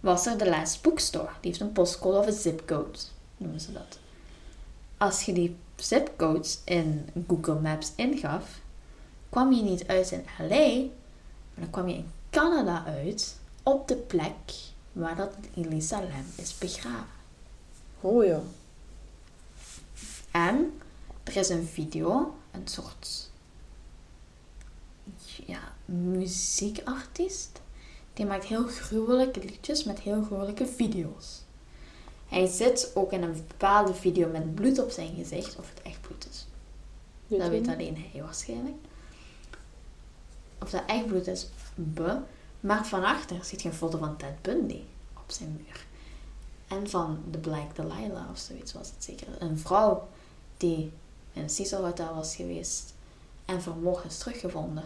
was 0.00 0.26
er 0.26 0.38
de 0.38 0.48
last 0.48 0.82
bookstore. 0.82 1.30
Die 1.40 1.50
heeft 1.50 1.60
een 1.60 1.72
postcode 1.72 2.18
of 2.18 2.26
een 2.26 2.32
zipcode, 2.32 2.98
noemen 3.36 3.60
ze 3.60 3.72
dat. 3.72 3.98
Als 4.96 5.22
je 5.22 5.32
die 5.32 5.56
zipcodes 5.76 6.60
in 6.64 7.08
Google 7.28 7.60
Maps 7.60 7.92
ingaf, 7.96 8.60
kwam 9.28 9.52
je 9.52 9.62
niet 9.62 9.86
uit 9.86 10.10
in 10.10 10.24
LA, 10.38 10.76
maar 11.54 11.64
dan 11.64 11.70
kwam 11.70 11.88
je 11.88 11.94
in 11.94 12.10
Canada 12.30 12.84
uit, 12.84 13.36
op 13.62 13.88
de 13.88 13.96
plek 13.96 14.52
waar 14.92 15.16
dat 15.16 15.34
Elisa 15.54 16.00
Lam 16.00 16.26
is 16.36 16.58
begraven. 16.58 17.06
Oh 18.00 18.24
ja. 18.24 18.40
En 20.30 20.80
er 21.24 21.36
is 21.36 21.48
een 21.48 21.66
video, 21.66 22.34
een 22.50 22.68
soort 22.68 23.30
ja, 25.46 25.72
muziekartiest. 25.84 27.60
Die 28.12 28.26
maakt 28.26 28.44
heel 28.44 28.66
gruwelijke 28.66 29.40
liedjes 29.40 29.84
met 29.84 30.00
heel 30.00 30.22
gruwelijke 30.22 30.66
video's. 30.66 31.45
Hij 32.26 32.46
zit 32.46 32.90
ook 32.94 33.12
in 33.12 33.22
een 33.22 33.44
bepaalde 33.48 33.94
video 33.94 34.28
met 34.28 34.54
bloed 34.54 34.78
op 34.78 34.90
zijn 34.90 35.14
gezicht, 35.14 35.56
of 35.58 35.70
het 35.74 35.82
echt 35.82 36.00
bloed 36.00 36.28
is. 36.30 36.46
dat 37.38 37.48
weet 37.48 37.68
alleen 37.68 38.06
hij 38.12 38.22
waarschijnlijk. 38.22 38.76
Of 40.60 40.70
dat 40.70 40.82
echt 40.86 41.06
bloed 41.06 41.26
is, 41.26 41.48
be. 41.74 42.18
Maar 42.60 42.86
van 42.86 43.04
achter 43.04 43.44
ziet 43.44 43.62
je 43.62 43.68
een 43.68 43.74
foto 43.74 43.98
van 43.98 44.16
Ted 44.16 44.42
Bundy 44.42 44.80
op 45.14 45.30
zijn 45.32 45.52
muur. 45.52 45.86
En 46.68 46.90
van 46.90 47.22
de 47.30 47.38
Black 47.38 47.76
Delilah 47.76 48.30
of 48.30 48.38
zoiets 48.38 48.72
was 48.72 48.88
het 48.88 49.04
zeker. 49.04 49.26
Een 49.38 49.58
vrouw 49.58 50.08
die 50.56 50.92
in 51.32 51.42
een 51.42 51.50
Cecil 51.50 51.84
Hotel 51.84 52.14
was 52.14 52.36
geweest 52.36 52.94
en 53.44 53.62
vermoord 53.62 54.04
is 54.04 54.18
teruggevonden. 54.18 54.84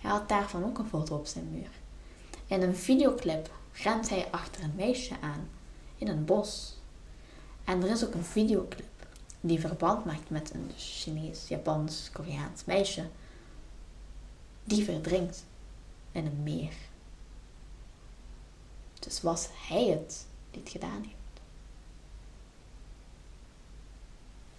Hij 0.00 0.10
had 0.10 0.28
daarvan 0.28 0.64
ook 0.64 0.78
een 0.78 0.88
foto 0.88 1.16
op 1.16 1.26
zijn 1.26 1.50
muur. 1.50 1.70
In 2.46 2.62
een 2.62 2.76
videoclip 2.76 3.50
rent 3.72 4.08
hij 4.08 4.28
achter 4.30 4.62
een 4.62 4.74
meisje 4.74 5.14
aan 5.20 5.48
in 6.04 6.10
een 6.10 6.24
bos. 6.24 6.74
En 7.64 7.82
er 7.82 7.90
is 7.90 8.04
ook 8.04 8.14
een 8.14 8.24
videoclip 8.24 9.06
die 9.40 9.60
verband 9.60 10.04
maakt 10.04 10.30
met 10.30 10.54
een 10.54 10.70
Chinees, 10.76 11.48
Japans, 11.48 12.10
Koreaans 12.12 12.64
meisje 12.64 13.08
die 14.64 14.84
verdrinkt 14.84 15.44
in 16.12 16.26
een 16.26 16.42
meer. 16.42 16.74
Dus 18.98 19.20
was 19.20 19.48
hij 19.68 19.84
het 19.84 20.26
die 20.50 20.60
het 20.60 20.70
gedaan 20.70 21.02
heeft? 21.02 21.14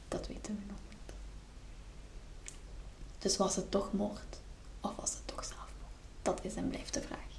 Dat 0.07 0.27
weten 0.27 0.55
we 0.55 0.61
nog 0.67 0.77
niet. 0.89 1.13
Dus 3.19 3.37
was 3.37 3.55
het 3.55 3.71
toch 3.71 3.93
moord 3.93 4.39
of 4.81 4.95
was 4.95 5.13
het 5.13 5.27
toch 5.27 5.43
zelfmoord? 5.43 5.69
Dat 6.21 6.43
is 6.43 6.55
en 6.55 6.67
blijft 6.67 6.93
de 6.93 7.01
vraag. 7.01 7.34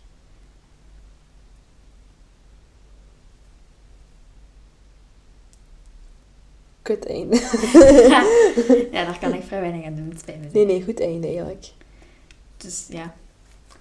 Kut 6.86 7.06
einde. 7.06 7.36
ja, 8.92 9.04
daar 9.04 9.18
kan 9.18 9.34
ik 9.34 9.42
vrij 9.42 9.60
weinig 9.60 9.86
aan 9.86 9.94
doen. 9.94 10.12
Nee, 10.52 10.64
nee, 10.64 10.84
goed 10.84 11.00
einde 11.00 11.26
eigenlijk. 11.26 11.72
Dus 12.56 12.86
ja. 12.88 13.14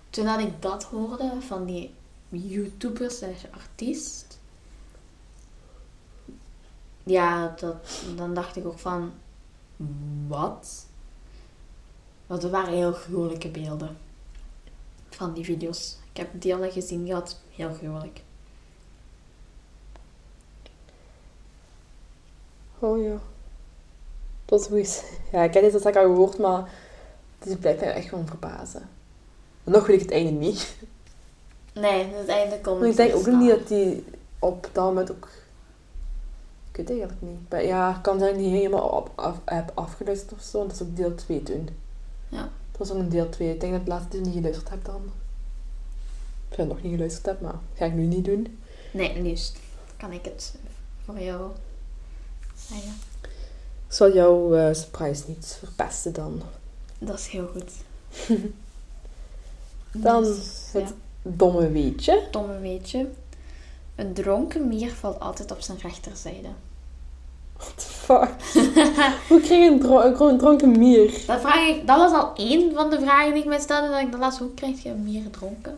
Toen 0.10 0.26
dat 0.26 0.39
ik 0.39 0.62
dat 0.62 0.84
hoorde 0.84 1.32
van 1.39 1.66
die 1.66 1.93
YouTuber 2.30 3.12
slash 3.12 3.43
artiest. 3.51 4.39
Ja, 7.03 7.56
dat, 7.60 8.03
dan 8.16 8.34
dacht 8.34 8.56
ik 8.56 8.66
ook 8.66 8.80
van... 8.80 9.12
Wat? 10.28 10.86
Want 12.28 12.43
er 12.43 12.49
waren 12.49 12.74
heel 12.74 12.93
gruwelijke 12.93 13.49
beelden. 13.49 13.97
Van 15.10 15.34
die 15.34 15.45
video's. 15.45 15.97
Ik 16.12 16.18
heb 16.18 16.41
delen 16.41 16.72
gezien 16.72 17.08
gehad. 17.08 17.41
Heel 17.49 17.74
gruwelijk. 17.74 18.22
Oh 22.86 23.03
ja. 23.03 23.17
Dat 24.45 24.59
is 24.59 24.67
goed. 24.67 25.03
Ja, 25.31 25.43
ik 25.43 25.53
heb 25.53 25.63
dit 25.71 25.86
al 25.86 25.91
gehoord, 25.91 26.38
maar 26.38 26.69
het 27.39 27.59
blijft 27.59 27.79
mij 27.79 27.93
echt 27.93 28.09
gewoon 28.09 28.27
verbazen. 28.27 28.89
nog 29.63 29.86
wil 29.86 29.95
ik 29.95 30.01
het 30.01 30.11
einde 30.11 30.31
niet. 30.31 30.75
Nee, 31.73 32.05
het 32.13 32.27
einde 32.27 32.59
komt 32.61 32.79
Maar 32.79 32.89
ik 32.89 32.95
denk 32.95 33.15
ook 33.15 33.27
niet 33.27 33.49
dat 33.49 33.67
die 33.67 34.05
op 34.39 34.69
dat 34.71 34.83
moment 34.86 35.11
ook... 35.11 35.29
Ik 36.71 36.75
weet 36.77 36.89
het 36.89 36.99
eigenlijk 36.99 37.21
niet. 37.21 37.49
Maar 37.49 37.65
ja, 37.65 37.95
ik 37.95 38.01
kan 38.01 38.19
zijn 38.19 38.33
dat 38.33 38.41
niet 38.41 38.51
helemaal 38.51 38.88
op, 38.88 39.11
af, 39.15 39.41
heb 39.45 39.71
afgeluisterd 39.73 40.33
of 40.33 40.41
zo. 40.41 40.61
Dat 40.67 40.71
is 40.71 40.81
ook 40.81 40.95
deel 40.95 41.15
2 41.15 41.43
toen. 41.43 41.69
Ja. 42.29 42.49
Dat 42.71 42.88
was 42.88 42.91
ook 42.91 42.97
een 42.97 43.09
deel 43.09 43.29
2. 43.29 43.53
Ik 43.53 43.59
denk 43.59 43.71
dat 43.71 43.81
ik 43.81 43.88
laatst 43.88 44.11
dus 44.11 44.21
niet 44.21 44.33
geluisterd 44.33 44.69
heb 44.69 44.86
dan. 44.86 45.01
Ik 46.49 46.57
nog 46.57 46.81
niet 46.81 46.91
geluisterd 46.91 47.25
heb, 47.25 47.41
maar 47.41 47.51
dat 47.51 47.61
ga 47.73 47.86
ik 47.86 47.93
nu 47.93 48.05
niet 48.05 48.25
doen. 48.25 48.59
Nee, 48.91 49.21
liefst. 49.21 49.57
Kan 49.97 50.11
ik 50.11 50.25
het 50.25 50.55
voor 51.05 51.19
jou 51.19 51.51
Ik 53.88 54.01
zal 54.01 54.13
jouw 54.13 54.55
eh, 54.55 54.74
surprise 54.74 55.24
niet 55.28 55.57
verpesten 55.59 56.13
dan. 56.13 56.41
Dat 56.99 57.20
is 57.20 57.28
heel 57.28 57.47
goed. 57.47 57.72
Dan 59.91 60.24
Dus, 60.24 60.38
het 60.72 60.88
ja. 60.89 60.95
domme 61.22 61.72
weetje. 61.72 62.28
Domme 62.32 62.59
weetje. 62.59 63.07
Een 63.95 64.13
dronken 64.13 64.68
mier 64.68 64.91
valt 64.91 65.20
altijd 65.20 65.51
op 65.51 65.61
zijn 65.61 65.78
rechterzijde. 65.82 66.47
What 67.57 67.74
the 67.76 67.86
fuck? 67.86 68.30
Hoe 69.30 69.39
kreeg 69.39 69.59
je 69.59 69.72
een, 69.72 69.80
dro 69.80 70.28
een 70.28 70.38
dronken 70.38 70.80
mier? 70.80 71.24
Dat, 71.28 71.41
vraag 71.41 71.68
ik, 71.68 71.88
dat 71.88 71.97
was 71.97 72.11
al 72.11 72.32
één 72.36 72.74
van 72.74 72.89
de 72.89 72.99
vragen 72.99 73.34
die 73.34 73.41
ik 73.41 73.49
mij 73.49 73.59
stelde. 73.59 73.89
Dat 73.89 73.99
ik 73.99 74.11
de 74.11 74.18
laatste, 74.18 74.43
hoe 74.43 74.53
krijg 74.53 74.84
je 74.84 74.89
een 74.89 75.03
mier 75.03 75.30
dronken? 75.30 75.78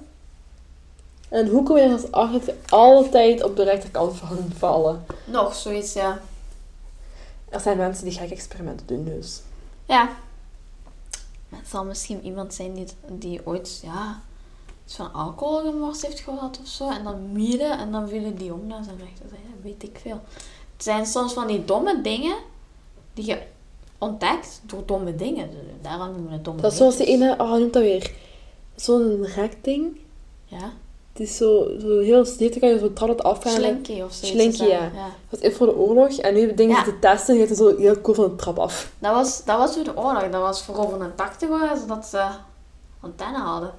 En 1.30 1.48
hoe 1.48 1.64
kom 1.64 1.78
je 1.78 1.92
als 1.92 2.12
achter 2.12 2.54
altijd 2.70 3.44
op 3.44 3.56
de 3.56 3.64
rechterkant 3.64 4.18
van 4.18 4.52
vallen? 4.58 5.06
Nog 5.26 5.56
zoiets, 5.56 5.94
ja. 5.94 6.20
Er 7.50 7.60
zijn 7.60 7.78
mensen 7.78 8.04
die 8.04 8.14
gekke 8.14 8.34
experimenten 8.34 8.88
doen, 8.88 9.06
dus. 9.06 9.42
Ja. 9.86 10.10
Het 11.50 11.68
zal 11.68 11.86
misschien 11.86 12.26
iemand 12.26 12.54
zijn 12.54 12.74
die, 12.74 12.88
die 13.08 13.42
ooit, 13.46 13.80
ja, 13.84 14.22
iets 14.86 14.96
van 14.96 15.14
alcohol 15.14 15.72
gemorst 15.72 16.06
heeft 16.06 16.20
gehad 16.20 16.60
of 16.62 16.68
zo. 16.68 16.90
En 16.90 17.04
dan 17.04 17.32
mieren 17.32 17.78
en 17.78 17.92
dan 17.92 18.10
vielen 18.10 18.36
die 18.36 18.54
om 18.54 18.68
naar 18.68 18.84
zijn 18.84 18.98
rechterzijde. 18.98 19.44
Weet 19.62 19.84
ik 19.84 20.00
veel. 20.02 20.22
Het 20.74 20.84
zijn 20.84 21.06
soms 21.06 21.34
van 21.34 21.48
die 21.48 21.66
domme 21.66 22.02
dingen 22.02 22.36
die 23.14 23.26
je 23.26 23.42
ontdekt 23.98 24.62
door 24.64 24.86
domme 24.86 25.16
dingen. 25.16 25.50
Daarom 25.82 26.12
noemen 26.12 26.28
we 26.28 26.34
het 26.34 26.46
domme 26.46 26.62
Dat 26.62 26.72
is 26.72 26.78
zoals 26.78 26.98
die 26.98 27.06
ene, 27.06 27.36
oh, 27.38 27.52
noemt 27.52 27.74
dat 27.74 27.82
weer? 27.82 28.14
Zo'n 28.76 29.26
rekding. 29.26 30.00
Ja. 30.46 30.74
Het 31.18 31.28
is 31.28 31.38
zo, 31.38 31.68
zo 31.80 32.00
heel 32.00 32.26
steeds 32.26 32.60
kan 32.60 32.70
je 32.70 32.80
zo 32.80 32.94
trap 32.94 33.10
het 33.10 33.24
afgaan. 33.24 33.52
Slinky 33.52 34.02
of 34.02 34.14
zoiets. 34.14 34.28
Slinky, 34.30 34.58
dat. 34.58 34.68
ja. 34.68 34.80
Dat 34.90 35.12
was 35.30 35.40
eerst 35.40 35.58
voor 35.58 35.68
de 35.68 35.76
oorlog. 35.76 36.12
En 36.18 36.34
nu 36.34 36.54
dingen 36.54 36.76
Ja. 36.76 36.84
ze 36.84 36.90
te 36.92 37.00
testen 37.00 37.34
en 37.36 37.42
je 37.42 37.48
gaat 37.48 37.58
zo 37.58 37.78
heel 37.78 38.02
cool 38.02 38.16
van 38.16 38.30
de 38.30 38.36
trap 38.36 38.60
af. 38.60 38.92
Dat 39.00 39.14
was, 39.14 39.44
dat 39.44 39.58
was 39.58 39.74
voor 39.76 39.84
de 39.84 39.98
oorlog. 39.98 40.22
Dat 40.30 40.42
was 40.42 40.64
voor 40.64 40.78
over 40.78 41.02
een 41.02 41.16
tak 41.16 41.34
te 41.34 41.46
gooien, 41.48 41.78
zodat 41.80 42.06
ze 42.06 42.28
antenne 43.00 43.38
hadden. 43.40 43.72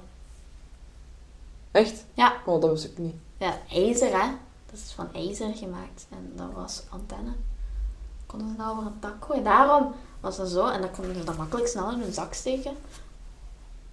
Echt? 1.71 2.03
Ja. 2.13 2.33
Oh, 2.45 2.61
dat 2.61 2.69
wist 2.69 2.83
ik 2.85 2.97
niet. 2.97 3.15
Ja, 3.37 3.53
ijzer 3.71 4.11
hè. 4.21 4.27
Dat 4.71 4.79
is 4.85 4.91
van 4.95 5.07
ijzer 5.13 5.53
gemaakt. 5.55 6.05
En 6.09 6.31
dat 6.35 6.47
was 6.55 6.81
antenne. 6.89 7.31
Konden 8.25 8.47
ze 8.49 8.53
nou 8.57 8.71
over 8.77 8.85
een 8.85 8.99
tak 8.99 9.25
gooien. 9.25 9.43
Daarom 9.43 9.93
was 10.19 10.37
dat 10.37 10.49
zo. 10.49 10.67
En 10.67 10.81
dan 10.81 10.91
konden 10.91 11.15
ze 11.15 11.23
dat 11.23 11.37
makkelijk 11.37 11.67
snel 11.67 11.91
in 11.91 11.99
hun 11.99 12.13
zak 12.13 12.33
steken. 12.33 12.71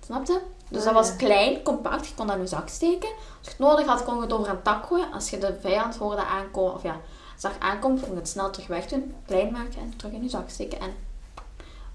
Snap 0.07 0.27
je? 0.27 0.41
Dus 0.69 0.79
Ah, 0.79 0.85
dat 0.85 0.95
was 0.95 1.09
ja. 1.09 1.15
klein, 1.15 1.63
compact. 1.63 2.07
Je 2.07 2.15
kon 2.15 2.27
dat 2.27 2.37
in 2.37 2.43
je 2.43 2.49
zak 2.49 2.69
steken. 2.69 3.09
Als 3.09 3.45
je 3.45 3.51
het 3.51 3.59
nodig 3.59 3.87
had, 3.87 4.05
kon 4.05 4.15
je 4.15 4.21
het 4.21 4.33
over 4.33 4.49
een 4.49 4.63
tak 4.63 4.87
gooien. 4.87 5.13
Als 5.13 5.31
je 5.31 5.39
de 5.39 5.57
vijand 5.61 5.97
hoorde 5.97 6.25
aankomen, 6.25 6.75
of 6.75 6.83
ja, 6.83 7.01
zag 7.37 7.53
aankomen, 7.59 8.01
kon 8.01 8.11
je 8.11 8.17
het 8.17 8.29
snel 8.29 8.51
terug 8.51 8.69
weg 8.69 8.87
doen. 8.87 9.15
Klein 9.27 9.53
maken 9.53 9.79
en 9.81 9.97
terug 9.97 10.13
in 10.13 10.23
je 10.23 10.29
zak 10.29 10.49
steken. 10.51 10.81
En 10.81 10.95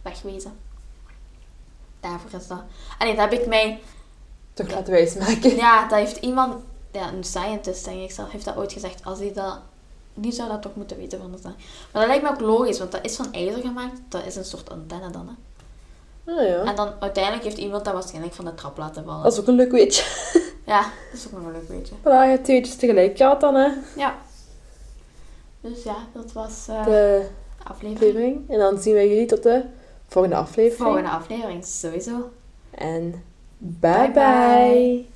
wegwezen. 0.02 0.58
Daarvoor 2.00 2.40
is 2.40 2.48
dat. 2.48 2.62
En 3.00 3.06
nee, 3.08 3.16
dat 3.16 3.30
heb 3.30 3.40
ik 3.40 3.48
mij 3.48 3.82
Toch 4.54 4.70
laten 4.72 4.94
wijsmaken. 4.94 5.56
ja, 5.56 5.88
dat 5.88 5.98
heeft 6.00 6.18
iemand, 6.18 6.64
ja, 6.92 7.08
een 7.14 7.24
scientist 7.24 7.86
denk 7.86 8.02
ik 8.02 8.12
zelf, 8.12 8.32
heeft 8.32 8.46
dat 8.46 8.56
ooit 8.56 8.74
gezegd. 8.74 9.06
Als 9.06 9.20
hij 9.20 9.34
dat, 9.34 9.60
die 10.14 10.32
zou 10.32 10.50
dat 10.50 10.62
toch 10.62 10.76
moeten 10.76 10.98
weten 10.98 11.20
van 11.20 11.32
de 11.32 11.40
Maar 11.44 11.54
dat 11.92 12.08
lijkt 12.08 12.24
me 12.24 12.30
ook 12.30 12.40
logisch, 12.40 12.80
want 12.80 12.92
dat 12.92 13.06
is 13.06 13.16
van 13.16 13.34
ijzer 13.34 13.62
gemaakt. 13.62 14.00
Dat 14.08 14.26
is 14.26 14.36
een 14.36 14.46
soort 14.46 14.70
antenne 14.70 15.10
dan. 15.10 15.28
Hè. 15.28 15.34
Ah 16.26 16.48
ja. 16.48 16.64
En 16.64 16.76
dan 16.76 16.94
uiteindelijk 17.00 17.44
heeft 17.44 17.58
iemand 17.58 17.86
dat 17.86 17.94
waarschijnlijk 17.94 18.34
van 18.34 18.46
de 18.46 18.54
trap 18.54 18.78
laten 18.78 19.04
vallen. 19.04 19.24
Dat 19.24 19.34
is 19.34 19.40
ook 19.40 19.48
een 19.48 19.56
leuk 19.56 19.72
weetje. 19.72 20.04
Ja, 20.66 20.82
dat 20.82 21.20
is 21.20 21.26
ook 21.28 21.32
nog 21.32 21.42
wel 21.42 21.52
leuk, 21.52 21.68
weet 21.68 21.88
je. 21.88 21.96
Voilà, 22.00 22.04
je 22.04 22.40
hebt 22.54 22.80
tegelijk 22.80 23.18
gehad 23.18 23.42
dan, 23.42 23.56
hè. 23.56 23.70
Ja. 23.96 24.16
Dus 25.62 25.84
ja, 25.84 25.96
dat 26.14 26.32
was 26.32 26.68
eh, 26.68 26.86
De 26.86 27.28
aflevering. 27.64 27.96
aflevering. 27.96 28.50
En 28.50 28.60
dan 28.60 28.78
zien 28.82 28.94
wij 28.94 29.10
jullie 29.10 29.26
tot 29.26 29.44
de 29.44 29.64
volgende 30.08 30.38
aflevering. 30.38 30.84
Volgende 30.84 31.10
aflevering, 31.10 31.66
sowieso. 31.66 32.32
En 32.72 33.24
bye. 33.58 34.12
bye. 34.12 35.11